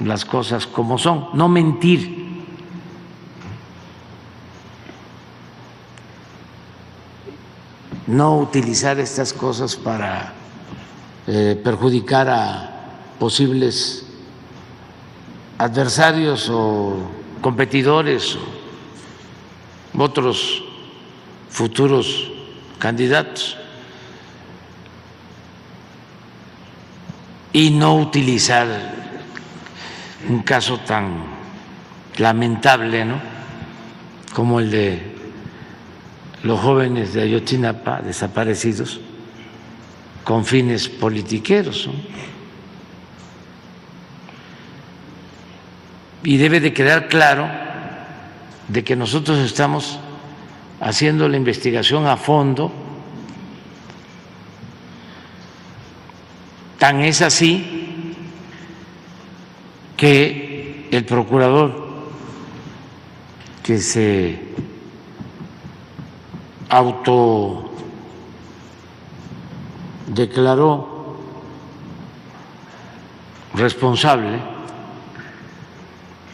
[0.00, 2.16] las cosas como son, no mentir.
[8.06, 10.37] No utilizar estas cosas para
[11.30, 12.70] eh, perjudicar a
[13.18, 14.06] posibles
[15.58, 16.96] adversarios o
[17.42, 18.34] competidores
[19.94, 20.64] o otros
[21.50, 22.30] futuros
[22.78, 23.58] candidatos
[27.52, 28.66] y no utilizar
[30.30, 31.24] un caso tan
[32.16, 33.20] lamentable, ¿no?
[34.32, 35.14] Como el de
[36.42, 39.00] los jóvenes de Ayotzinapa desaparecidos
[40.28, 41.88] con fines politiqueros.
[46.22, 47.48] Y debe de quedar claro
[48.68, 49.98] de que nosotros estamos
[50.80, 52.70] haciendo la investigación a fondo.
[56.76, 58.14] Tan es así
[59.96, 61.88] que el procurador
[63.62, 64.40] que se
[66.68, 67.67] auto
[70.08, 71.16] declaró
[73.54, 74.38] responsable,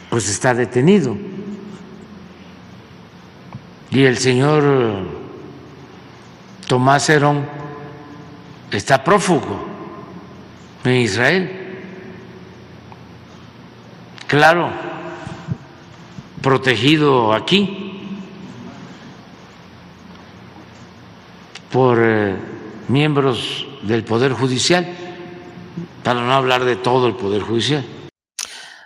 [0.09, 1.15] pues está detenido.
[3.91, 4.63] Y el señor
[6.67, 7.45] Tomás Herón
[8.71, 9.65] está prófugo
[10.83, 11.61] en Israel.
[14.27, 14.69] Claro,
[16.41, 17.85] protegido aquí
[21.71, 22.54] por eh,
[22.87, 24.87] miembros del Poder Judicial,
[26.03, 27.85] para no hablar de todo el Poder Judicial.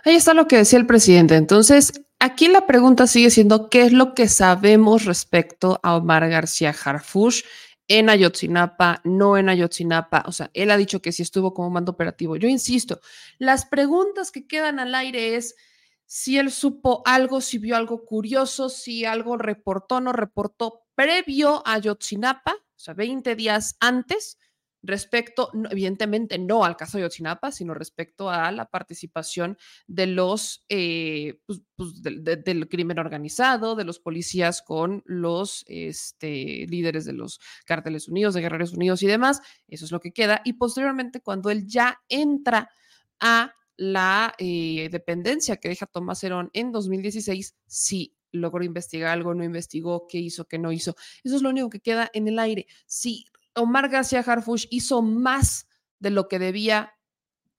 [0.04, 1.36] Ahí está lo que decía el presidente.
[1.36, 6.74] Entonces, aquí la pregunta sigue siendo, ¿qué es lo que sabemos respecto a Omar García
[6.84, 7.42] Harfush
[7.88, 10.24] en Ayotzinapa, no en Ayotzinapa?
[10.26, 12.36] O sea, él ha dicho que sí estuvo como mando operativo.
[12.36, 13.00] Yo insisto,
[13.38, 15.54] las preguntas que quedan al aire es
[16.06, 21.74] si él supo algo, si vio algo curioso, si algo reportó, no reportó previo a
[21.76, 24.36] Ayotzinapa, o sea, 20 días antes,
[24.82, 31.40] respecto, evidentemente no al caso de Yotzinapa, sino respecto a la participación de los, eh,
[31.46, 38.06] pues, pues, del crimen organizado, de los policías con los este, líderes de los cárteles
[38.06, 39.40] unidos, de guerreros unidos y demás.
[39.68, 40.42] Eso es lo que queda.
[40.44, 42.68] Y posteriormente, cuando él ya entra
[43.20, 49.44] a la eh, dependencia que deja Tomás Herón en 2016, sí logró investigar algo, no
[49.44, 50.94] investigó, qué hizo, qué no hizo.
[51.24, 52.66] Eso es lo único que queda en el aire.
[52.86, 55.68] Si Omar García Harfush hizo más
[55.98, 56.94] de lo que debía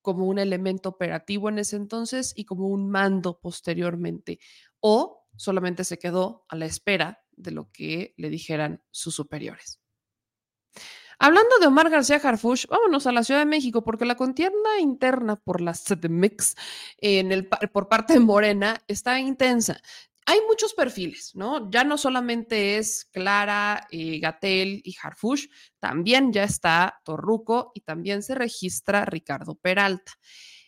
[0.01, 4.39] como un elemento operativo en ese entonces y como un mando posteriormente,
[4.79, 9.79] o solamente se quedó a la espera de lo que le dijeran sus superiores.
[11.23, 15.35] Hablando de Omar García Harfush, vámonos a la Ciudad de México, porque la contienda interna
[15.35, 16.55] por la CDMX
[16.97, 19.79] en el, por parte de Morena está intensa
[20.25, 21.69] hay muchos perfiles, ¿no?
[21.71, 25.47] Ya no solamente es Clara, Gatel y Harfush,
[25.79, 30.13] también ya está Torruco y también se registra Ricardo Peralta.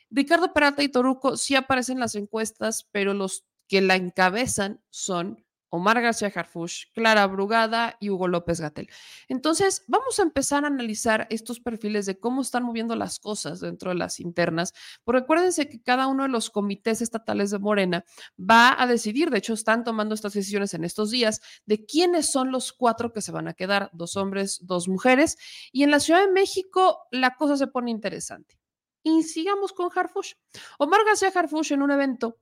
[0.10, 5.43] Ricardo Peralta y Torruco sí aparecen en las encuestas, pero los que la encabezan son
[5.76, 8.92] Omar García Harfush, Clara Brugada y Hugo López Gatel.
[9.28, 13.90] Entonces, vamos a empezar a analizar estos perfiles de cómo están moviendo las cosas dentro
[13.90, 18.06] de las internas, porque acuérdense que cada uno de los comités estatales de Morena
[18.40, 22.52] va a decidir, de hecho están tomando estas decisiones en estos días, de quiénes son
[22.52, 25.40] los cuatro que se van a quedar, dos hombres, dos mujeres,
[25.72, 28.60] y en la Ciudad de México la cosa se pone interesante.
[29.02, 30.34] Y sigamos con Harfush.
[30.78, 32.38] Omar García Harfush en un evento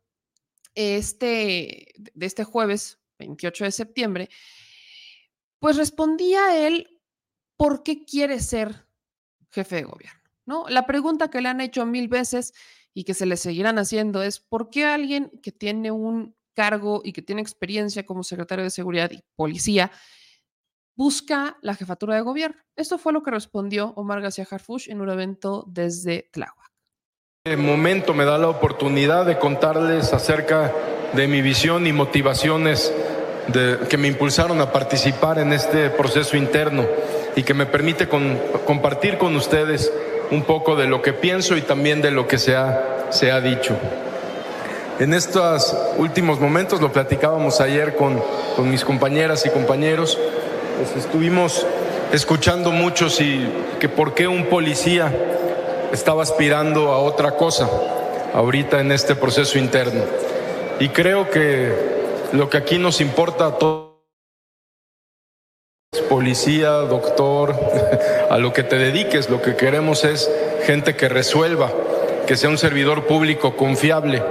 [0.75, 4.29] este, de este jueves 28 de septiembre,
[5.59, 6.99] pues respondía él
[7.55, 8.87] por qué quiere ser
[9.51, 10.21] jefe de gobierno.
[10.45, 10.65] ¿no?
[10.67, 12.53] La pregunta que le han hecho mil veces
[12.93, 17.13] y que se le seguirán haciendo es ¿por qué alguien que tiene un cargo y
[17.13, 19.91] que tiene experiencia como secretario de Seguridad y Policía
[20.95, 22.61] busca la jefatura de gobierno?
[22.75, 26.71] Esto fue lo que respondió Omar García Harfush en un evento desde Tláhuac.
[27.43, 30.73] El momento me da la oportunidad de contarles acerca
[31.13, 32.93] de mi visión y motivaciones
[33.51, 36.85] que me impulsaron a participar en este proceso interno
[37.35, 39.91] y que me permite compartir con ustedes
[40.31, 43.41] un poco de lo que pienso y también de lo que se ha, se ha
[43.41, 43.75] dicho.
[44.99, 48.21] En estos últimos momentos, lo platicábamos ayer con,
[48.55, 50.17] con mis compañeras y compañeros,
[50.77, 51.65] pues estuvimos
[52.13, 53.47] escuchando muchos y
[53.79, 55.11] que por qué un policía
[55.91, 57.69] estaba aspirando a otra cosa
[58.33, 60.03] ahorita en este proceso interno.
[60.79, 62.00] Y creo que
[62.33, 63.91] lo que aquí nos importa a todos,
[66.09, 67.55] policía, doctor,
[68.29, 70.31] a lo que te dediques, lo que queremos es
[70.65, 71.71] gente que resuelva,
[72.27, 74.23] que sea un servidor público confiable,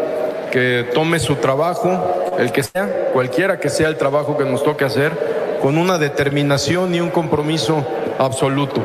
[0.50, 4.84] que tome su trabajo, el que sea, cualquiera que sea el trabajo que nos toque
[4.84, 5.12] hacer,
[5.60, 7.84] con una determinación y un compromiso
[8.18, 8.80] absoluto.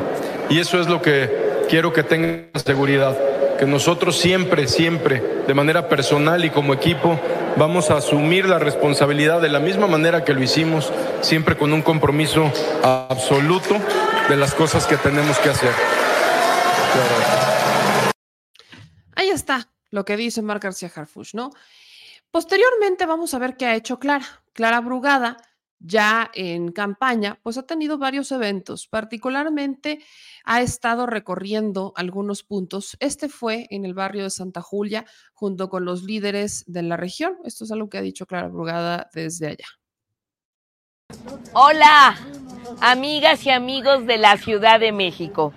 [0.50, 3.16] Y eso es lo que quiero que tengan seguridad,
[3.58, 7.18] que nosotros siempre, siempre, de manera personal y como equipo,
[7.56, 10.92] vamos a asumir la responsabilidad de la misma manera que lo hicimos,
[11.22, 12.52] siempre con un compromiso
[12.82, 13.76] absoluto
[14.28, 15.72] de las cosas que tenemos que hacer.
[19.14, 21.50] Ahí está lo que dice Marc García Harfush, ¿no?
[22.30, 24.26] Posteriormente vamos a ver qué ha hecho Clara.
[24.52, 25.36] Clara Brugada
[25.78, 30.00] ya en campaña, pues ha tenido varios eventos, particularmente
[30.44, 32.96] ha estado recorriendo algunos puntos.
[33.00, 35.04] Este fue en el barrio de Santa Julia
[35.34, 37.36] junto con los líderes de la región.
[37.44, 39.66] Esto es algo que ha dicho Clara Brugada desde allá.
[41.52, 42.16] Hola,
[42.80, 45.52] amigas y amigos de la Ciudad de México.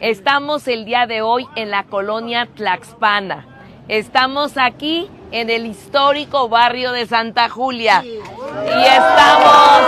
[0.00, 3.53] Estamos el día de hoy en la colonia Tlaxpana.
[3.88, 8.02] Estamos aquí en el histórico barrio de Santa Julia.
[8.02, 9.80] Y estamos,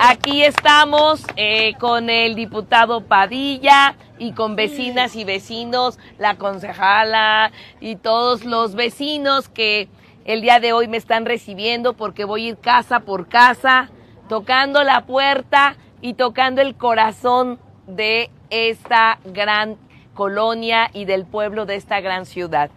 [0.00, 7.96] aquí estamos eh, con el diputado Padilla y con vecinas y vecinos, la concejala y
[7.96, 9.90] todos los vecinos que
[10.24, 13.90] el día de hoy me están recibiendo porque voy a ir casa por casa,
[14.30, 19.76] tocando la puerta y tocando el corazón de esta gran
[20.20, 22.68] colonia y del pueblo de esta gran ciudad.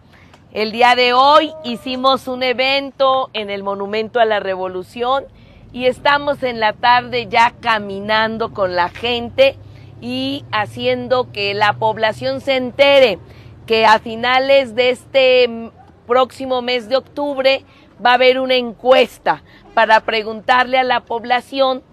[0.54, 5.26] El día de hoy hicimos un evento en el Monumento a la Revolución
[5.74, 9.58] y estamos en la tarde ya caminando con la gente
[10.00, 13.20] y haciendo que la población se entere
[13.66, 15.70] que a finales de este
[16.08, 17.66] próximo mes de octubre
[18.04, 19.44] va a haber una encuesta
[19.74, 21.84] para preguntarle a la población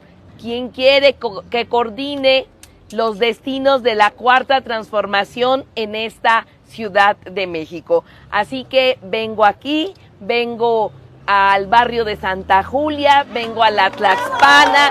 [0.40, 1.16] quién quiere
[1.50, 2.46] que coordine
[2.92, 8.04] los destinos de la cuarta transformación en esta Ciudad de México.
[8.30, 10.92] Así que vengo aquí, vengo
[11.26, 14.90] al barrio de Santa Julia, vengo a la Tlaxpana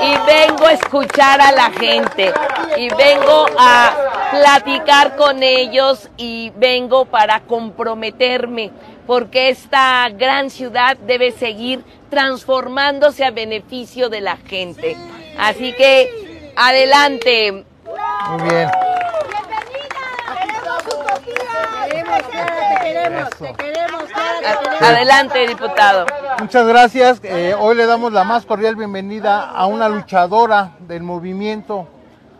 [0.00, 2.32] y vengo a escuchar a la gente
[2.76, 8.70] y vengo a platicar con ellos y vengo para comprometerme
[9.06, 14.96] porque esta gran ciudad debe seguir transformándose a beneficio de la gente.
[15.38, 16.27] Así que
[16.58, 17.64] adelante.
[18.30, 18.68] Muy bien.
[24.80, 26.06] Adelante, diputado.
[26.40, 27.20] Muchas gracias.
[27.22, 31.88] Eh, hoy le damos la más cordial bienvenida a una luchadora del movimiento,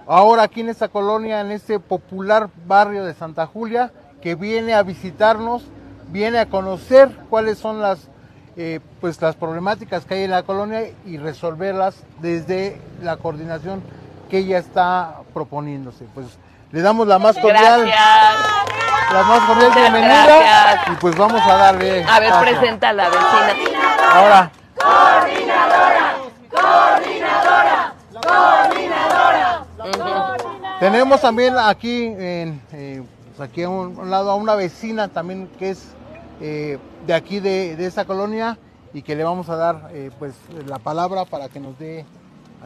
[0.06, 4.82] ahora aquí en esta colonia, en este popular barrio de Santa Julia, que viene a
[4.82, 5.64] visitarnos,
[6.08, 8.08] viene a conocer cuáles son las,
[8.56, 13.82] eh, pues las problemáticas que hay en la colonia y resolverlas desde la coordinación
[14.28, 16.04] que ella está proponiéndose.
[16.14, 16.26] Pues
[16.70, 17.86] le damos la más cordial.
[17.86, 19.12] Gracias.
[19.12, 20.24] La más cordial bienvenida.
[20.26, 20.88] gracias.
[20.88, 22.04] Y pues vamos a darle.
[22.04, 23.54] A ver, presenta a la vecina.
[24.12, 24.50] Ahora.
[30.80, 33.02] Tenemos también aquí, en, eh,
[33.36, 35.88] pues aquí a un, un lado, a una vecina también que es
[36.40, 38.56] eh, de aquí de, de esta colonia
[38.92, 40.34] y que le vamos a dar eh, pues
[40.66, 42.06] la palabra para que nos dé.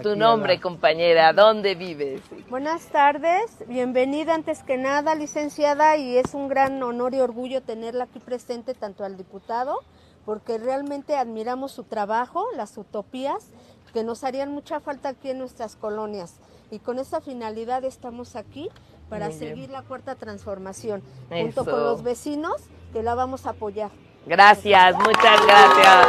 [0.00, 2.22] Tu nombre, la- compañera, ¿dónde vives?
[2.48, 8.04] Buenas tardes, bienvenida antes que nada, licenciada, y es un gran honor y orgullo tenerla
[8.04, 9.80] aquí presente, tanto al diputado,
[10.24, 13.48] porque realmente admiramos su trabajo, las utopías,
[13.92, 16.36] que nos harían mucha falta aquí en nuestras colonias.
[16.70, 18.70] Y con esa finalidad estamos aquí
[19.10, 19.50] para Muy bien.
[19.50, 22.56] seguir la cuarta transformación, junto con los vecinos
[22.94, 23.90] que la vamos a apoyar.
[24.24, 26.06] Gracias, muchas gracias.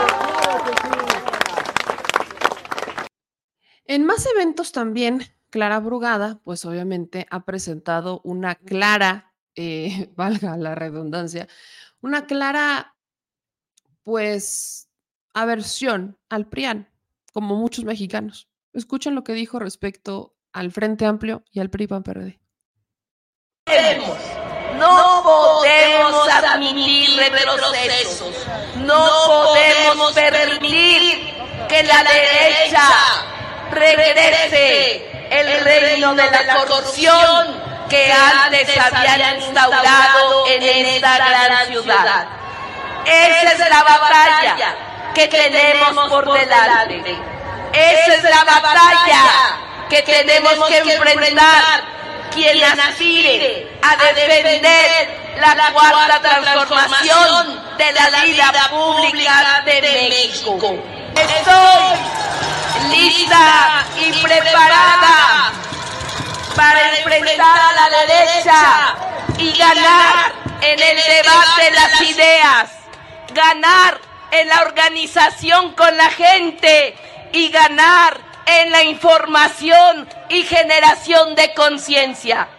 [3.85, 10.75] En más eventos también, Clara Brugada, pues obviamente ha presentado una clara, eh, valga la
[10.75, 11.47] redundancia,
[12.01, 12.95] una clara,
[14.03, 14.89] pues,
[15.33, 16.89] aversión al PRIAN,
[17.33, 18.49] como muchos mexicanos.
[18.73, 22.39] Escuchen lo que dijo respecto al Frente Amplio y al PRI PAN PRD.
[24.77, 28.35] No podemos admitir retrocesos.
[28.77, 31.19] No podemos permitir
[31.69, 33.32] que la derecha
[33.73, 42.27] regrese el reino de la corrupción que antes habían instaurado en esta gran ciudad.
[43.05, 44.75] Esa es la batalla
[45.13, 47.17] que tenemos por delante.
[47.73, 49.57] Esa es la batalla
[49.89, 51.83] que tenemos que enfrentar
[52.33, 60.75] quien aspire a defender la cuarta transformación de la vida pública de México.
[61.15, 62.23] Estoy
[62.89, 65.51] lista y preparada
[66.55, 68.95] para enfrentar a la derecha
[69.37, 72.69] y ganar en el debate de las ideas,
[73.33, 73.99] ganar
[74.31, 76.95] en la organización con la gente
[77.31, 82.49] y ganar en la información y generación de conciencia.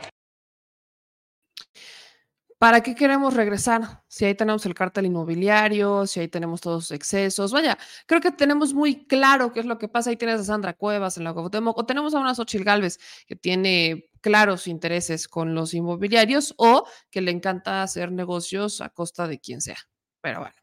[2.58, 4.02] ¿Para qué queremos regresar?
[4.08, 7.52] Si ahí tenemos el cártel inmobiliario, si ahí tenemos todos los excesos.
[7.52, 10.08] Vaya, creo que tenemos muy claro qué es lo que pasa.
[10.08, 13.36] Ahí tienes a Sandra Cuevas en la Cuauhtémoc, o tenemos a una Xochitl Galvez que
[13.36, 19.38] tiene claros intereses con los inmobiliarios o que le encanta hacer negocios a costa de
[19.40, 19.78] quien sea.
[20.22, 20.56] pero bueno.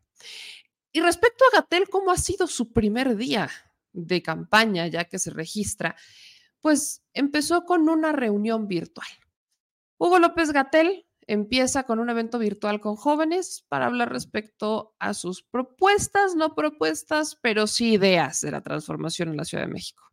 [0.93, 3.49] Y respecto a Gatel, ¿cómo ha sido su primer día
[3.93, 5.95] de campaña ya que se registra?
[6.59, 9.07] Pues empezó con una reunión virtual.
[9.97, 15.43] Hugo López Gatel empieza con un evento virtual con jóvenes para hablar respecto a sus
[15.43, 20.03] propuestas, no propuestas, pero sí ideas de la transformación en la Ciudad de México.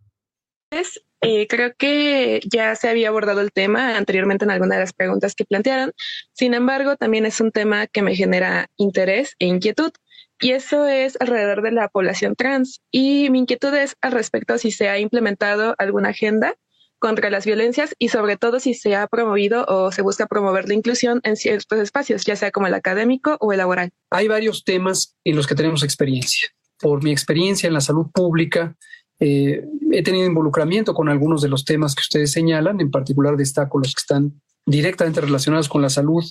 [1.21, 5.35] Eh, creo que ya se había abordado el tema anteriormente en alguna de las preguntas
[5.35, 5.93] que plantearon.
[6.33, 9.91] Sin embargo, también es un tema que me genera interés e inquietud.
[10.41, 12.81] Y eso es alrededor de la población trans.
[12.91, 16.55] Y mi inquietud es al respecto si se ha implementado alguna agenda
[16.99, 20.75] contra las violencias y sobre todo si se ha promovido o se busca promover la
[20.75, 23.91] inclusión en ciertos espacios, ya sea como el académico o el laboral.
[24.11, 26.49] Hay varios temas en los que tenemos experiencia.
[26.81, 28.77] Por mi experiencia en la salud pública,
[29.21, 33.79] eh, he tenido involucramiento con algunos de los temas que ustedes señalan, en particular destaco
[33.79, 36.25] los que están directamente relacionados con la salud,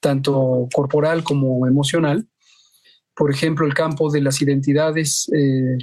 [0.00, 2.26] tanto corporal como emocional.
[3.18, 5.76] Por ejemplo, el campo de las identidades eh,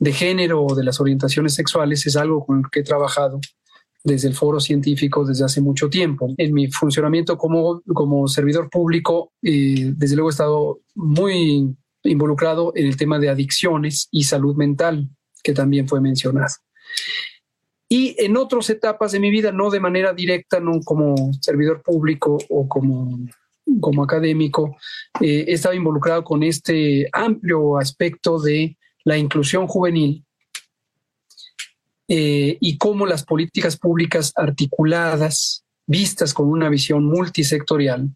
[0.00, 3.40] de género o de las orientaciones sexuales es algo con el que he trabajado
[4.02, 6.34] desde el foro científico desde hace mucho tiempo.
[6.36, 11.72] En mi funcionamiento como, como servidor público, eh, desde luego he estado muy
[12.02, 15.08] involucrado en el tema de adicciones y salud mental,
[15.44, 16.54] que también fue mencionado.
[17.88, 22.38] Y en otras etapas de mi vida, no de manera directa, no como servidor público
[22.48, 23.18] o como,
[23.80, 24.76] como académico,
[25.20, 30.24] eh, he estado involucrado con este amplio aspecto de la inclusión juvenil
[32.08, 38.10] eh, y cómo las políticas públicas articuladas, vistas con una visión multisectorial,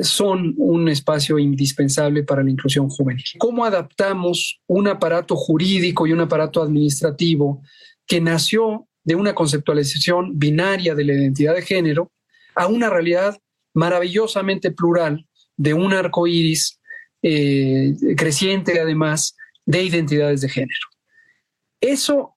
[0.00, 3.24] son un espacio indispensable para la inclusión juvenil.
[3.38, 7.62] ¿Cómo adaptamos un aparato jurídico y un aparato administrativo
[8.06, 12.10] que nació de una conceptualización binaria de la identidad de género
[12.54, 13.38] a una realidad
[13.74, 15.26] maravillosamente plural
[15.56, 16.80] de un arco iris
[17.22, 20.86] eh, creciente, además, de identidades de género?
[21.80, 22.36] Eso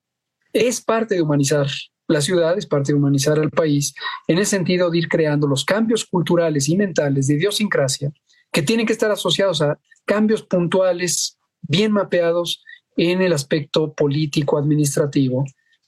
[0.53, 1.67] es parte de humanizar
[2.07, 3.93] la ciudad, es parte de humanizar al país,
[4.27, 8.11] en el sentido de ir creando los cambios culturales y mentales de idiosincrasia
[8.51, 12.63] que tienen que estar asociados a cambios puntuales, bien mapeados
[12.95, 15.45] en el aspecto político administrativo,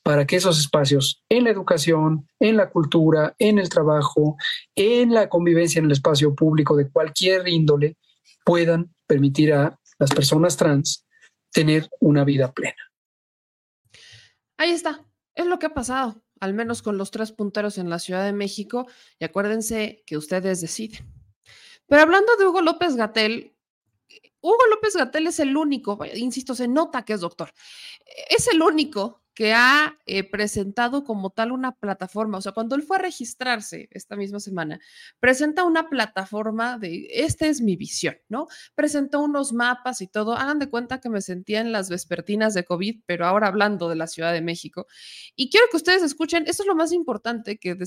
[0.08, 4.38] para que esos espacios en la educación, en la cultura, en el trabajo,
[4.74, 7.98] en la convivencia en el espacio público de cualquier índole,
[8.46, 11.06] puedan permitir a las personas trans
[11.52, 12.78] tener una vida plena.
[14.56, 15.06] Ahí está,
[15.36, 18.32] es lo que ha pasado, al menos con los tres punteros en la Ciudad de
[18.32, 18.88] México,
[19.20, 21.06] y acuérdense que ustedes deciden.
[21.86, 23.58] Pero hablando de Hugo López Gatel,
[24.40, 27.52] Hugo López Gatel es el único, insisto, se nota que es doctor,
[28.30, 32.40] es el único que ha eh, presentado como tal una plataforma.
[32.40, 34.80] O sea, cuando él fue a registrarse esta misma semana,
[35.20, 38.48] presenta una plataforma de, esta es mi visión, ¿no?
[38.74, 40.34] Presentó unos mapas y todo.
[40.34, 43.96] Hagan de cuenta que me sentía en las vespertinas de COVID, pero ahora hablando de
[43.98, 44.88] la Ciudad de México.
[45.36, 47.78] Y quiero que ustedes escuchen, esto es lo más importante que,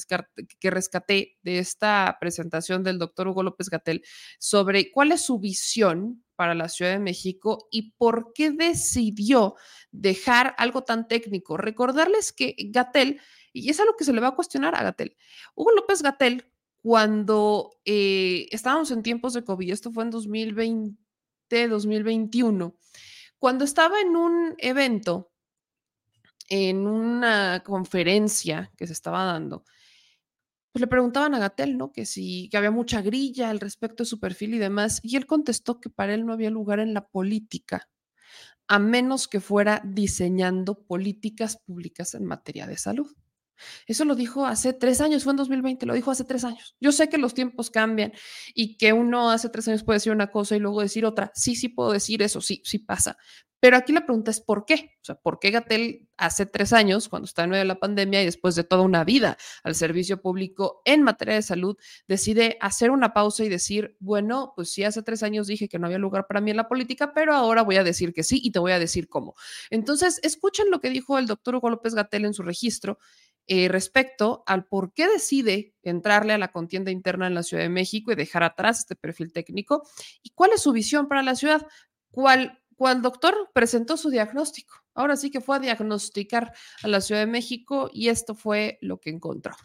[0.61, 4.05] que rescaté de esta presentación del doctor Hugo López Gatel
[4.39, 9.57] sobre cuál es su visión para la Ciudad de México y por qué decidió
[9.91, 11.59] dejar algo tan técnico.
[11.59, 13.21] Recordarles que Gatel,
[13.53, 15.19] y es algo que se le va a cuestionar a Gatel,
[15.55, 16.51] Hugo López Gatel,
[16.81, 22.75] cuando eh, estábamos en tiempos de COVID, esto fue en 2020, 2021,
[23.39, 25.31] cuando estaba en un evento,
[26.49, 29.67] en una conferencia que se estaba dando,
[30.73, 31.93] pues le preguntaban a Gatel, ¿no?
[31.93, 35.27] Que si que había mucha grilla al respecto de su perfil y demás, y él
[35.27, 37.89] contestó que para él no había lugar en la política,
[38.69, 43.13] a menos que fuera diseñando políticas públicas en materia de salud.
[43.87, 46.77] Eso lo dijo hace tres años, fue en 2020, lo dijo hace tres años.
[46.81, 48.13] Yo sé que los tiempos cambian
[48.55, 51.33] y que uno hace tres años puede decir una cosa y luego decir otra.
[51.35, 53.17] Sí, sí puedo decir eso, sí, sí pasa.
[53.61, 54.97] Pero aquí la pregunta es ¿por qué?
[55.03, 58.23] O sea, ¿por qué Gatel hace tres años, cuando está en medio de la pandemia
[58.23, 61.77] y después de toda una vida al servicio público en materia de salud,
[62.09, 65.87] decide hacer una pausa y decir, bueno, pues sí, hace tres años dije que no
[65.87, 68.51] había lugar para mí en la política, pero ahora voy a decir que sí y
[68.51, 69.35] te voy a decir cómo.
[69.69, 72.99] Entonces, escuchen lo que dijo el doctor Hugo López Gatel en su registro
[73.53, 77.69] eh, respecto al por qué decide entrarle a la contienda interna en la Ciudad de
[77.69, 79.83] México y dejar atrás este perfil técnico
[80.23, 81.67] y cuál es su visión para la ciudad,
[82.13, 84.77] cuál cuando el doctor presentó su diagnóstico.
[84.95, 86.53] Ahora sí que fue a diagnosticar
[86.85, 89.57] a la Ciudad de México y esto fue lo que encontró.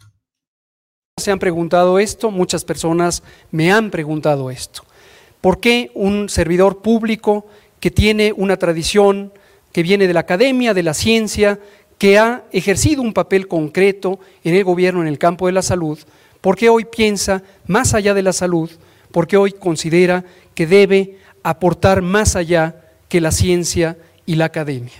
[1.16, 3.22] Se han preguntado esto, muchas personas
[3.52, 4.82] me han preguntado esto.
[5.40, 7.46] ¿Por qué un servidor público
[7.78, 9.32] que tiene una tradición
[9.76, 11.60] que viene de la academia, de la ciencia,
[11.98, 15.98] que ha ejercido un papel concreto en el gobierno en el campo de la salud,
[16.40, 18.70] por qué hoy piensa más allá de la salud,
[19.10, 20.24] por qué hoy considera
[20.54, 23.96] que debe aportar más allá que la ciencia
[24.26, 24.92] y la academia.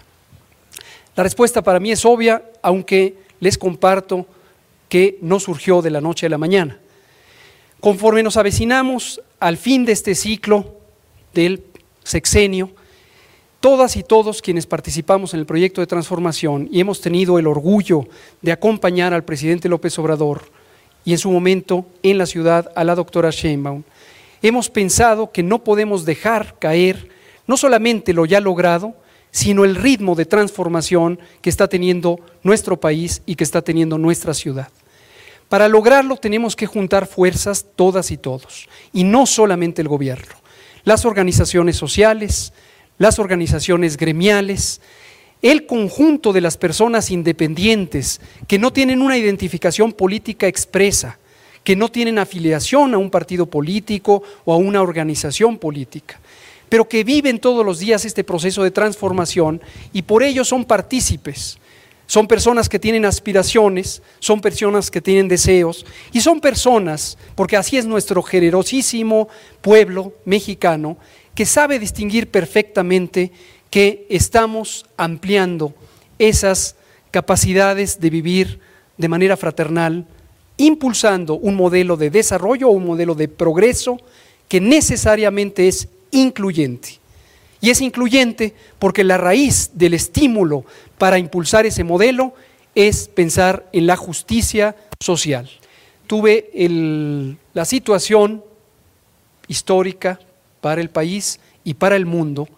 [1.15, 4.27] La respuesta para mí es obvia, aunque les comparto
[4.89, 6.79] que no surgió de la noche a la mañana.
[7.81, 10.77] Conforme nos avecinamos al fin de este ciclo
[11.35, 11.63] del
[12.05, 12.71] sexenio,
[13.61, 18.07] todas y todos quienes participamos en el proyecto de transformación y hemos tenido el orgullo
[18.43, 20.43] de acompañar al presidente López Obrador
[21.05, 23.85] y en su momento en la ciudad a la doctora Sheinbaum,
[24.43, 27.09] hemos pensado que no podemos dejar caer
[27.47, 28.95] no solamente lo ya logrado,
[29.31, 34.35] sino el ritmo de transformación que está teniendo nuestro país y que está teniendo nuestra
[34.35, 34.69] ciudad.
[35.49, 40.35] Para lograrlo tenemos que juntar fuerzas todas y todos, y no solamente el gobierno,
[40.85, 42.53] las organizaciones sociales,
[42.99, 44.81] las organizaciones gremiales,
[45.43, 51.19] el conjunto de las personas independientes que no tienen una identificación política expresa,
[51.63, 56.21] que no tienen afiliación a un partido político o a una organización política,
[56.69, 59.61] pero que viven todos los días este proceso de transformación
[59.93, 61.59] y por ello son partícipes.
[62.09, 67.77] Son personas que tienen aspiraciones, son personas que tienen deseos y son personas, porque así
[67.77, 69.29] es nuestro generosísimo
[69.61, 70.99] pueblo mexicano,
[71.37, 73.31] que sabe distinguir perfectamente
[73.71, 75.75] que estamos ampliando
[76.19, 76.77] esas
[77.11, 78.59] capacidades de vivir
[78.97, 80.07] de manera fraternal,
[80.57, 83.99] impulsando un modelo de desarrollo un modelo de progreso
[84.49, 86.99] que necesariamente es incluyente.
[87.61, 90.65] Y es incluyente porque la raíz del estímulo
[90.97, 92.33] para impulsar ese modelo
[92.75, 95.51] es pensar en la justicia social.
[96.07, 96.49] Tuve
[97.53, 98.43] la situación
[99.49, 100.19] histórica
[100.61, 102.49] para el país y para el mundo,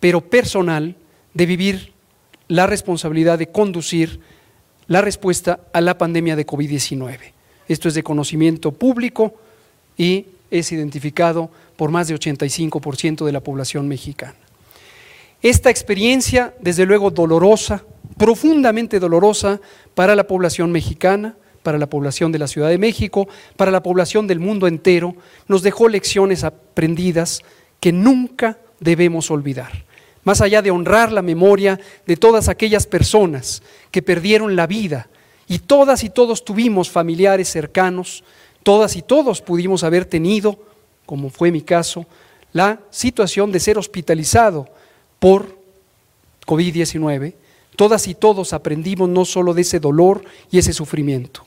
[0.00, 0.96] pero personal,
[1.34, 1.92] de vivir
[2.48, 4.20] la responsabilidad de conducir
[4.86, 7.18] la respuesta a la pandemia de COVID-19.
[7.68, 9.34] Esto es de conocimiento público
[9.96, 14.36] y es identificado por más de 85% de la población mexicana.
[15.42, 17.84] Esta experiencia, desde luego dolorosa,
[18.16, 19.60] profundamente dolorosa
[19.94, 21.36] para la población mexicana,
[21.68, 23.28] para la población de la Ciudad de México,
[23.58, 25.14] para la población del mundo entero,
[25.48, 27.42] nos dejó lecciones aprendidas
[27.78, 29.84] que nunca debemos olvidar.
[30.24, 35.10] Más allá de honrar la memoria de todas aquellas personas que perdieron la vida,
[35.46, 38.24] y todas y todos tuvimos familiares cercanos,
[38.62, 40.58] todas y todos pudimos haber tenido,
[41.04, 42.06] como fue mi caso,
[42.54, 44.70] la situación de ser hospitalizado
[45.18, 45.54] por
[46.46, 47.34] COVID-19,
[47.76, 51.44] todas y todos aprendimos no solo de ese dolor y ese sufrimiento.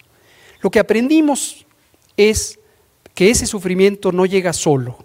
[0.62, 1.66] Lo que aprendimos
[2.18, 2.60] es
[3.16, 5.00] que ese sufrimiento no llega solo,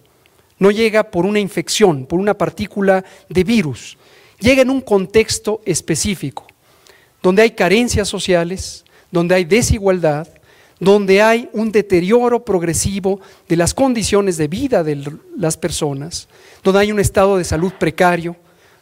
[0.59, 3.97] no llega por una infección, por una partícula de virus,
[4.39, 6.47] llega en un contexto específico,
[7.23, 10.29] donde hay carencias sociales, donde hay desigualdad,
[10.79, 16.29] donde hay un deterioro progresivo de las condiciones de vida de las personas,
[16.63, 18.37] donde hay un estado de salud precario,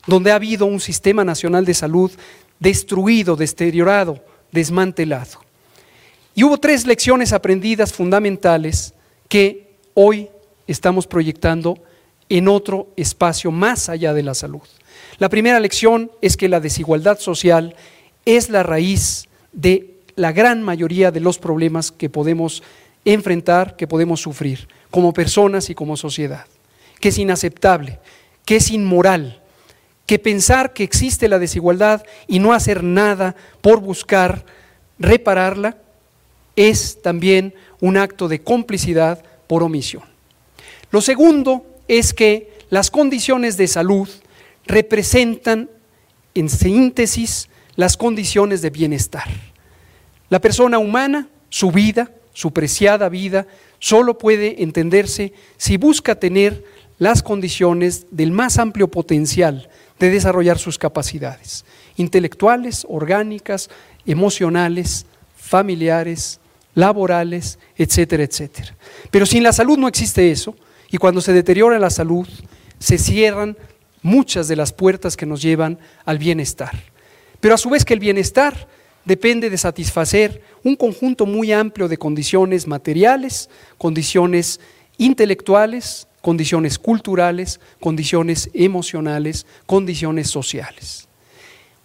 [0.07, 2.11] donde ha habido un sistema nacional de salud
[2.59, 5.44] destruido, deteriorado, desmantelado.
[6.35, 8.95] Y hubo tres lecciones aprendidas fundamentales
[9.29, 10.31] que hoy
[10.67, 11.79] estamos proyectando
[12.29, 14.63] en otro espacio más allá de la salud.
[15.19, 17.77] La primera lección es que la desigualdad social
[18.25, 22.63] es la raíz de la gran mayoría de los problemas que podemos
[23.05, 26.47] enfrentar, que podemos sufrir como personas y como sociedad,
[27.01, 28.01] que es inaceptable,
[28.45, 29.43] que es inmoral,
[30.07, 34.45] que pensar que existe la desigualdad y no hacer nada por buscar
[34.99, 35.77] repararla
[36.57, 40.05] es también un acto de complicidad por omisión.
[40.91, 44.09] Lo segundo es que las condiciones de salud
[44.67, 45.71] representan
[46.35, 49.29] en síntesis las condiciones de bienestar.
[50.29, 53.47] La persona humana, su vida, su preciada vida,
[53.79, 56.65] solo puede entenderse si busca tener
[56.99, 59.69] las condiciones del más amplio potencial
[59.99, 61.65] de desarrollar sus capacidades
[61.97, 63.71] intelectuales, orgánicas,
[64.07, 65.07] emocionales,
[65.37, 66.41] familiares,
[66.75, 68.77] laborales, etcétera, etcétera.
[69.11, 70.57] Pero sin la salud no existe eso
[70.91, 72.29] y cuando se deteriora la salud
[72.79, 73.57] se cierran
[74.03, 76.73] muchas de las puertas que nos llevan al bienestar.
[77.41, 78.69] Pero a su vez que el bienestar
[79.05, 84.61] depende de satisfacer un conjunto muy amplio de condiciones materiales, condiciones
[84.99, 91.07] intelectuales, condiciones culturales, condiciones emocionales, condiciones sociales.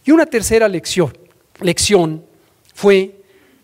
[0.06, 1.18] Y una tercera lección,
[1.60, 2.24] lección
[2.74, 3.19] fue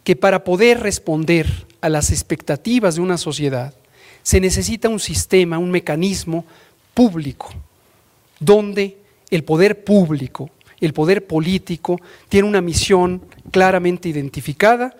[0.05, 1.47] que para poder responder
[1.81, 3.73] a las expectativas de una sociedad
[4.23, 6.45] se necesita un sistema, un mecanismo
[6.93, 7.49] público,
[8.39, 8.97] donde
[9.29, 10.49] el poder público
[10.81, 11.99] el poder político
[12.29, 13.21] tiene una misión
[13.51, 14.95] claramente identificada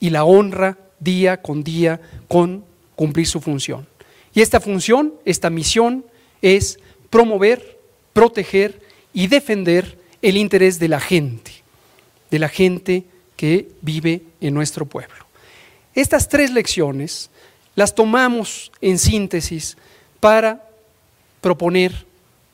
[0.00, 2.64] y la honra día con día con
[2.96, 3.86] cumplir su función.
[4.34, 6.04] Y esta función, esta misión,
[6.42, 6.78] es
[7.10, 7.78] promover,
[8.12, 8.80] proteger
[9.12, 11.52] y defender el interés de la gente,
[12.30, 13.04] de la gente
[13.38, 15.24] que vive en nuestro pueblo.
[15.94, 17.30] Estas tres lecciones
[17.76, 19.78] las tomamos en síntesis
[20.18, 20.68] para
[21.40, 22.04] proponer,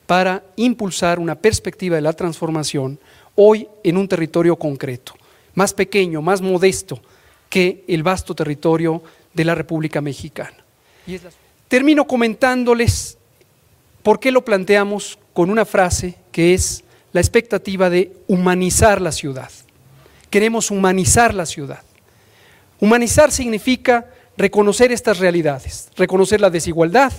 [0.06, 3.00] para impulsar una perspectiva de la transformación
[3.34, 5.14] hoy en un territorio concreto,
[5.54, 7.00] más pequeño, más modesto
[7.48, 9.02] que el vasto territorio
[9.32, 10.62] de la República Mexicana.
[11.66, 13.16] Termino comentándoles
[14.02, 16.84] por qué lo planteamos con una frase que es
[17.14, 19.50] la expectativa de humanizar la ciudad.
[20.34, 21.84] Queremos humanizar la ciudad.
[22.80, 27.12] Humanizar significa reconocer estas realidades, reconocer la desigualdad,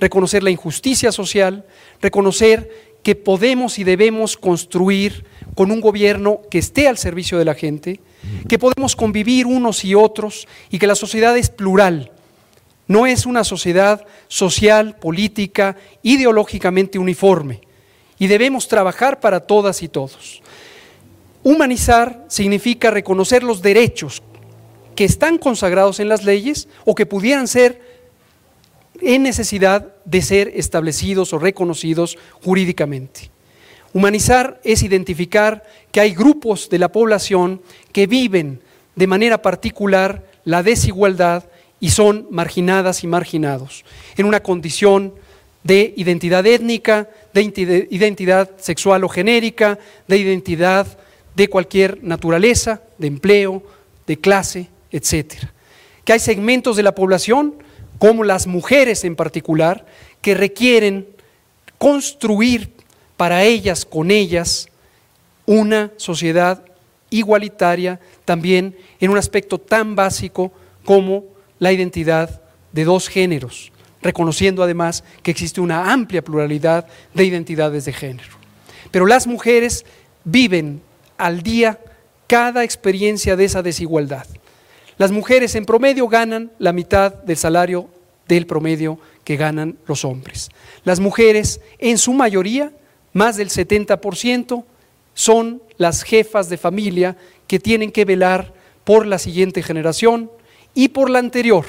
[0.00, 1.64] reconocer la injusticia social,
[2.02, 7.54] reconocer que podemos y debemos construir con un gobierno que esté al servicio de la
[7.54, 8.00] gente,
[8.48, 12.10] que podemos convivir unos y otros y que la sociedad es plural.
[12.88, 17.60] No es una sociedad social, política, ideológicamente uniforme
[18.18, 20.42] y debemos trabajar para todas y todos.
[21.46, 24.20] Humanizar significa reconocer los derechos
[24.96, 27.80] que están consagrados en las leyes o que pudieran ser
[29.00, 33.30] en necesidad de ser establecidos o reconocidos jurídicamente.
[33.92, 35.62] Humanizar es identificar
[35.92, 37.62] que hay grupos de la población
[37.92, 38.60] que viven
[38.96, 41.44] de manera particular la desigualdad
[41.78, 43.84] y son marginadas y marginados
[44.16, 45.14] en una condición
[45.62, 49.78] de identidad étnica, de identidad sexual o genérica,
[50.08, 50.98] de identidad
[51.36, 53.62] de cualquier naturaleza, de empleo,
[54.06, 55.34] de clase, etc.
[56.04, 57.54] Que hay segmentos de la población
[57.98, 59.86] como las mujeres en particular,
[60.22, 61.06] que requieren
[61.78, 62.72] construir
[63.16, 64.68] para ellas, con ellas,
[65.44, 66.64] una sociedad
[67.10, 70.52] igualitaria también en un aspecto tan básico
[70.84, 71.24] como
[71.58, 72.40] la identidad
[72.72, 73.72] de dos géneros,
[74.02, 78.36] reconociendo además que existe una amplia pluralidad de identidades de género.
[78.90, 79.84] Pero las mujeres
[80.24, 80.82] viven
[81.18, 81.78] al día
[82.26, 84.26] cada experiencia de esa desigualdad.
[84.98, 87.88] Las mujeres en promedio ganan la mitad del salario
[88.28, 90.50] del promedio que ganan los hombres.
[90.84, 92.72] Las mujeres, en su mayoría,
[93.12, 94.64] más del 70%,
[95.14, 97.16] son las jefas de familia
[97.46, 98.52] que tienen que velar
[98.84, 100.30] por la siguiente generación
[100.74, 101.64] y por la anterior,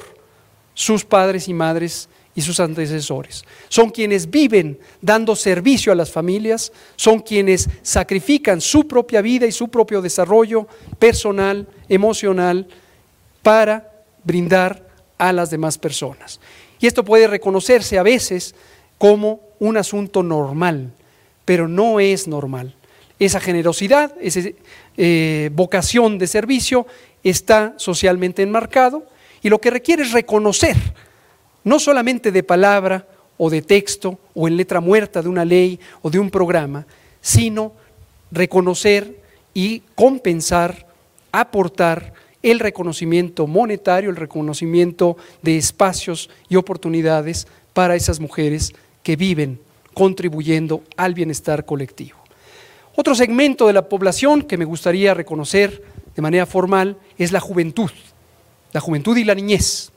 [0.74, 3.44] sus padres y madres y sus antecesores.
[3.68, 9.52] Son quienes viven dando servicio a las familias, son quienes sacrifican su propia vida y
[9.52, 10.68] su propio desarrollo
[11.00, 12.68] personal, emocional,
[13.42, 13.92] para
[14.24, 14.88] brindar
[15.18, 16.40] a las demás personas.
[16.80, 18.54] Y esto puede reconocerse a veces
[19.00, 20.92] como un asunto normal,
[21.44, 22.76] pero no es normal.
[23.18, 24.42] Esa generosidad, esa
[24.96, 26.86] eh, vocación de servicio
[27.24, 29.08] está socialmente enmarcado
[29.42, 30.76] y lo que requiere es reconocer,
[31.68, 33.06] no solamente de palabra
[33.38, 36.88] o de texto o en letra muerta de una ley o de un programa,
[37.20, 37.74] sino
[38.32, 39.22] reconocer
[39.54, 40.88] y compensar,
[41.32, 48.74] aportar el reconocimiento monetario, el reconocimiento de espacios y oportunidades para esas mujeres
[49.04, 49.60] que viven
[49.94, 52.18] contribuyendo al bienestar colectivo.
[52.96, 55.84] Otro segmento de la población que me gustaría reconocer
[56.16, 57.92] de manera formal es la juventud,
[58.72, 59.92] la juventud y la niñez.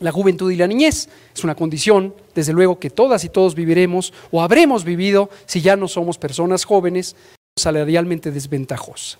[0.00, 4.12] La juventud y la niñez es una condición, desde luego, que todas y todos viviremos
[4.32, 7.14] o habremos vivido si ya no somos personas jóvenes,
[7.56, 9.18] salarialmente desventajosa.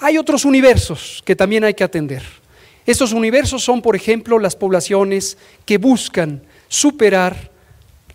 [0.00, 2.22] Hay otros universos que también hay que atender.
[2.86, 7.50] Estos universos son, por ejemplo, las poblaciones que buscan superar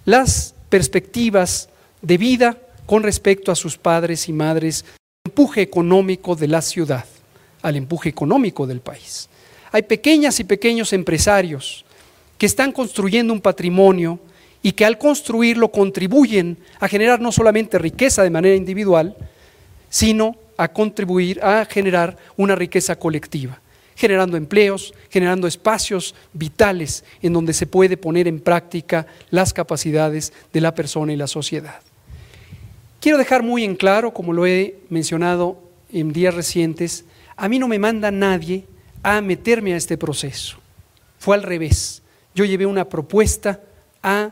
[0.04, 1.70] las perspectivas
[2.02, 4.84] de vida con respecto a sus padres y madres,
[5.24, 7.06] al empuje económico de la ciudad,
[7.62, 9.30] al empuje económico del país.
[9.72, 11.86] Hay pequeñas y pequeños empresarios
[12.38, 14.20] que están construyendo un patrimonio
[14.62, 19.16] y que al construirlo contribuyen a generar no solamente riqueza de manera individual,
[19.90, 23.62] sino a contribuir a generar una riqueza colectiva,
[23.96, 30.62] generando empleos, generando espacios vitales en donde se puede poner en práctica las capacidades de
[30.62, 31.80] la persona y la sociedad.
[33.00, 35.60] Quiero dejar muy en claro, como lo he mencionado
[35.94, 38.66] en días recientes, a mí no me manda nadie
[39.08, 40.58] a meterme a este proceso.
[41.18, 42.02] Fue al revés.
[42.36, 43.62] Yo llevé una propuesta
[44.04, 44.32] a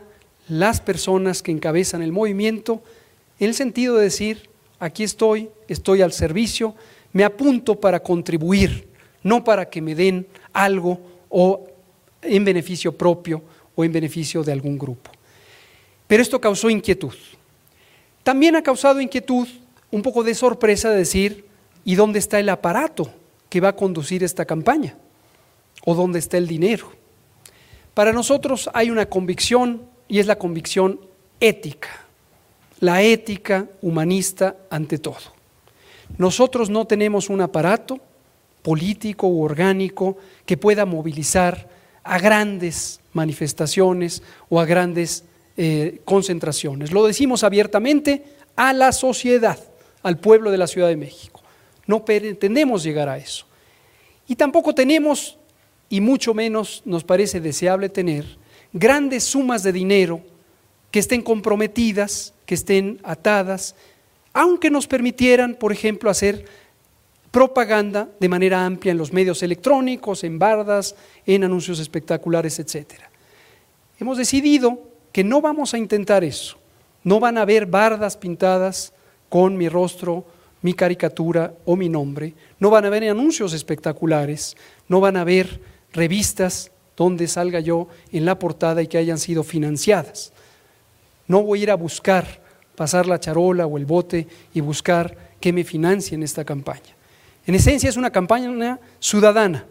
[0.50, 2.82] las personas que encabezan el movimiento
[3.40, 6.74] en el sentido de decir, aquí estoy, estoy al servicio,
[7.14, 8.86] me apunto para contribuir,
[9.22, 11.00] no para que me den algo
[11.30, 11.68] o
[12.20, 13.42] en beneficio propio
[13.74, 15.10] o en beneficio de algún grupo.
[16.06, 17.14] Pero esto causó inquietud.
[18.22, 19.48] También ha causado inquietud,
[19.90, 21.46] un poco de sorpresa de decir,
[21.82, 23.10] ¿y dónde está el aparato
[23.56, 24.98] que va a conducir esta campaña?
[25.86, 26.92] ¿O dónde está el dinero?
[27.94, 31.00] Para nosotros hay una convicción y es la convicción
[31.40, 31.88] ética,
[32.80, 35.32] la ética humanista ante todo.
[36.18, 37.98] Nosotros no tenemos un aparato
[38.60, 41.66] político u orgánico que pueda movilizar
[42.04, 45.24] a grandes manifestaciones o a grandes
[45.56, 46.92] eh, concentraciones.
[46.92, 48.22] Lo decimos abiertamente
[48.54, 49.58] a la sociedad,
[50.02, 51.35] al pueblo de la Ciudad de México.
[51.86, 53.46] No pretendemos llegar a eso.
[54.28, 55.38] Y tampoco tenemos,
[55.88, 58.38] y mucho menos nos parece deseable tener,
[58.72, 60.20] grandes sumas de dinero
[60.90, 63.74] que estén comprometidas, que estén atadas,
[64.32, 66.44] aunque nos permitieran, por ejemplo, hacer
[67.30, 70.94] propaganda de manera amplia en los medios electrónicos, en bardas,
[71.26, 73.02] en anuncios espectaculares, etc.
[73.98, 76.58] Hemos decidido que no vamos a intentar eso.
[77.02, 78.92] No van a haber bardas pintadas
[79.28, 80.26] con mi rostro,
[80.62, 82.34] mi caricatura o mi nombre.
[82.58, 84.56] No van a haber anuncios espectaculares.
[84.88, 85.60] No van a haber
[85.92, 90.32] revistas donde salga yo en la portada y que hayan sido financiadas.
[91.28, 92.40] No voy a ir a buscar
[92.74, 96.94] pasar la charola o el bote y buscar que me financien esta campaña.
[97.46, 99.64] En esencia es una campaña ciudadana,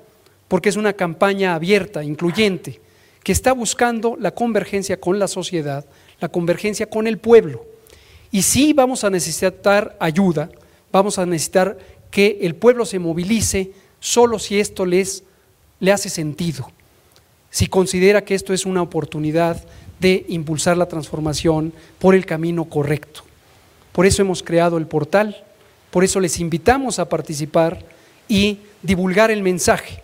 [0.47, 2.79] porque es una campaña abierta, incluyente,
[3.23, 5.85] que está buscando la convergencia con la sociedad,
[6.19, 7.65] la convergencia con el pueblo.
[8.31, 10.49] Y sí vamos a necesitar ayuda,
[10.95, 11.77] vamos a necesitar
[12.09, 15.26] que el pueblo se movilice solo si esto les,
[15.81, 16.72] le hace sentido,
[17.49, 19.61] si considera que esto es una oportunidad
[19.99, 23.23] de impulsar la transformación por el camino correcto.
[23.91, 25.43] Por eso hemos creado el portal,
[25.91, 27.84] por eso les invitamos a participar
[28.30, 30.01] y divulgar el mensaje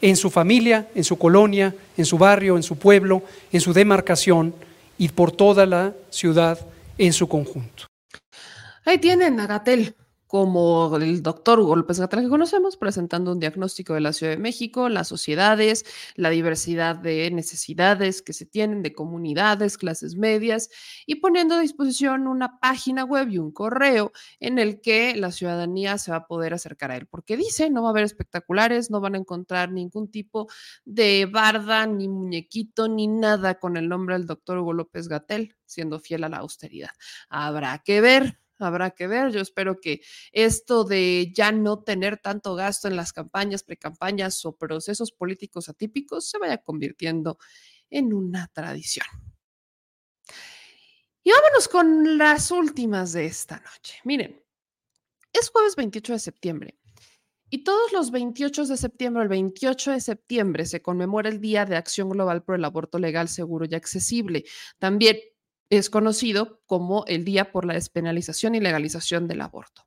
[0.00, 4.54] en su familia, en su colonia, en su barrio, en su pueblo, en su demarcación
[4.98, 6.64] y por toda la ciudad
[6.96, 7.86] en su conjunto.
[8.84, 9.96] Ahí tienen a Gatel
[10.32, 14.38] como el doctor Hugo López Gatel que conocemos, presentando un diagnóstico de la Ciudad de
[14.38, 15.84] México, las sociedades,
[16.14, 20.70] la diversidad de necesidades que se tienen de comunidades, clases medias,
[21.04, 25.98] y poniendo a disposición una página web y un correo en el que la ciudadanía
[25.98, 29.02] se va a poder acercar a él, porque dice, no va a haber espectaculares, no
[29.02, 30.48] van a encontrar ningún tipo
[30.86, 36.00] de barda, ni muñequito, ni nada con el nombre del doctor Hugo López Gatel, siendo
[36.00, 36.92] fiel a la austeridad.
[37.28, 39.32] Habrá que ver habrá que ver.
[39.32, 40.00] Yo espero que
[40.32, 46.28] esto de ya no tener tanto gasto en las campañas, precampañas o procesos políticos atípicos
[46.28, 47.38] se vaya convirtiendo
[47.90, 49.06] en una tradición.
[51.24, 54.00] Y vámonos con las últimas de esta noche.
[54.04, 54.42] Miren,
[55.32, 56.78] es jueves 28 de septiembre.
[57.54, 61.76] Y todos los 28 de septiembre, el 28 de septiembre, se conmemora el Día de
[61.76, 64.44] Acción Global por el Aborto Legal, Seguro y Accesible.
[64.78, 65.18] También
[65.78, 69.86] es conocido como el Día por la Despenalización y Legalización del Aborto.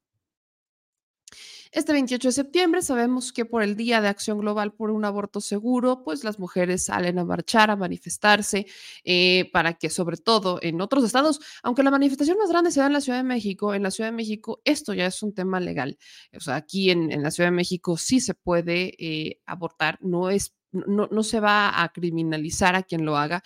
[1.72, 5.42] Este 28 de septiembre sabemos que por el Día de Acción Global por un Aborto
[5.42, 8.66] Seguro, pues las mujeres salen a marchar, a manifestarse,
[9.04, 12.88] eh, para que sobre todo en otros estados, aunque la manifestación más grande se da
[12.88, 15.60] en la Ciudad de México, en la Ciudad de México esto ya es un tema
[15.60, 16.00] legal.
[16.36, 20.56] O sea, aquí en, la Ciudad de México sí se puede eh, abortar, no es
[20.88, 23.42] no, no, se va a criminalizar a quien lo haga.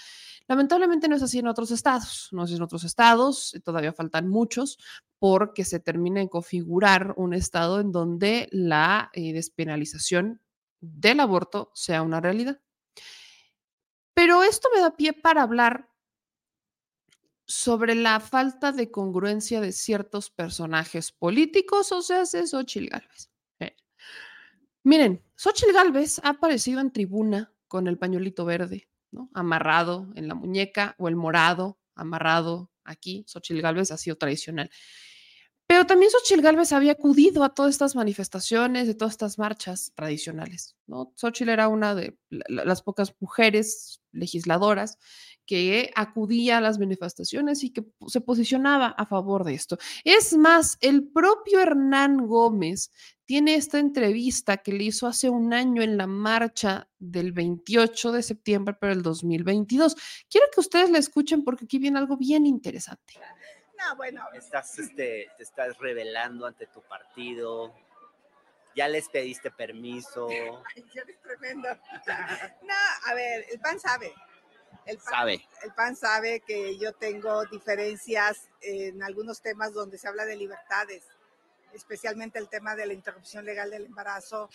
[0.47, 4.27] Lamentablemente no es así en otros estados, no es en otros estados, eh, todavía faltan
[4.27, 4.79] muchos
[5.19, 10.41] porque se termina de configurar un estado en donde la eh, despenalización
[10.81, 12.59] del aborto sea una realidad.
[14.13, 15.89] Pero esto me da pie para hablar
[17.45, 23.29] sobre la falta de congruencia de ciertos personajes políticos, o sea, es Xochitl Gálvez.
[24.83, 28.89] Miren, Xochitl Gálvez ha aparecido en tribuna con el pañuelito verde,
[29.33, 33.25] amarrado en la muñeca o el morado amarrado aquí.
[33.27, 34.69] Xochitl Galvez ha sido tradicional.
[35.67, 40.75] Pero también Xochitl Galvez había acudido a todas estas manifestaciones, de todas estas marchas tradicionales.
[40.87, 41.13] ¿no?
[41.15, 44.97] Xochitl era una de las pocas mujeres legisladoras
[45.45, 49.77] que acudía a las manifestaciones y que se posicionaba a favor de esto.
[50.03, 52.91] Es más, el propio Hernán Gómez
[53.29, 58.23] tiene esta entrevista que le hizo hace un año en la marcha del 28 de
[58.23, 59.95] septiembre para el 2022.
[60.27, 63.19] Quiero que ustedes la escuchen porque aquí viene algo bien interesante.
[63.77, 67.71] No, bueno, estás, este, te estás revelando ante tu partido,
[68.75, 70.27] ya les pediste permiso.
[70.75, 71.67] Ay, eres tremendo.
[72.63, 72.73] No,
[73.05, 74.11] a ver, el PAN sabe.
[74.87, 75.47] El PAN, sabe.
[75.63, 81.03] El PAN sabe que yo tengo diferencias en algunos temas donde se habla de libertades
[81.73, 84.49] especialmente el tema de la interrupción legal del embarazo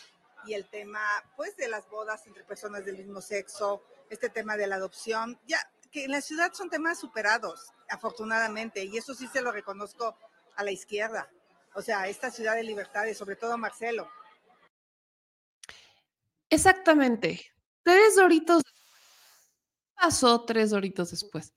[0.47, 1.01] y el tema,
[1.36, 5.59] pues, de las bodas entre personas del mismo sexo, este tema de la adopción, ya
[5.91, 10.16] que en la ciudad son temas superados, afortunadamente, y eso sí se lo reconozco
[10.57, 11.31] a la izquierda.
[11.74, 14.09] O sea, esta ciudad de libertades, sobre todo Marcelo.
[16.51, 17.41] Exactamente.
[17.82, 18.62] Tres doritos
[19.95, 21.55] pasó tres horitos después?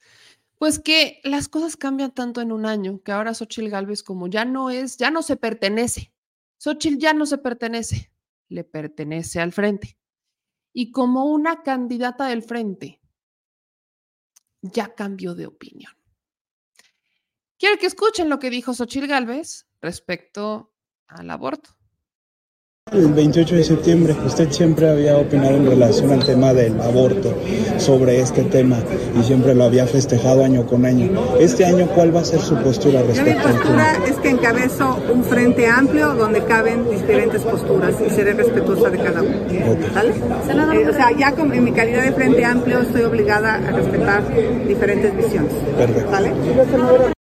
[0.58, 4.44] Pues que las cosas cambian tanto en un año que ahora Xochitl Galvez como ya
[4.44, 6.12] no es, ya no se pertenece.
[6.58, 8.12] Xochitl ya no se pertenece,
[8.50, 9.98] le pertenece al frente.
[10.74, 13.00] Y como una candidata del frente,
[14.62, 15.94] ya cambió de opinión.
[17.60, 20.74] Quiero que escuchen lo que dijo Xochitl Galvez respecto
[21.08, 21.77] al aborto.
[22.92, 27.34] El 28 de septiembre usted siempre había opinado en relación al tema del aborto,
[27.78, 28.78] sobre este tema,
[29.20, 31.10] y siempre lo había festejado año con año.
[31.40, 35.24] Este año, ¿cuál va a ser su postura respecto Mi postura es que encabezo un
[35.26, 39.36] frente amplio donde caben diferentes posturas y seré respetuosa de cada uno.
[39.52, 44.24] Eh, o sea, ya en mi calidad de frente amplio estoy obligada a respetar
[44.66, 45.52] diferentes visiones.
[45.78, 47.17] Perfecto.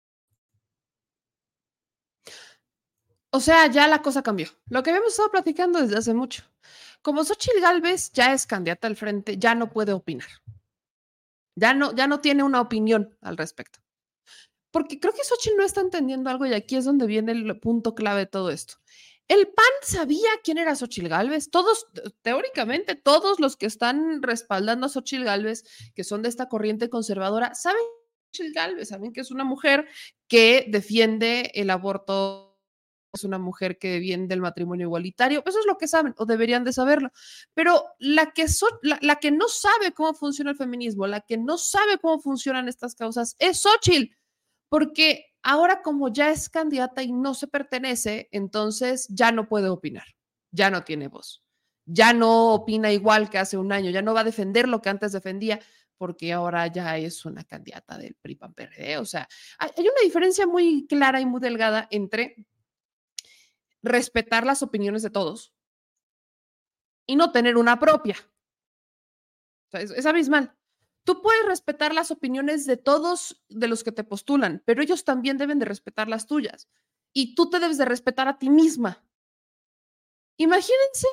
[3.35, 4.49] O sea, ya la cosa cambió.
[4.69, 6.45] Lo que habíamos estado platicando desde hace mucho.
[7.01, 10.29] Como Xochitl Galvez ya es candidata al frente, ya no puede opinar.
[11.57, 13.81] Ya no, ya no tiene una opinión al respecto.
[14.71, 17.95] Porque creo que Xochitl no está entendiendo algo y aquí es donde viene el punto
[17.95, 18.75] clave de todo esto.
[19.29, 21.51] El PAN sabía quién era Xochitl Galvez.
[21.51, 21.87] Todos,
[22.21, 25.65] teóricamente, todos los que están respaldando a Xochitl Galvez,
[25.95, 27.83] que son de esta corriente conservadora, saben
[28.55, 29.87] Galvez, saben que es una mujer
[30.29, 32.52] que defiende el aborto
[33.13, 36.65] es una mujer que viene del matrimonio igualitario, eso es lo que saben o deberían
[36.65, 37.11] de saberlo.
[37.55, 38.47] Pero la que,
[38.83, 42.95] la, que no sabe cómo funciona el feminismo, la que no sabe cómo funcionan estas
[42.95, 44.15] causas es Xochitl,
[44.69, 50.07] porque ahora como ya es candidata y no se pertenece, entonces ya no puede opinar,
[50.51, 51.43] ya no tiene voz,
[51.85, 54.89] ya no opina igual que hace un año, ya no va a defender lo que
[54.89, 55.61] antes defendía
[55.99, 58.99] porque ahora ya es una candidata del PRI-PAN-PRD.
[58.99, 62.45] O sea, hay una diferencia muy clara y muy delgada entre
[63.83, 65.53] respetar las opiniones de todos
[67.07, 68.17] y no tener una propia.
[69.73, 70.57] es, abismal.
[71.05, 75.37] Tú puedes respetar las opiniones de todos de los que te postulan, pero ellos también
[75.37, 76.69] deben de respetar las tuyas.
[77.13, 79.05] Y tú te debes de respetar a ti misma.
[80.37, 81.09] Imagínense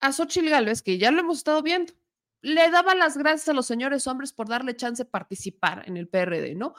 [0.00, 1.94] a Xochitl Gálvez, que ya lo hemos estado viendo,
[2.42, 6.08] le daba las gracias a los señores hombres por darle chance de participar en el
[6.08, 6.74] PRD, ¿no?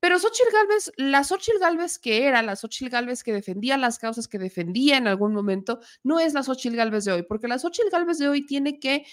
[0.00, 4.28] Pero Xochitl Galvez, la Xochitl Galvez que era, la Xochitl Galvez que defendía las causas
[4.28, 7.90] que defendía en algún momento, no es la Xochitl Galvez de hoy, porque la Xochitl
[7.90, 9.04] Galvez de hoy tiene que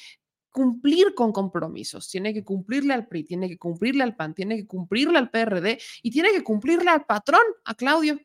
[0.49, 4.65] cumplir con compromisos, tiene que cumplirle al PRI, tiene que cumplirle al PAN, tiene que
[4.65, 8.19] cumplirle al PRD y tiene que cumplirle al patrón, a Claudio.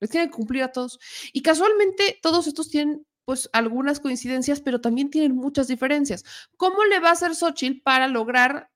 [0.00, 0.98] Les tiene que cumplir a todos.
[1.32, 6.24] Y casualmente todos estos tienen pues algunas coincidencias, pero también tienen muchas diferencias.
[6.56, 8.70] ¿Cómo le va a hacer Xochitl para lograr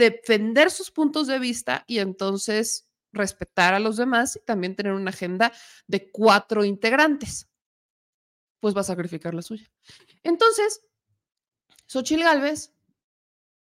[0.00, 5.10] defender sus puntos de vista y entonces respetar a los demás y también tener una
[5.10, 5.52] agenda
[5.86, 7.48] de cuatro integrantes.
[8.60, 9.70] Pues va a sacrificar la suya.
[10.22, 10.82] Entonces,
[11.86, 12.72] Xochil Gálvez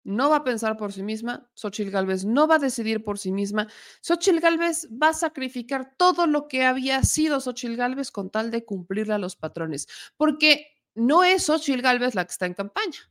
[0.03, 3.33] no va a pensar por sí misma, Xochil Gálvez no va a decidir por sí
[3.33, 3.69] misma,
[4.03, 8.65] Xochil Gálvez va a sacrificar todo lo que había sido Xochil Gálvez con tal de
[8.65, 13.11] cumplirle a los patrones, porque no es Xochil Gálvez la que está en campaña.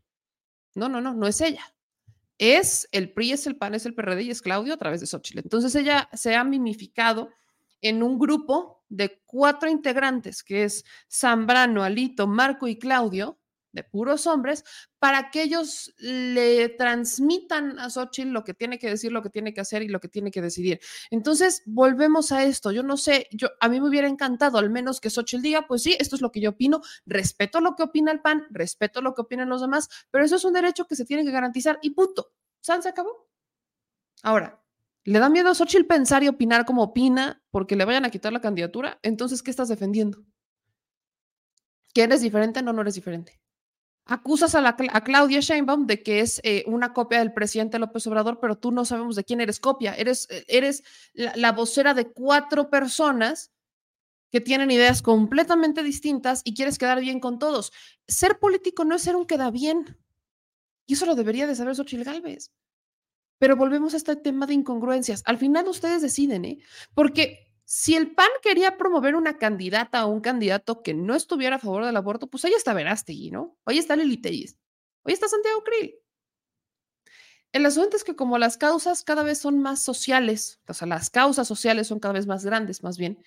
[0.76, 1.73] No, no, no, no es ella
[2.44, 5.08] es el PRI, es el PAN, es el PRD y es Claudio a través de
[5.08, 5.40] Xochitl.
[5.40, 7.30] Entonces ella se ha mimificado
[7.82, 13.40] en un grupo de cuatro integrantes, que es Zambrano, Alito, Marco y Claudio,
[13.74, 14.64] de puros hombres,
[15.00, 19.54] para que ellos le transmitan a Xochitl lo que tiene que decir, lo que tiene
[19.54, 20.80] que hacer y lo que tiene que decidir.
[21.12, 22.72] Entonces, volvemos a esto.
[22.72, 25.84] Yo no sé, yo a mí me hubiera encantado al menos que Xochitl diga, pues
[25.84, 29.14] sí, esto es lo que yo opino, respeto lo que opina el PAN, respeto lo
[29.14, 31.90] que opinan los demás, pero eso es un derecho que se tiene que garantizar y
[31.90, 32.32] punto.
[32.62, 33.28] ¿San se acabó?
[34.22, 34.64] Ahora,
[35.04, 38.32] ¿le da miedo a Xochitl pensar y opinar como opina porque le vayan a quitar
[38.32, 39.00] la candidatura?
[39.02, 40.24] Entonces, ¿qué estás defendiendo?
[41.94, 42.62] ¿Que eres diferente?
[42.62, 43.43] No, no eres diferente
[44.06, 48.40] acusas a, la, Claudia Sheinbaum de que es eh, una copia del presidente López Obrador,
[48.40, 49.94] pero tú no sabemos de quién eres copia.
[49.96, 53.52] Eres, eh, eres la, vocera de cuatro personas
[54.32, 57.72] que tienen ideas completamente distintas y quieres quedar bien con todos.
[58.08, 59.98] Ser político no es ser un queda bien.
[60.86, 62.52] Y eso lo debería de saber Xochitl Galvez.
[63.38, 65.22] Pero volvemos a este tema de incongruencias.
[65.26, 66.60] Al final ustedes deciden, ¿eh?
[66.94, 71.60] Porque si el PAN quería promover una candidata o un candidato que no estuviera a
[71.60, 73.58] favor del aborto, pues ahí está Verástegui, ¿no?
[73.66, 74.58] Ahí está Lili Telles,
[75.06, 75.96] ahí está Santiago Krill.
[77.54, 81.10] El asunto es que como las causas cada vez son más sociales, o sea, las
[81.10, 83.24] causas sociales son cada vez más grandes, más bien,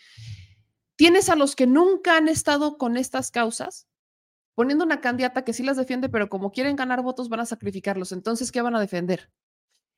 [0.96, 3.86] tienes a los que nunca han estado con estas causas
[4.54, 8.10] poniendo una candidata que sí las defiende, pero como quieren ganar votos van a sacrificarlos.
[8.12, 9.30] Entonces, ¿qué van a defender?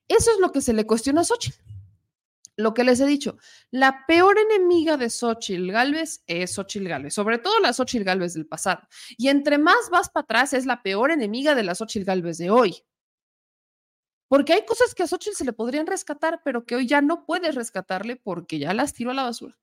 [0.08, 1.77] Eso es lo que se le cuestiona a Xochitl
[2.58, 3.38] lo que les he dicho,
[3.70, 8.48] la peor enemiga de Xochitl Galvez es Xochitl Galvez, sobre todo la Xochitl Galvez del
[8.48, 8.82] pasado.
[9.16, 12.50] Y entre más vas para atrás, es la peor enemiga de la Xochitl Galvez de
[12.50, 12.82] hoy.
[14.26, 17.24] Porque hay cosas que a Xochitl se le podrían rescatar, pero que hoy ya no
[17.24, 19.56] puedes rescatarle porque ya las tiró a la basura.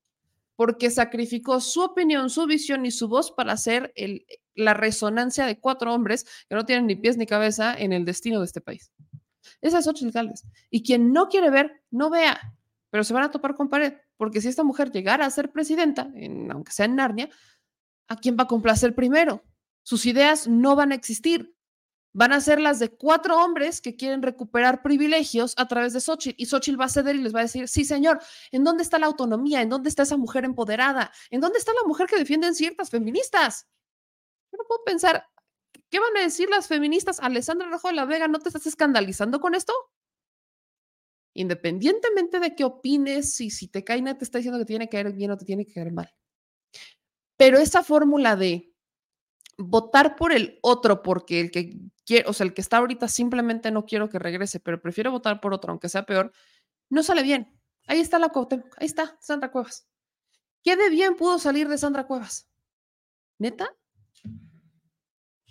[0.56, 3.94] Porque sacrificó su opinión, su visión y su voz para hacer
[4.56, 8.40] la resonancia de cuatro hombres que no tienen ni pies ni cabeza en el destino
[8.40, 8.94] de este país.
[9.60, 10.44] Esa es Xochitl Gálvez.
[10.70, 12.56] Y quien no quiere ver, no vea,
[12.96, 13.96] pero se van a topar con pared.
[14.16, 16.10] Porque si esta mujer llegara a ser presidenta,
[16.50, 17.30] aunque sea en Narnia,
[18.08, 19.44] ¿a quién va a complacer primero?
[19.84, 21.54] Sus ideas no van a existir
[22.14, 26.42] van a ser las de cuatro hombres que quieren recuperar privilegios a través de Xochitl.
[26.42, 28.22] Y Xochitl va a ceder y les va a decir, sí, señor,
[28.54, 29.62] ¿en dónde está la autonomía?
[29.62, 31.12] ¿En dónde está esa mujer empoderada?
[31.30, 33.68] ¿En dónde está la mujer que defienden ciertas feministas?
[34.50, 35.28] Yo no puedo pensar,
[35.90, 37.20] ¿qué van a decir las feministas?
[37.20, 39.74] Alessandra Rojo de la Vega, ¿no te estás escandalizando con esto?
[41.36, 45.12] Independientemente de qué opines, si, si te cae te está diciendo que tiene que caer
[45.12, 46.10] bien o te tiene que caer mal.
[47.36, 48.74] Pero esa fórmula de
[49.58, 53.70] votar por el otro porque el que quiere, o sea, el que está ahorita simplemente
[53.70, 56.32] no quiero que regrese, pero prefiero votar por otro, aunque sea peor,
[56.90, 57.60] no sale bien.
[57.88, 59.88] Ahí está la Cuauhtémoc, ahí está Sandra Cuevas.
[60.64, 62.50] ¿Qué de bien pudo salir de Sandra Cuevas?
[63.38, 63.76] ¿Neta?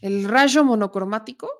[0.00, 1.50] ¿El rayo monocromático?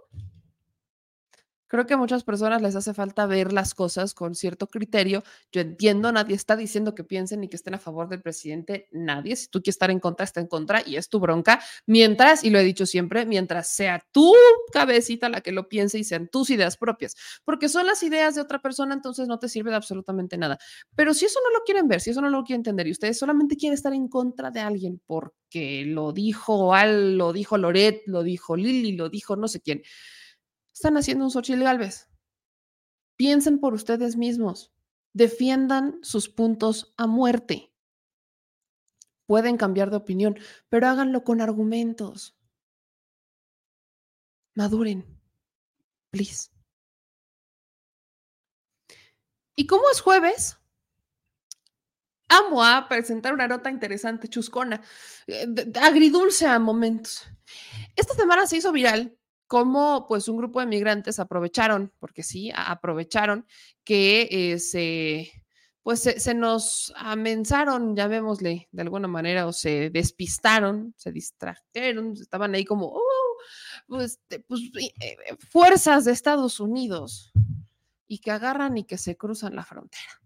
[1.67, 5.25] Creo que a muchas personas les hace falta ver las cosas con cierto criterio.
[5.51, 9.35] Yo entiendo, nadie está diciendo que piensen ni que estén a favor del presidente, nadie.
[9.37, 11.61] Si tú quieres estar en contra, está en contra y es tu bronca.
[11.87, 14.33] Mientras, y lo he dicho siempre, mientras sea tu
[14.73, 18.43] cabecita la que lo piense y sean tus ideas propias, porque son las ideas de
[18.43, 20.59] otra persona, entonces no te sirve de absolutamente nada.
[20.95, 23.19] Pero si eso no lo quieren ver, si eso no lo quieren entender y ustedes
[23.19, 28.23] solamente quieren estar en contra de alguien porque lo dijo Al, lo dijo Loret, lo
[28.23, 29.83] dijo Lili, lo dijo no sé quién
[30.75, 32.09] están haciendo un Xochitl Galvez.
[33.17, 34.75] Piensen por ustedes mismos.
[35.13, 37.73] Defiendan sus puntos a muerte.
[39.27, 40.37] Pueden cambiar de opinión,
[40.69, 42.37] pero háganlo con argumentos.
[44.55, 45.07] Maduren.
[46.11, 46.51] Please.
[49.57, 50.59] Y como es jueves,
[52.29, 54.83] amo a presentar una nota interesante, chuscona,
[55.29, 55.47] eh,
[55.81, 57.25] agridulce a momentos.
[57.95, 63.47] Esta semana se hizo viral cómo pues un grupo de migrantes aprovecharon, porque sí, aprovecharon
[63.85, 65.31] que eh, se,
[65.83, 72.65] pues se, nos amensaron, llamémosle de alguna manera, o se despistaron, se distrajeron, estaban ahí
[72.65, 73.37] como, oh,
[73.87, 75.17] pues, pues eh,
[75.51, 77.33] fuerzas de Estados Unidos
[78.07, 80.23] y que agarran y que se cruzan la frontera.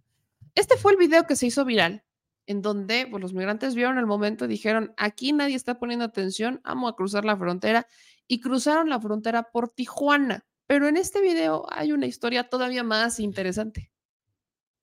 [0.54, 2.04] Este fue el video que se hizo viral,
[2.46, 6.60] en donde pues, los migrantes vieron el momento y dijeron, aquí nadie está poniendo atención,
[6.64, 7.86] vamos a cruzar la frontera
[8.28, 10.44] y cruzaron la frontera por Tijuana.
[10.66, 13.90] Pero en este video hay una historia todavía más interesante.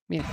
[0.08, 0.26] Miren.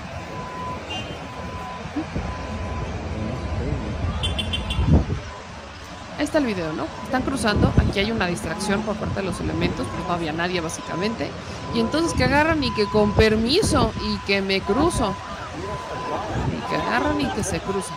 [6.19, 6.87] Ahí está el video, ¿no?
[7.05, 10.61] Están cruzando, aquí hay una distracción por parte de los elementos, pero no había nadie
[10.61, 11.29] básicamente.
[11.75, 15.15] Y entonces que agarran y que con permiso y que me cruzo.
[16.49, 17.97] Y que agarran y que se cruzan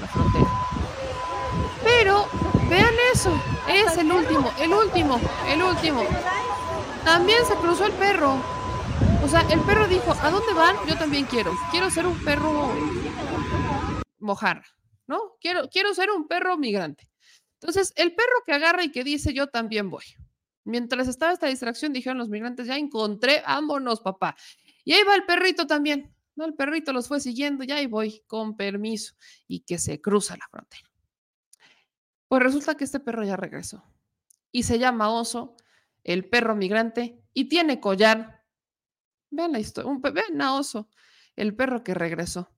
[0.00, 0.46] la frontera.
[1.82, 2.26] Pero
[2.68, 3.32] vean eso,
[3.68, 6.02] es el último, el último, el último.
[7.04, 8.36] También se cruzó el perro.
[9.24, 10.76] O sea, el perro dijo, ¿a dónde van?
[10.86, 11.52] Yo también quiero.
[11.70, 12.70] Quiero ser un perro
[14.18, 14.64] mojar,
[15.06, 15.36] ¿no?
[15.40, 17.08] Quiero, quiero ser un perro migrante.
[17.60, 20.04] Entonces, el perro que agarra y que dice, yo también voy.
[20.64, 24.36] Mientras estaba esta distracción, dijeron los migrantes, ya encontré, vámonos, papá.
[24.84, 26.12] Y ahí va el perrito también.
[26.34, 26.44] ¿no?
[26.44, 29.14] El perrito los fue siguiendo, ya ahí voy, con permiso,
[29.48, 30.85] y que se cruza la frontera.
[32.28, 33.84] Pues resulta que este perro ya regresó
[34.56, 35.54] y se llama Oso,
[36.02, 38.42] el perro migrante, y tiene collar.
[39.30, 40.88] Vean la historia, un, vean a Oso,
[41.36, 42.52] el perro que regresó.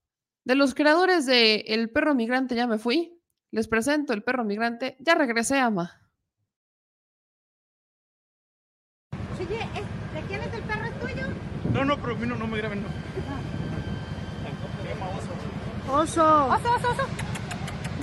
[0.45, 3.20] De los creadores de El perro migrante ya me fui,
[3.51, 6.09] les presento el perro migrante, ya regresé, ama.
[9.35, 10.85] Oye, ¿de quién es el perro?
[10.86, 11.27] ¿Es tuyo?
[11.73, 12.89] No, no, pero no, no me graben, no.
[15.93, 16.47] Oso.
[16.47, 17.07] Oso, oso, oso.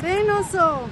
[0.01, 0.89] Ven, oso.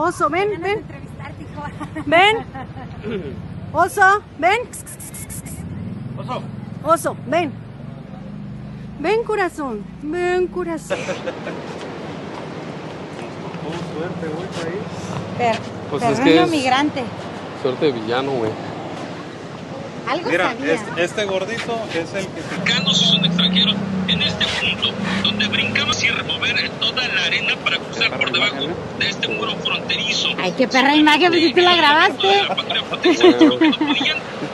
[0.00, 0.82] Oso, ven, ven.
[2.06, 2.36] Ven.
[3.72, 4.60] Oso, ven.
[6.18, 6.42] Oso.
[6.82, 7.52] Oso, ven.
[8.98, 9.82] Ven, corazón.
[10.02, 10.96] Ven, corazón.
[10.98, 11.32] suerte,
[14.34, 14.46] güey.
[15.38, 15.56] Per
[15.90, 17.02] Pues perro es que es- migrante.
[17.62, 18.50] Suerte de villano, güey.
[20.10, 22.40] Algo Mira, este, este gordito es el que...
[22.42, 23.76] Mexicanos si son extranjeros
[24.08, 24.88] en este punto
[25.22, 28.66] donde brincamos y remover toda la arena para cruzar por debajo
[28.98, 30.30] de este muro fronterizo.
[30.36, 32.26] Ay, qué perra imagen, pues si tú la grabaste.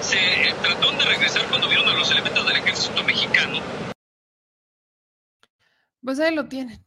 [0.02, 0.18] Se
[0.62, 3.60] trataron de regresar cuando vieron a los elementos del ejército mexicano.
[6.04, 6.84] Pues ahí lo tienen.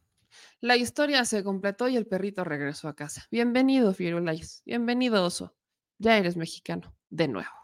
[0.60, 3.26] La historia se completó y el perrito regresó a casa.
[3.32, 4.62] Bienvenido, Firulais.
[4.64, 5.56] Bienvenido, oso.
[5.98, 7.59] Ya eres mexicano, de nuevo.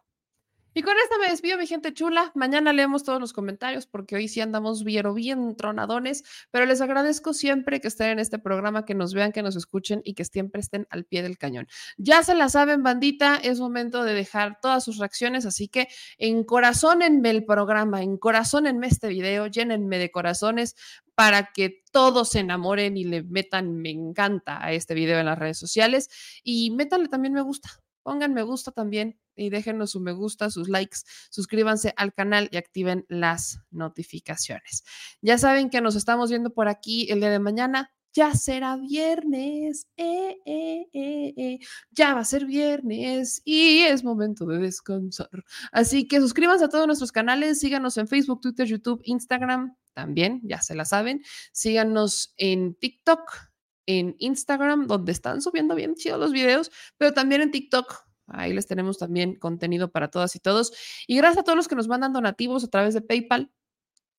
[0.78, 2.32] Y con esta me despido, mi gente chula.
[2.34, 7.32] Mañana leemos todos los comentarios porque hoy sí andamos bien, bien tronadones, pero les agradezco
[7.32, 10.60] siempre que estén en este programa, que nos vean, que nos escuchen y que siempre
[10.60, 11.66] estén al pie del cañón.
[11.96, 15.88] Ya se la saben, bandita, es momento de dejar todas sus reacciones, así que
[16.18, 20.76] encorazónenme el programa, encorazónenme este video, llénenme de corazones
[21.14, 25.38] para que todos se enamoren y le metan me encanta a este video en las
[25.38, 26.10] redes sociales
[26.44, 30.68] y métanle también me gusta pongan me gusta también y déjenos su me gusta, sus
[30.68, 34.84] likes, suscríbanse al canal y activen las notificaciones.
[35.22, 37.90] Ya saben que nos estamos viendo por aquí el día de mañana.
[38.12, 41.58] Ya será viernes, eh, eh, eh,
[41.90, 45.28] ya va a ser viernes y es momento de descansar.
[45.72, 50.62] Así que suscríbanse a todos nuestros canales, síganos en Facebook, Twitter, YouTube, Instagram, también, ya
[50.62, 51.22] se la saben.
[51.52, 53.45] Síganos en TikTok,
[53.86, 58.04] en Instagram, donde están subiendo bien chidos los videos, pero también en TikTok.
[58.28, 60.72] Ahí les tenemos también contenido para todas y todos.
[61.06, 63.50] Y gracias a todos los que nos mandan donativos a través de PayPal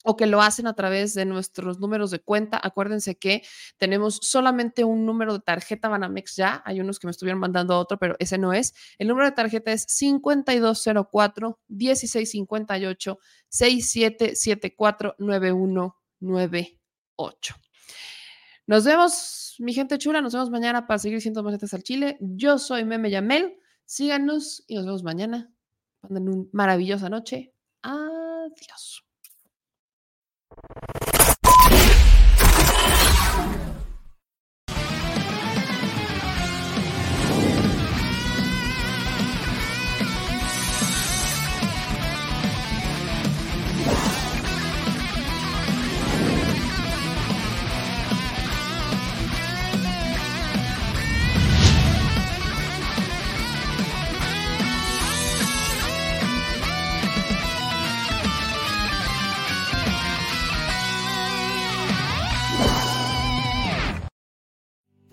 [0.04, 2.60] o que lo hacen a través de nuestros números de cuenta.
[2.64, 3.42] Acuérdense que
[3.78, 6.62] tenemos solamente un número de tarjeta Banamex ya.
[6.66, 8.74] Hay unos que me estuvieron mandando otro, pero ese no es.
[8.98, 13.20] El número de tarjeta es 5204 1658
[13.50, 17.56] 6774 9198.
[18.68, 20.22] Nos vemos, mi gente chula.
[20.22, 22.18] Nos vemos mañana para seguir siendo macetas al Chile.
[22.20, 23.58] Yo soy Meme Yamel.
[23.86, 25.50] Síganos y nos vemos mañana.
[26.02, 27.54] Pasen una maravillosa noche.
[27.82, 29.06] Adiós.